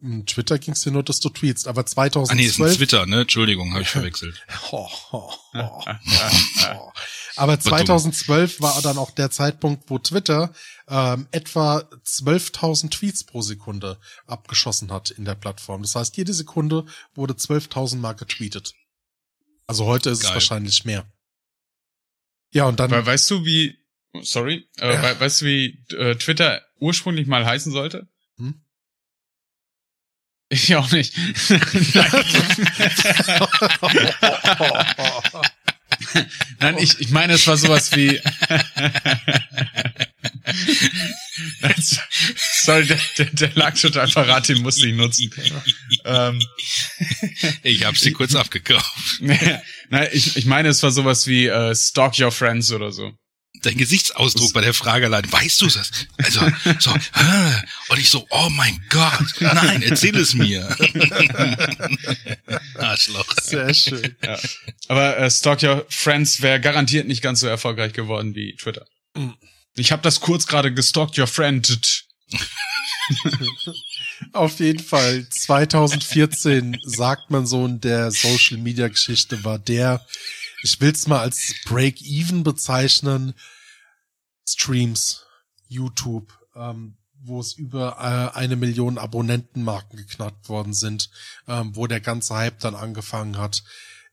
[0.00, 1.66] Im Twitter ging es dir nur, dass du tweetst.
[1.66, 2.04] Aber Ah
[2.34, 3.22] nee, ist ein 2012 Twitter, ne?
[3.22, 4.44] Entschuldigung, habe ich verwechselt.
[7.36, 10.52] Aber 2012 war dann auch der Zeitpunkt, wo Twitter
[10.88, 15.82] ähm, etwa 12.000 Tweets pro Sekunde abgeschossen hat in der Plattform.
[15.82, 16.84] Das heißt, jede Sekunde
[17.14, 18.74] wurde 12.000 Mal getweetet.
[19.66, 20.34] Also heute ist es Geil.
[20.34, 21.10] wahrscheinlich mehr.
[22.52, 23.76] Ja, und dann We weißt du, wie,
[24.22, 25.02] sorry, äh, Ja.
[25.02, 28.08] we weißt du, wie äh, Twitter ursprünglich mal heißen sollte?
[30.50, 31.14] Ich auch nicht.
[36.60, 38.20] Nein, ich, ich meine, es war sowas wie.
[42.64, 45.30] Sorry, der, der, der lag total parat, den musste ich nutzen.
[46.04, 46.40] Ähm,
[47.62, 48.90] Ich habe sie kurz abgekauft.
[49.20, 53.12] Nein, ich, ich meine, es war sowas wie äh, Stalk Your Friends oder so.
[53.62, 55.90] Dein Gesichtsausdruck bei der Frage allein, weißt du das?
[56.18, 56.40] Also,
[56.78, 60.68] so, ah, und ich so, oh mein Gott, nein, erzähl es mir.
[62.74, 63.26] Arschloch.
[63.42, 64.16] sehr schön.
[64.86, 68.86] Aber äh, Stalk Your Friends wäre garantiert nicht ganz so erfolgreich geworden wie Twitter.
[69.14, 69.34] Mhm.
[69.74, 72.04] Ich habe das kurz gerade gestalkt Your Friend.
[74.32, 80.04] Auf jeden Fall 2014 sagt man so in der Social Media Geschichte war der,
[80.62, 83.34] ich will's mal als Break-Even bezeichnen,
[84.46, 85.26] Streams,
[85.68, 91.10] YouTube, ähm, wo es über äh, eine Million Abonnentenmarken geknackt worden sind,
[91.46, 93.62] ähm, wo der ganze Hype dann angefangen hat.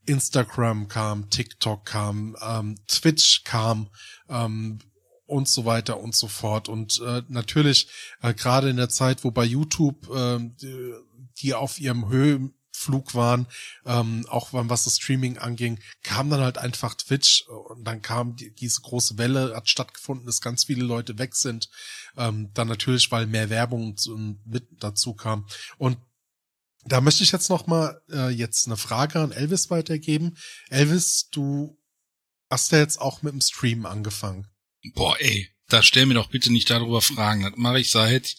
[0.05, 3.89] Instagram kam, TikTok kam, ähm, Twitch kam,
[4.30, 4.80] ähm,
[5.27, 6.69] und so weiter und so fort.
[6.69, 7.88] Und äh, natürlich,
[8.22, 10.93] äh, gerade in der Zeit, wo bei YouTube die,
[11.38, 12.51] die auf ihrem Höhe,
[12.86, 13.48] Flug waren,
[13.86, 18.53] ähm, auch was das Streaming anging, kam dann halt einfach Twitch und dann kam die,
[18.53, 21.70] diese große Welle, hat stattgefunden, dass ganz viele Leute weg sind.
[22.18, 23.95] Ähm, dann natürlich, weil mehr Werbung
[24.45, 25.48] mit dazu kam.
[25.78, 25.98] Und
[26.86, 30.38] da möchte ich jetzt noch mal äh, jetzt eine Frage an Elvis weitergeben.
[30.70, 31.78] Elvis, du
[32.49, 34.48] hast ja jetzt auch mit dem Stream angefangen.
[34.94, 37.41] Boah, ey, da stell mir doch bitte nicht darüber Fragen.
[37.41, 38.36] Das mache ich seit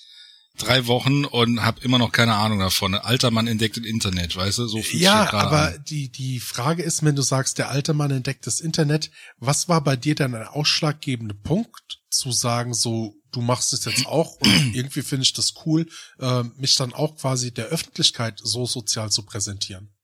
[0.56, 2.94] drei Wochen und habe immer noch keine Ahnung davon.
[2.94, 4.68] Ein alter Mann entdeckt das Internet, weißt du?
[4.68, 5.84] So ja, aber an.
[5.88, 9.82] die die Frage ist, wenn du sagst, der alte Mann entdeckt das Internet, was war
[9.82, 14.50] bei dir dann ein ausschlaggebender Punkt zu sagen, so du machst es jetzt auch und
[14.74, 15.86] irgendwie finde ich das cool,
[16.18, 19.94] äh, mich dann auch quasi der Öffentlichkeit so sozial zu präsentieren?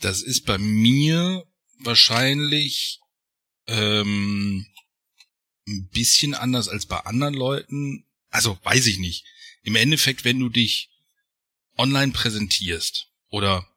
[0.00, 1.44] Das ist bei mir
[1.78, 3.00] wahrscheinlich
[3.66, 4.66] ähm,
[5.68, 9.24] ein bisschen anders als bei anderen Leuten also weiß ich nicht.
[9.62, 10.88] Im Endeffekt, wenn du dich
[11.76, 13.68] online präsentierst oder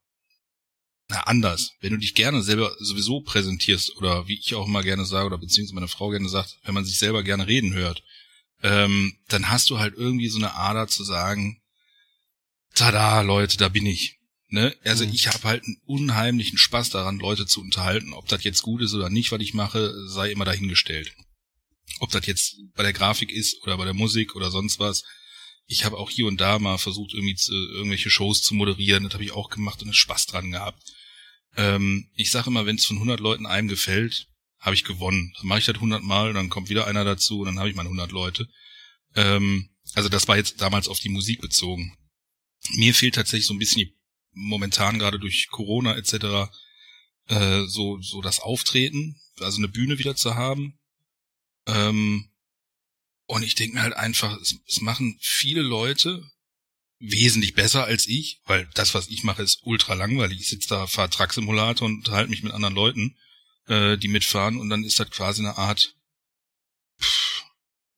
[1.07, 5.05] na anders, wenn du dich gerne selber sowieso präsentierst oder wie ich auch immer gerne
[5.05, 8.01] sage oder beziehungsweise meine Frau gerne sagt, wenn man sich selber gerne reden hört,
[8.63, 11.61] ähm, dann hast du halt irgendwie so eine Ader zu sagen,
[12.73, 14.17] tada, Leute, da bin ich.
[14.47, 14.75] Ne?
[14.83, 15.13] Also mhm.
[15.13, 18.13] ich habe halt einen unheimlichen Spaß daran, Leute zu unterhalten.
[18.13, 21.15] Ob das jetzt gut ist oder nicht, was ich mache, sei immer dahingestellt
[21.99, 25.03] ob das jetzt bei der Grafik ist oder bei der Musik oder sonst was.
[25.67, 29.03] Ich habe auch hier und da mal versucht, irgendwie zu, irgendwelche Shows zu moderieren.
[29.03, 30.83] Das habe ich auch gemacht und Spaß dran gehabt.
[31.57, 34.27] Ähm, ich sage immer, wenn es von 100 Leuten einem gefällt,
[34.59, 35.33] habe ich gewonnen.
[35.37, 37.75] Dann mache ich das 100 Mal, dann kommt wieder einer dazu und dann habe ich
[37.75, 38.47] meine 100 Leute.
[39.15, 41.97] Ähm, also das war jetzt damals auf die Musik bezogen.
[42.73, 43.91] Mir fehlt tatsächlich so ein bisschen
[44.33, 46.51] momentan gerade durch Corona etc.
[47.27, 50.77] Äh, so so das Auftreten, also eine Bühne wieder zu haben
[51.67, 52.29] ähm,
[53.27, 56.23] und ich denke mir halt einfach, es, es machen viele Leute
[56.99, 60.39] wesentlich besser als ich, weil das, was ich mache, ist ultra langweilig.
[60.39, 63.17] Ich sitze da, fahre Truck-Simulator und halte mich mit anderen Leuten,
[63.67, 65.95] äh, die mitfahren und dann ist das quasi eine Art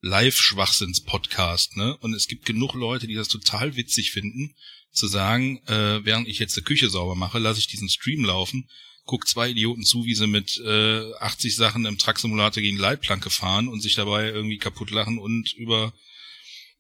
[0.02, 1.98] Live-Schwachsinns-Podcast, ne?
[1.98, 4.56] Und es gibt genug Leute, die das total witzig finden,
[4.92, 8.70] zu sagen, äh, während ich jetzt die Küche sauber mache, lasse ich diesen Stream laufen
[9.08, 13.68] guckt zwei Idioten zu, wie sie mit äh, 80 Sachen im Truck-Simulator gegen Leitplanke fahren
[13.68, 15.94] und sich dabei irgendwie kaputt lachen und über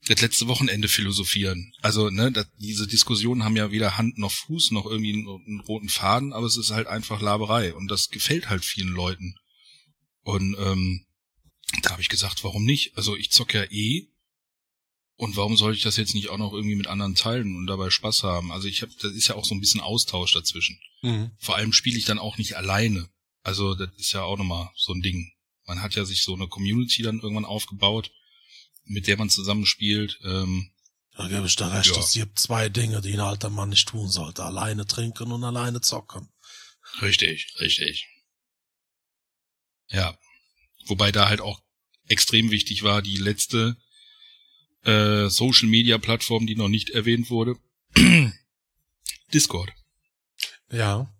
[0.05, 1.73] das letzte Wochenende philosophieren.
[1.81, 5.59] Also, ne, das, diese Diskussionen haben ja weder Hand noch Fuß noch irgendwie einen, einen,
[5.61, 9.35] roten Faden, aber es ist halt einfach Laberei und das gefällt halt vielen Leuten.
[10.21, 11.05] Und ähm,
[11.81, 12.95] da habe ich gesagt, warum nicht?
[12.95, 14.07] Also ich zock ja eh
[15.17, 17.89] und warum soll ich das jetzt nicht auch noch irgendwie mit anderen teilen und dabei
[17.89, 18.51] Spaß haben?
[18.51, 20.79] Also ich habe, das ist ja auch so ein bisschen Austausch dazwischen.
[21.01, 21.31] Mhm.
[21.39, 23.09] Vor allem spiele ich dann auch nicht alleine.
[23.41, 25.31] Also das ist ja auch nochmal so ein Ding.
[25.65, 28.11] Man hat ja sich so eine Community dann irgendwann aufgebaut,
[28.85, 30.19] mit der man zusammenspielt.
[30.23, 30.71] Ähm,
[31.15, 31.99] da gebe ich dir recht, ja.
[31.99, 34.43] es gibt zwei Dinge, die ein alter Mann nicht tun sollte.
[34.43, 36.29] Alleine trinken und alleine zocken.
[37.01, 38.07] Richtig, richtig.
[39.89, 40.15] Ja.
[40.85, 41.59] Wobei da halt auch
[42.07, 43.77] extrem wichtig war, die letzte
[44.87, 47.57] äh, Social Media Plattform, die noch nicht erwähnt wurde.
[49.33, 49.71] Discord.
[50.71, 51.13] Ja.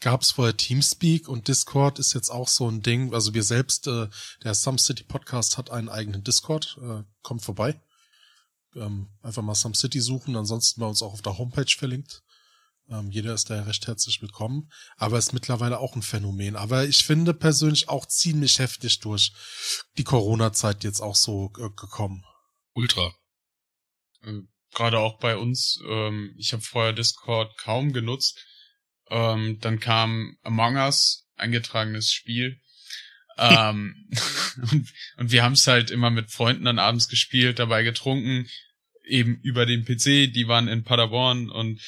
[0.00, 3.12] Gab's vorher Teamspeak und Discord ist jetzt auch so ein Ding.
[3.12, 4.08] Also wir selbst, äh,
[4.42, 6.78] der Some City Podcast hat einen eigenen Discord.
[6.80, 7.80] Äh, kommt vorbei.
[8.74, 12.22] Ähm, einfach mal Some City suchen, ansonsten bei uns auch auf der Homepage verlinkt.
[12.88, 14.70] Ähm, jeder ist da recht herzlich willkommen.
[14.96, 16.56] Aber ist mittlerweile auch ein Phänomen.
[16.56, 19.32] Aber ich finde persönlich auch ziemlich heftig durch
[19.98, 22.24] die Corona-Zeit jetzt auch so äh, gekommen.
[22.80, 23.14] Ultra.
[24.24, 25.80] Ähm, Gerade auch bei uns.
[25.86, 28.42] Ähm, ich habe vorher Discord kaum genutzt.
[29.10, 32.58] Ähm, dann kam Among Us, eingetragenes Spiel.
[33.36, 34.08] ähm,
[34.70, 38.48] und, und, wir haben es halt immer mit Freunden dann abends gespielt, dabei getrunken,
[39.04, 40.32] eben über den PC.
[40.32, 41.80] Die waren in Paderborn und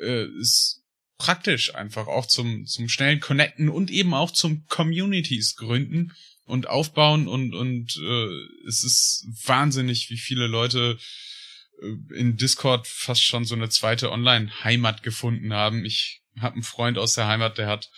[0.00, 0.82] äh, ist
[1.18, 6.12] praktisch einfach auch zum zum schnellen Connecten und eben auch zum Communities gründen
[6.46, 10.98] und aufbauen und und äh, es ist wahnsinnig, wie viele Leute
[11.82, 15.84] äh, in Discord fast schon so eine zweite Online-Heimat gefunden haben.
[15.84, 17.90] Ich habe einen Freund aus der Heimat, der hat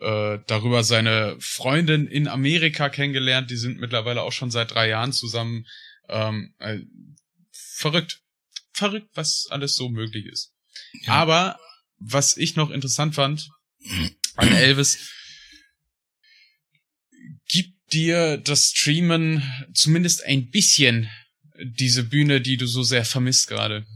[0.00, 3.50] äh, darüber seine Freundin in Amerika kennengelernt.
[3.50, 5.66] Die sind mittlerweile auch schon seit drei Jahren zusammen.
[6.08, 6.78] Ähm, äh,
[7.52, 8.20] verrückt,
[8.72, 10.52] verrückt, was alles so möglich ist.
[11.02, 11.14] Ja.
[11.14, 11.58] Aber
[11.98, 13.48] was ich noch interessant fand
[14.36, 15.10] an Elvis,
[17.92, 19.42] dir das Streamen
[19.74, 21.10] zumindest ein bisschen
[21.60, 23.86] diese Bühne, die du so sehr vermisst gerade?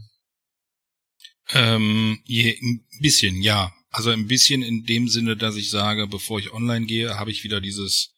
[1.49, 3.73] Ähm, je, ein bisschen, ja.
[3.89, 7.43] Also ein bisschen in dem Sinne, dass ich sage, bevor ich online gehe, habe ich
[7.43, 8.13] wieder dieses,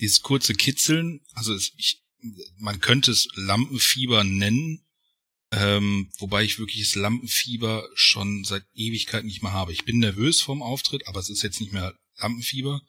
[0.00, 1.20] dieses kurze Kitzeln.
[1.32, 2.02] Also es, ich,
[2.58, 4.82] man könnte es Lampenfieber nennen,
[5.52, 9.72] Ähm, wobei ich wirklich das Lampenfieber schon seit Ewigkeit nicht mehr habe.
[9.72, 12.82] Ich bin nervös vorm Auftritt, aber es ist jetzt nicht mehr Lampenfieber,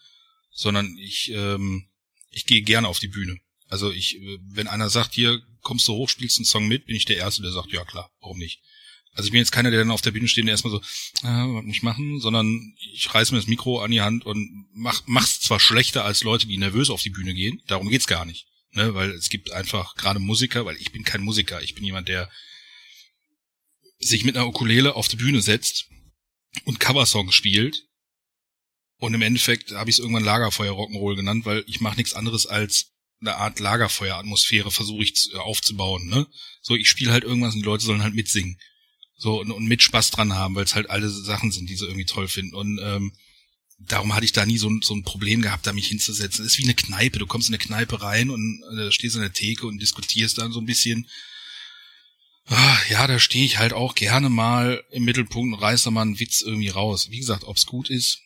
[0.51, 1.87] sondern ich, ähm,
[2.29, 3.37] ich gehe gerne auf die Bühne.
[3.67, 6.95] Also ich, äh, wenn einer sagt, hier kommst du hoch, spielst einen Song mit, bin
[6.95, 8.61] ich der Erste, der sagt, ja klar, warum nicht?
[9.13, 10.79] Also ich bin jetzt keiner, der dann auf der Bühne steht und erstmal so,
[11.27, 15.01] äh, was nicht machen, sondern ich reiß mir das Mikro an die Hand und mach,
[15.07, 18.47] mach's zwar schlechter als Leute, die nervös auf die Bühne gehen, darum geht's gar nicht.
[18.73, 22.09] Ne, weil es gibt einfach gerade Musiker, weil ich bin kein Musiker, ich bin jemand,
[22.09, 22.29] der
[23.97, 25.89] sich mit einer Ukulele auf die Bühne setzt
[26.65, 27.86] und Coversongs spielt.
[28.99, 32.47] Und im Endeffekt habe ich es irgendwann Lagerfeuer Rock'n'Roll genannt, weil ich mache nichts anderes
[32.47, 32.87] als
[33.21, 36.07] eine Art Lagerfeueratmosphäre versuche ich äh, aufzubauen.
[36.07, 36.27] Ne?
[36.61, 38.59] So, ich spiele halt irgendwas und die Leute sollen halt mitsingen.
[39.17, 41.85] So und, und mit Spaß dran haben, weil es halt alle Sachen sind, die sie
[41.85, 42.55] irgendwie toll finden.
[42.55, 43.11] Und ähm,
[43.79, 46.45] darum hatte ich da nie so, so ein Problem gehabt, da mich hinzusetzen.
[46.45, 47.17] Es ist wie eine Kneipe.
[47.17, 50.51] Du kommst in eine Kneipe rein und äh, stehst an der Theke und diskutierst dann
[50.51, 51.07] so ein bisschen.
[52.45, 56.03] Ah, ja, da stehe ich halt auch gerne mal im Mittelpunkt und reiß da mal
[56.03, 57.09] einen Witz irgendwie raus.
[57.09, 58.21] Wie gesagt, ob's gut ist,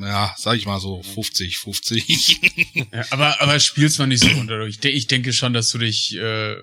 [0.00, 2.40] ja, sag ich mal so 50, 50.
[2.92, 4.66] Ja, aber, aber spielst man nicht so unter.
[4.66, 6.56] Ich, de ich denke schon, dass du dich äh,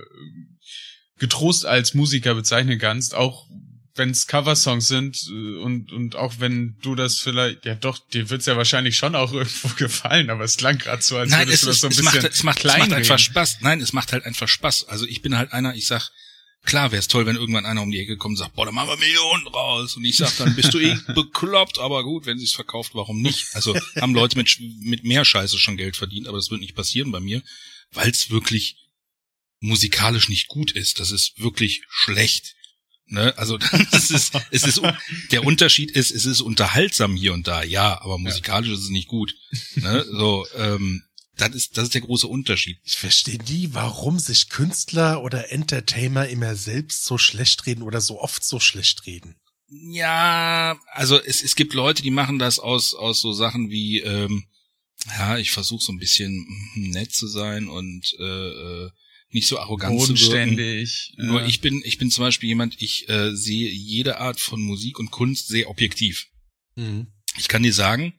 [1.18, 3.48] getrost als Musiker bezeichnen kannst, auch
[3.96, 8.30] wenn es Coversongs sind äh, und und auch wenn du das vielleicht, ja doch, dir
[8.30, 11.56] wird's ja wahrscheinlich schon auch irgendwo gefallen, aber es klang gerade so, als Nein, würdest
[11.56, 13.20] es, du das so ein es, bisschen macht, es, macht, es macht einfach.
[13.20, 13.58] Spaß.
[13.62, 14.88] Nein, es macht halt einfach Spaß.
[14.88, 16.10] Also ich bin halt einer, ich sag,
[16.64, 18.72] klar wäre es toll, wenn irgendwann einer um die Ecke kommt und sagt, boah, da
[18.72, 19.96] machen wir Millionen raus.
[19.96, 23.48] Und ich sag dann, bist du eh bekloppt, aber gut, wenn sich's verkauft, warum nicht?
[23.54, 27.12] Also haben Leute mit, mit mehr Scheiße schon Geld verdient, aber das wird nicht passieren
[27.12, 27.42] bei mir,
[27.92, 28.78] weil es wirklich
[29.60, 31.00] musikalisch nicht gut ist.
[31.00, 32.56] Das ist wirklich schlecht.
[33.08, 33.38] Ne?
[33.38, 33.58] Also
[33.92, 34.82] das ist, es ist,
[35.32, 39.08] der Unterschied ist, es ist unterhaltsam hier und da, ja, aber musikalisch ist es nicht
[39.08, 39.36] gut.
[39.76, 40.06] Ne?
[40.10, 41.04] So, ähm,
[41.38, 42.80] das ist, das ist der große Unterschied.
[42.84, 48.20] Ich verstehe nie, warum sich Künstler oder Entertainer immer selbst so schlecht reden oder so
[48.20, 49.36] oft so schlecht reden.
[49.68, 54.46] Ja, also es, es gibt Leute, die machen das aus, aus so Sachen wie, ähm,
[55.18, 56.46] ja, ich versuche so ein bisschen
[56.76, 58.90] nett zu sein und äh, äh,
[59.30, 60.56] nicht so arrogant zu wirken.
[60.56, 61.14] Bodenständig.
[61.18, 65.00] Nur ich bin, ich bin zum Beispiel jemand, ich äh, sehe jede Art von Musik
[65.00, 66.28] und Kunst sehr objektiv.
[66.76, 67.08] Mhm.
[67.38, 68.14] Ich kann dir sagen,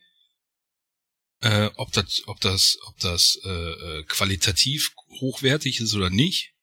[1.42, 6.54] äh, ob das, ob das, ob das äh, äh, qualitativ hochwertig ist oder nicht.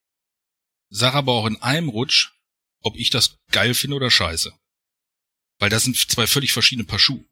[0.89, 2.31] Sag aber auch in einem Rutsch,
[2.81, 4.53] ob ich das geil finde oder scheiße.
[5.59, 7.25] Weil das sind zwei völlig verschiedene Paar Schuhe.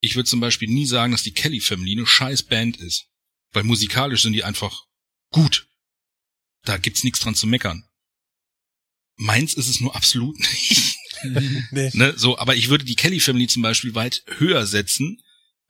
[0.00, 3.06] Ich würde zum Beispiel nie sagen, dass die Kelly Family eine scheiß Band ist.
[3.52, 4.86] Weil musikalisch sind die einfach
[5.30, 5.68] gut.
[6.64, 7.86] Da gibt's nichts dran zu meckern.
[9.16, 10.96] Meins ist es nur absolut nicht.
[11.70, 11.90] Nee.
[11.92, 15.22] Ne, so, aber ich würde die Kelly Family zum Beispiel weit höher setzen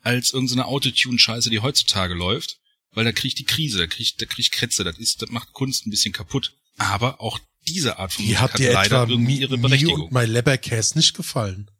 [0.02, 2.59] als irgendeine Autotune-Scheiße, die heutzutage läuft,
[2.93, 5.22] weil da krieg ich die Krise, da krieg ich, da krieg ich Krätze, das ist,
[5.22, 6.55] das macht Kunst ein bisschen kaputt.
[6.78, 10.02] Aber auch diese Art von Die Musik hat hat dir leider etwa irgendwie ihre Berechtigung.
[10.02, 11.70] und My Leberkäse nicht gefallen.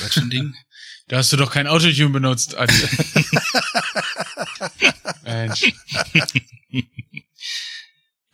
[0.00, 0.54] Was für ein Ding?
[1.06, 2.72] Da hast du doch kein Autotune benutzt, Adi.
[5.24, 5.70] Mensch.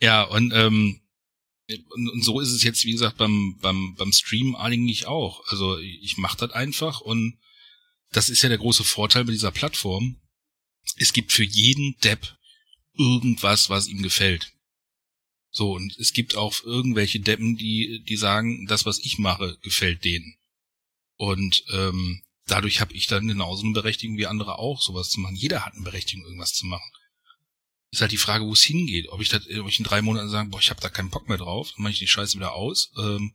[0.03, 0.99] Ja, und, ähm,
[1.69, 5.45] und, und so ist es jetzt, wie gesagt, beim, beim, beim Stream eigentlich auch.
[5.47, 7.37] Also ich mache das einfach und
[8.11, 10.21] das ist ja der große Vorteil bei dieser Plattform.
[10.97, 12.37] Es gibt für jeden Depp
[12.93, 14.53] irgendwas, was ihm gefällt.
[15.49, 20.03] So, und es gibt auch irgendwelche Deppen, die, die sagen, das, was ich mache, gefällt
[20.05, 20.37] denen.
[21.17, 25.35] Und ähm, dadurch habe ich dann genauso eine Berechtigung wie andere auch, sowas zu machen.
[25.35, 26.89] Jeder hat eine Berechtigung, irgendwas zu machen.
[27.91, 29.09] Ist halt die Frage, wo es hingeht.
[29.09, 31.27] Ob ich, das, ob ich in drei Monaten sage, boah, ich habe da keinen Bock
[31.27, 32.91] mehr drauf, dann mache ich die Scheiße wieder aus.
[32.97, 33.33] Ähm,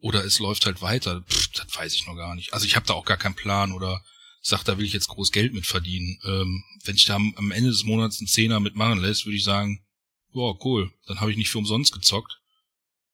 [0.00, 1.22] oder es läuft halt weiter.
[1.22, 2.54] Pff, das weiß ich noch gar nicht.
[2.54, 4.02] Also ich habe da auch gar keinen Plan oder
[4.40, 6.18] sag, da will ich jetzt groß Geld mit verdienen.
[6.24, 9.84] Ähm, wenn ich da am, Ende des Monats einen Zehner mitmachen lässt, würde ich sagen,
[10.32, 12.40] boah, cool, dann habe ich nicht für umsonst gezockt,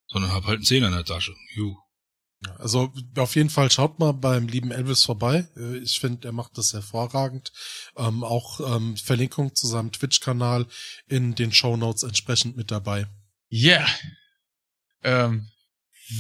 [0.07, 1.35] sondern habe halt einen Zehner in der Tasche.
[1.55, 1.77] Juh.
[2.59, 5.49] Also auf jeden Fall schaut mal beim lieben Elvis vorbei.
[5.57, 7.53] Äh, Ich finde, er macht das hervorragend.
[7.97, 10.67] Ähm, auch ähm, Verlinkung zu seinem Twitch-Kanal
[11.07, 13.07] in den Show Notes entsprechend mit dabei.
[13.51, 13.89] Yeah.
[15.03, 15.49] Ähm,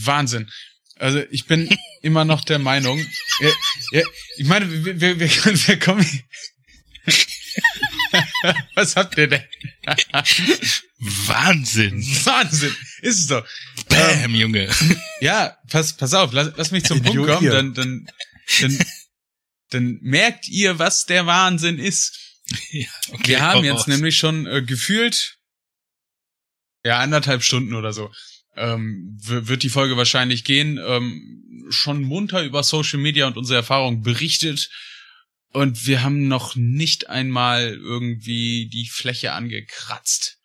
[0.03, 0.51] Wahnsinn.
[0.97, 1.69] Also ich bin
[2.03, 2.99] immer noch der Meinung,
[3.41, 3.51] ja,
[3.93, 4.03] ja,
[4.37, 6.07] ich meine, wir, wir, wir, wir kommen.
[8.75, 9.43] Was habt ihr denn?
[10.99, 12.03] Wahnsinn.
[12.25, 13.47] Wahnsinn, ist es doch.
[13.89, 14.69] Bam, Junge.
[15.21, 18.07] Ja, pass, pass auf, lass, lass mich zum Punkt kommen, dann, dann,
[18.61, 18.79] dann,
[19.71, 22.19] dann merkt ihr, was der Wahnsinn ist.
[22.73, 23.87] ja, okay, Wir haben jetzt raus.
[23.87, 25.39] nämlich schon äh, gefühlt
[26.85, 28.13] ja anderthalb Stunden oder so.
[28.57, 30.79] Ähm, wird die Folge wahrscheinlich gehen.
[30.85, 34.71] Ähm, schon munter über Social Media und unsere Erfahrungen berichtet.
[35.53, 40.39] Und wir haben noch nicht einmal irgendwie die Fläche angekratzt.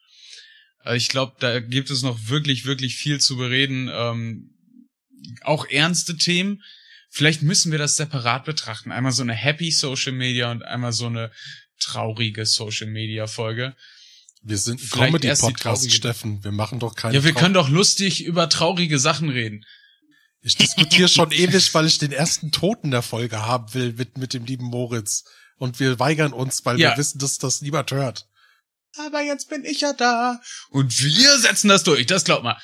[0.79, 3.89] Also ich glaube, da gibt es noch wirklich, wirklich viel zu bereden.
[3.91, 4.55] Ähm,
[5.41, 6.61] auch ernste Themen.
[7.09, 8.91] Vielleicht müssen wir das separat betrachten.
[8.91, 11.31] Einmal so eine Happy Social Media und einmal so eine
[11.79, 13.75] traurige Social Media Folge.
[14.41, 16.43] Wir sind ein Comedy-Podcast, Steffen.
[16.43, 17.15] Wir machen doch keine.
[17.15, 19.65] Ja, wir Trau können doch lustig über traurige Sachen reden.
[20.41, 24.33] Ich diskutiere schon ewig, weil ich den ersten Toten der Folge haben will mit, mit
[24.33, 25.25] dem lieben Moritz.
[25.57, 26.91] Und wir weigern uns, weil ja.
[26.91, 28.28] wir wissen, dass das niemand hört.
[28.97, 30.41] Aber jetzt bin ich ja da.
[30.69, 32.57] Und wir setzen das durch, das glaub mal.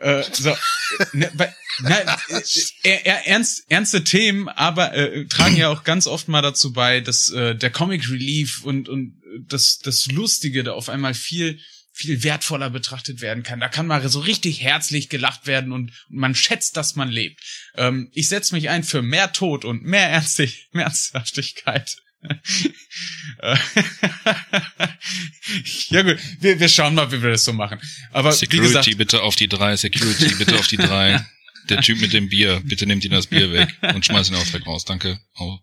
[0.00, 0.56] Äh, so.
[1.12, 2.40] ne, bei, nein, äh,
[2.82, 7.30] äh, ernst, ernste Themen, aber äh, tragen ja auch ganz oft mal dazu bei, dass
[7.30, 11.60] äh, der Comic Relief und, und das, das Lustige da auf einmal viel
[11.96, 13.58] viel wertvoller betrachtet werden kann.
[13.58, 17.40] Da kann mal so richtig herzlich gelacht werden und man schätzt, dass man lebt.
[17.74, 21.96] Ähm, ich setze mich ein für mehr Tod und mehr, Ernstig mehr Ernsthaftigkeit.
[25.88, 27.80] ja gut, wir, wir schauen mal, wie wir das so machen.
[28.12, 31.24] Aber Security wie gesagt, bitte auf die drei, Security bitte auf die drei.
[31.68, 34.52] Der Typ mit dem Bier, bitte nehmt ihn das Bier weg und schmeißt ihn auch
[34.52, 34.84] weg raus.
[34.84, 35.18] Danke.
[35.36, 35.58] Oh.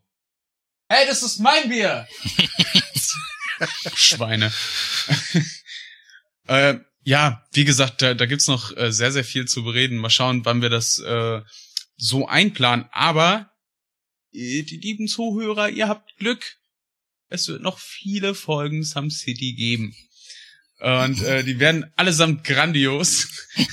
[0.89, 2.07] Hey, das ist mein Bier.
[3.95, 4.51] Schweine.
[6.47, 9.97] äh, ja, wie gesagt, da, da gibt's noch äh, sehr, sehr viel zu bereden.
[9.97, 11.41] Mal schauen, wann wir das äh,
[11.95, 12.85] so einplanen.
[12.91, 13.52] Aber
[14.33, 16.57] die lieben Zuhörer, ihr habt Glück.
[17.29, 19.95] Es wird noch viele Folgen Some City geben.
[20.79, 23.27] Und äh, die werden allesamt grandios.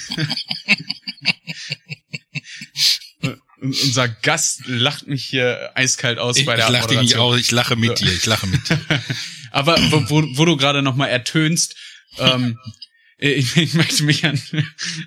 [3.61, 7.51] Unser Gast lacht mich hier eiskalt aus ich, bei der Ich lache nicht aus, ich
[7.51, 8.81] lache mit dir, ich lache mit dir.
[9.51, 11.77] Aber wo, wo, wo du gerade nochmal ertönst,
[12.19, 12.59] ähm,
[13.19, 14.41] ich, ich möchte mich an,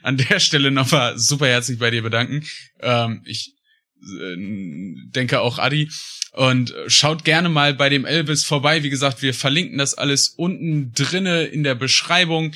[0.04, 2.46] an der Stelle nochmal super herzlich bei dir bedanken.
[2.82, 3.54] Ähm, ich
[5.12, 5.90] denke auch Adi.
[6.32, 8.84] Und schaut gerne mal bei dem Elvis vorbei.
[8.84, 12.56] Wie gesagt, wir verlinken das alles unten drinne in der Beschreibung.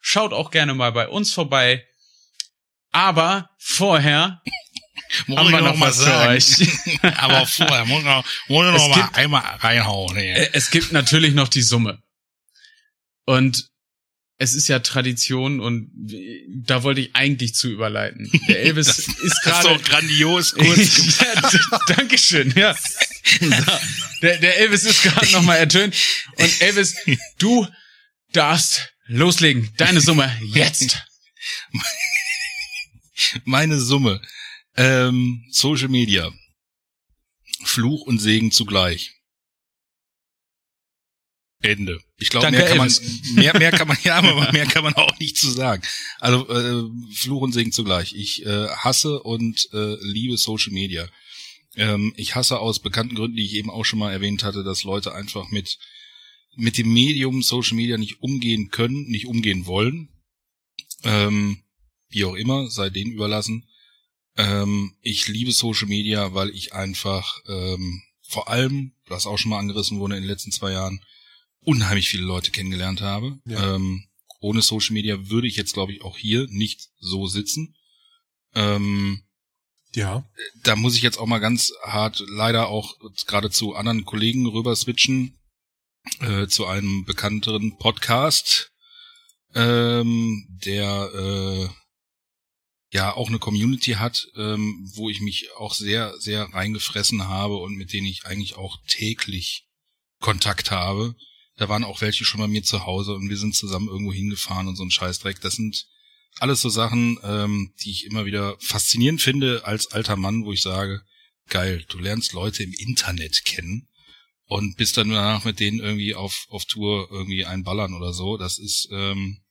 [0.00, 1.84] Schaut auch gerne mal bei uns vorbei.
[2.92, 4.40] Aber vorher
[5.26, 6.68] muss haben wir noch, noch was für euch.
[7.18, 10.16] Aber vorher muss, noch, muss noch mal einmal reinhauen.
[10.16, 10.54] Hier.
[10.54, 12.00] Es gibt natürlich noch die Summe.
[13.26, 13.68] Und
[14.40, 15.90] es ist ja Tradition und
[16.46, 18.30] da wollte ich eigentlich zu überleiten.
[18.48, 21.18] Der Elvis das, ist gerade so grandios kurz.
[21.18, 22.52] ja, Dankeschön.
[22.56, 22.76] Ja.
[24.22, 25.94] Der, der Elvis ist gerade noch mal ertönt
[26.36, 26.94] und Elvis,
[27.38, 27.66] du
[28.32, 29.72] darfst loslegen.
[29.76, 31.04] Deine Summe jetzt.
[33.44, 34.22] Meine Summe.
[34.76, 36.30] Ähm, Social Media.
[37.64, 39.12] Fluch und Segen zugleich.
[41.60, 42.00] Ende.
[42.20, 42.92] Ich glaube, mehr kann man,
[43.34, 45.82] mehr, mehr kann man, ja, aber mehr kann man auch nicht zu sagen.
[46.18, 48.14] Also äh, Fluch und Segen zugleich.
[48.14, 51.08] Ich äh, hasse und äh, liebe Social Media.
[51.76, 54.84] Ähm, ich hasse aus bekannten Gründen, die ich eben auch schon mal erwähnt hatte, dass
[54.84, 55.78] Leute einfach mit
[56.58, 60.08] mit dem Medium Social Media nicht umgehen können, nicht umgehen wollen.
[61.04, 61.62] Ähm,
[62.08, 63.68] wie auch immer, sei denen überlassen.
[64.36, 69.60] Ähm, ich liebe Social Media, weil ich einfach ähm, vor allem, was auch schon mal
[69.60, 71.00] angerissen wurde in den letzten zwei Jahren,
[71.64, 73.38] unheimlich viele Leute kennengelernt habe.
[73.44, 73.74] Ja.
[73.74, 74.04] Ähm,
[74.40, 77.74] ohne Social Media würde ich jetzt, glaube ich, auch hier nicht so sitzen.
[78.54, 79.22] Ähm,
[79.94, 80.28] ja.
[80.62, 82.94] Da muss ich jetzt auch mal ganz hart leider auch
[83.26, 85.38] gerade zu anderen Kollegen rüber switchen,
[86.20, 88.70] äh, zu einem bekannteren Podcast,
[89.54, 91.68] ähm, der äh,
[92.90, 97.74] ja auch eine Community hat, ähm, wo ich mich auch sehr, sehr reingefressen habe und
[97.76, 99.66] mit denen ich eigentlich auch täglich
[100.20, 101.14] Kontakt habe.
[101.58, 104.68] Da waren auch welche schon bei mir zu Hause und wir sind zusammen irgendwo hingefahren
[104.68, 105.40] und so ein Scheißdreck.
[105.40, 105.88] Das sind
[106.38, 110.62] alles so Sachen, ähm, die ich immer wieder faszinierend finde als alter Mann, wo ich
[110.62, 111.02] sage,
[111.48, 113.88] geil, du lernst Leute im Internet kennen
[114.46, 118.36] und bist dann danach mit denen irgendwie auf, auf Tour irgendwie einballern oder so.
[118.36, 119.42] Das ist, ähm,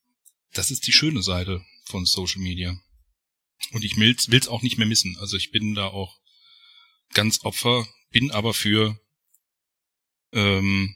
[0.53, 2.79] das ist die schöne Seite von Social Media.
[3.71, 5.17] Und ich will's, will's auch nicht mehr missen.
[5.19, 6.17] Also ich bin da auch
[7.13, 8.97] ganz Opfer, bin aber für
[10.31, 10.95] ähm,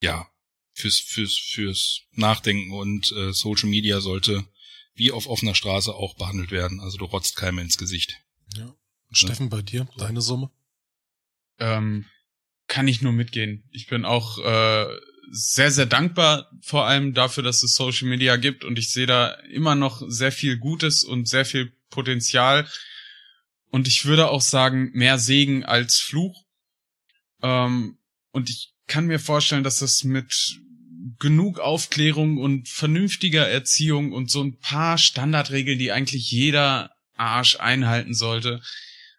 [0.00, 0.28] ja,
[0.72, 4.46] fürs, fürs, fürs Nachdenken und äh, Social Media sollte
[4.94, 6.80] wie auf offener Straße auch behandelt werden.
[6.80, 8.16] Also du rotzt keinem ins Gesicht.
[8.56, 8.74] Ja.
[9.08, 9.56] Und Steffen, ja.
[9.56, 10.50] bei dir, deine Summe?
[11.58, 12.04] Ähm,
[12.66, 13.68] kann ich nur mitgehen.
[13.70, 14.86] Ich bin auch äh,
[15.30, 19.32] sehr, sehr dankbar vor allem dafür, dass es Social Media gibt und ich sehe da
[19.50, 22.68] immer noch sehr viel Gutes und sehr viel Potenzial.
[23.70, 26.44] Und ich würde auch sagen, mehr Segen als Fluch.
[27.42, 27.98] Ähm,
[28.32, 30.60] und ich kann mir vorstellen, dass das mit
[31.18, 38.14] genug Aufklärung und vernünftiger Erziehung und so ein paar Standardregeln, die eigentlich jeder Arsch einhalten
[38.14, 38.60] sollte,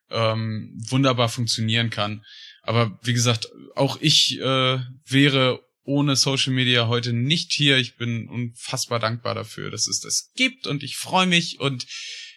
[0.09, 2.25] ähm, wunderbar funktionieren kann.
[2.61, 7.77] Aber wie gesagt, auch ich äh, wäre ohne Social Media heute nicht hier.
[7.77, 11.85] Ich bin unfassbar dankbar dafür, dass es das gibt und ich freue mich und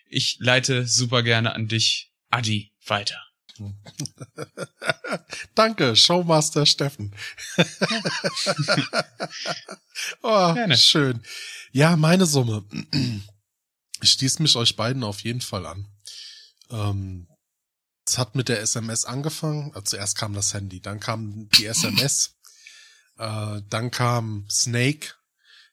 [0.08, 3.31] ich leite super gerne an dich, Adi, weiter.
[5.54, 7.14] Danke, Showmaster Steffen.
[10.22, 10.76] oh, Gerne.
[10.76, 11.22] schön.
[11.72, 12.64] Ja, meine Summe.
[14.00, 15.86] Ich schließe mich euch beiden auf jeden Fall an.
[16.70, 17.28] Ähm,
[18.06, 19.72] es hat mit der SMS angefangen.
[19.74, 22.36] Also zuerst kam das Handy, dann kam die SMS,
[23.18, 25.14] äh, dann kam Snake,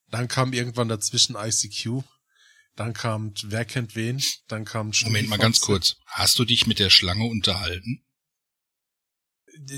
[0.08, 2.04] dann kam irgendwann dazwischen ICQ,
[2.80, 5.98] dann kam Wer kennt wen, dann kam Moment mal ganz kurz.
[6.06, 8.06] Hast du dich mit der Schlange unterhalten?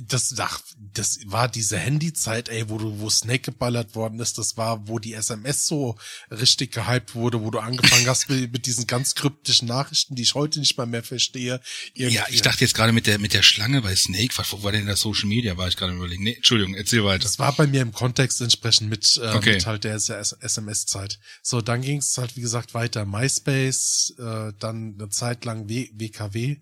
[0.08, 0.62] Das, ach,
[0.94, 5.00] das war diese Handyzeit, ey, wo du, wo Snake geballert worden ist, das war, wo
[5.00, 5.98] die SMS so
[6.30, 10.36] richtig gehypt wurde, wo du angefangen hast mit, mit diesen ganz kryptischen Nachrichten, die ich
[10.36, 11.60] heute nicht mal mehr verstehe.
[11.94, 12.16] Irgendwie.
[12.16, 14.72] Ja, ich dachte jetzt gerade mit der, mit der Schlange bei Snake, was, wo war
[14.72, 16.24] denn das Social Media, war ich gerade überlegen.
[16.24, 17.24] Nee, Entschuldigung, erzähl weiter.
[17.24, 19.54] Das war bei mir im Kontext entsprechend mit, äh, okay.
[19.56, 21.20] mit halt der SMS-Zeit.
[21.42, 23.06] So, dann ging es halt, wie gesagt, weiter.
[23.06, 26.58] MySpace, äh, dann eine Zeit lang w WKW,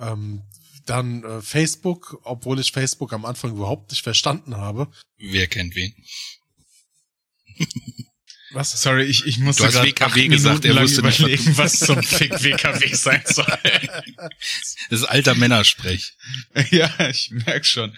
[0.00, 0.42] ähm,
[0.86, 4.88] dann äh, Facebook, obwohl ich Facebook am Anfang überhaupt nicht verstanden habe.
[5.18, 5.94] Wer kennt wen?
[8.52, 8.82] Was?
[8.82, 13.22] Sorry, ich, ich musste hast WKW gesagt, er wusste nicht, was zum Fick WKW sein
[13.26, 13.46] soll.
[14.90, 16.12] Das ist alter Männersprech.
[16.70, 17.96] Ja, ich merk schon.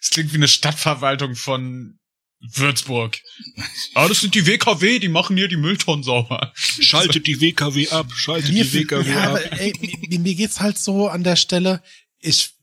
[0.00, 1.98] Es klingt wie eine Stadtverwaltung von
[2.40, 3.18] Würzburg.
[3.94, 6.52] Ah, das sind die WKW, die machen hier die Mülltonnen sauber.
[6.56, 9.40] Schaltet die WKW ab, schaltet die WKW ja, ab.
[9.58, 9.74] Ey,
[10.18, 11.82] mir geht's halt so an der Stelle,
[12.22, 12.54] ich,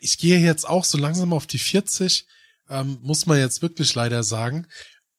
[0.00, 2.26] ich gehe jetzt auch so langsam auf die 40,
[2.68, 4.66] ähm, muss man jetzt wirklich leider sagen.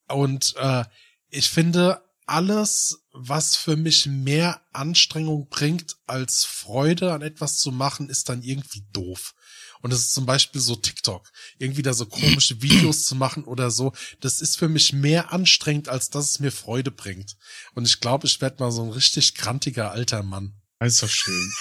[0.08, 0.84] Und äh,
[1.28, 8.08] ich finde, alles, was für mich mehr Anstrengung bringt, als Freude an etwas zu machen,
[8.08, 9.34] ist dann irgendwie doof.
[9.82, 11.30] Und das ist zum Beispiel so TikTok.
[11.58, 13.92] Irgendwie da so komische Videos zu machen oder so.
[14.20, 17.36] Das ist für mich mehr anstrengend, als dass es mir Freude bringt.
[17.74, 20.61] Und ich glaube, ich werde mal so ein richtig krantiger alter Mann.
[20.84, 21.52] Das ist doch schön.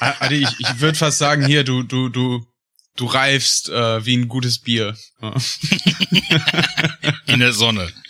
[0.00, 2.46] Adi, ich, ich würde fast sagen, hier, du, du, du,
[2.96, 4.96] du reifst äh, wie ein gutes Bier.
[7.26, 7.90] In der Sonne.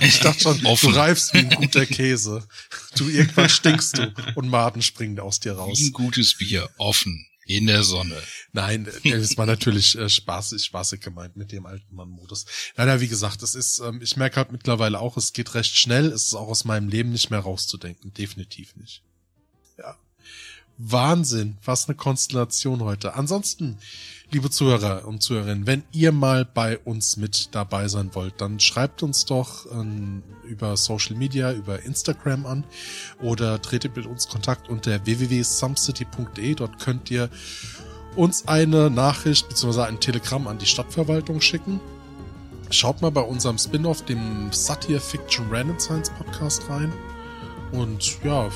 [0.00, 0.90] Ich dachte schon, Offen.
[0.90, 2.44] du reifst wie ein guter Käse.
[2.96, 5.78] Du irgendwann stinkst du und Maden springen aus dir raus.
[5.78, 7.24] Wie ein gutes Bier, offen.
[7.46, 8.20] In der Sonne.
[8.52, 12.46] Nein, es war natürlich äh, spaßig, spaßig gemeint mit dem alten Mann-Modus.
[12.76, 16.06] Leider, wie gesagt, es ist, ähm, ich merke halt mittlerweile auch, es geht recht schnell,
[16.06, 18.12] es ist auch aus meinem Leben nicht mehr rauszudenken.
[18.12, 19.02] Definitiv nicht.
[20.78, 23.14] Wahnsinn, was eine Konstellation heute.
[23.14, 23.78] Ansonsten,
[24.30, 29.02] liebe Zuhörer und Zuhörerinnen, wenn ihr mal bei uns mit dabei sein wollt, dann schreibt
[29.02, 32.64] uns doch ähm, über Social Media, über Instagram an
[33.22, 36.54] oder tretet mit uns Kontakt unter www.sumcity.de.
[36.54, 37.30] Dort könnt ihr
[38.16, 39.82] uns eine Nachricht bzw.
[39.82, 41.80] ein Telegramm an die Stadtverwaltung schicken.
[42.70, 46.92] Schaut mal bei unserem Spin-off, dem Satire Fiction Random Science Podcast rein.
[47.72, 48.48] Und ja,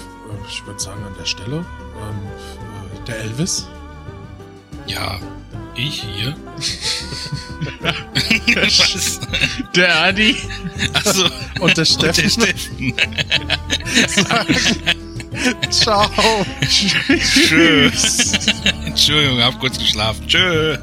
[0.49, 1.65] ich würde sagen an der Stelle,
[1.99, 2.20] ähm,
[3.03, 3.66] äh, der Elvis.
[4.87, 5.19] Ja,
[5.75, 6.35] ich hier.
[9.75, 10.37] Der Adi.
[10.93, 11.27] Achso.
[11.61, 12.25] Und der Steffen.
[12.25, 12.95] Und der Steffen.
[15.70, 16.45] Ciao.
[16.62, 18.33] Tschüss.
[18.85, 20.27] Entschuldigung, hab kurz geschlafen.
[20.27, 20.79] Tschüss.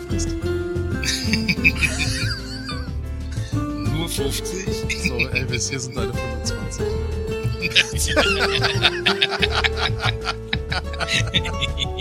[0.00, 0.36] Durftest?
[3.52, 5.08] Nur 50?
[5.08, 6.86] So, Elvis, hier sind deine 25.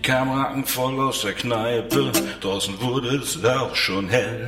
[0.10, 2.12] kam rankenvoll aus der Kneipe,
[2.42, 4.48] draußen wurde es auch schon hell.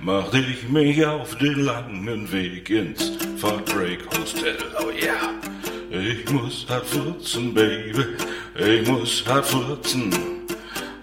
[0.00, 5.34] Machte ich mich auf den langen Weg ins Break Hostel, oh yeah.
[5.90, 8.04] Ich muss halt furzen, Baby,
[8.54, 10.14] ich muss halt furzen.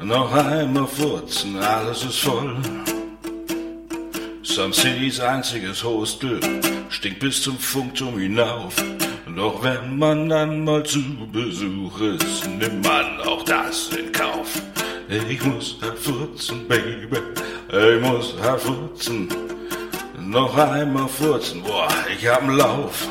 [0.02, 2.56] Noch einmal furzen, alles ist voll.
[4.42, 6.40] Some City's einziges Hostel
[6.88, 8.74] stinkt bis zum Funkturm hinauf.
[9.38, 11.00] Doch wenn man dann mal zu
[11.32, 14.60] Besuch ist, nimmt man auch das in Kauf.
[15.30, 17.20] Ich muss halt furzen, Baby.
[17.72, 19.30] Ich muss halt furzen.
[20.20, 21.62] Noch einmal furzen.
[21.62, 23.08] Boah, ich hab'n Lauf.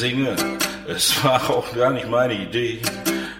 [0.00, 0.34] Singe.
[0.88, 2.80] Es war auch gar nicht meine Idee.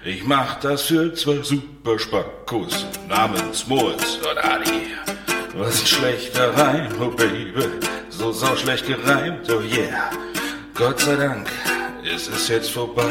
[0.04, 4.92] Ich mach das für zwei super Spackos namens Moritz und Adi.
[5.54, 7.54] Was ein schlechter Reim, oh Baby,
[8.10, 10.10] so sau schlecht gereimt, oh yeah.
[10.74, 11.48] Gott sei Dank
[12.04, 13.10] ist es jetzt vorbei.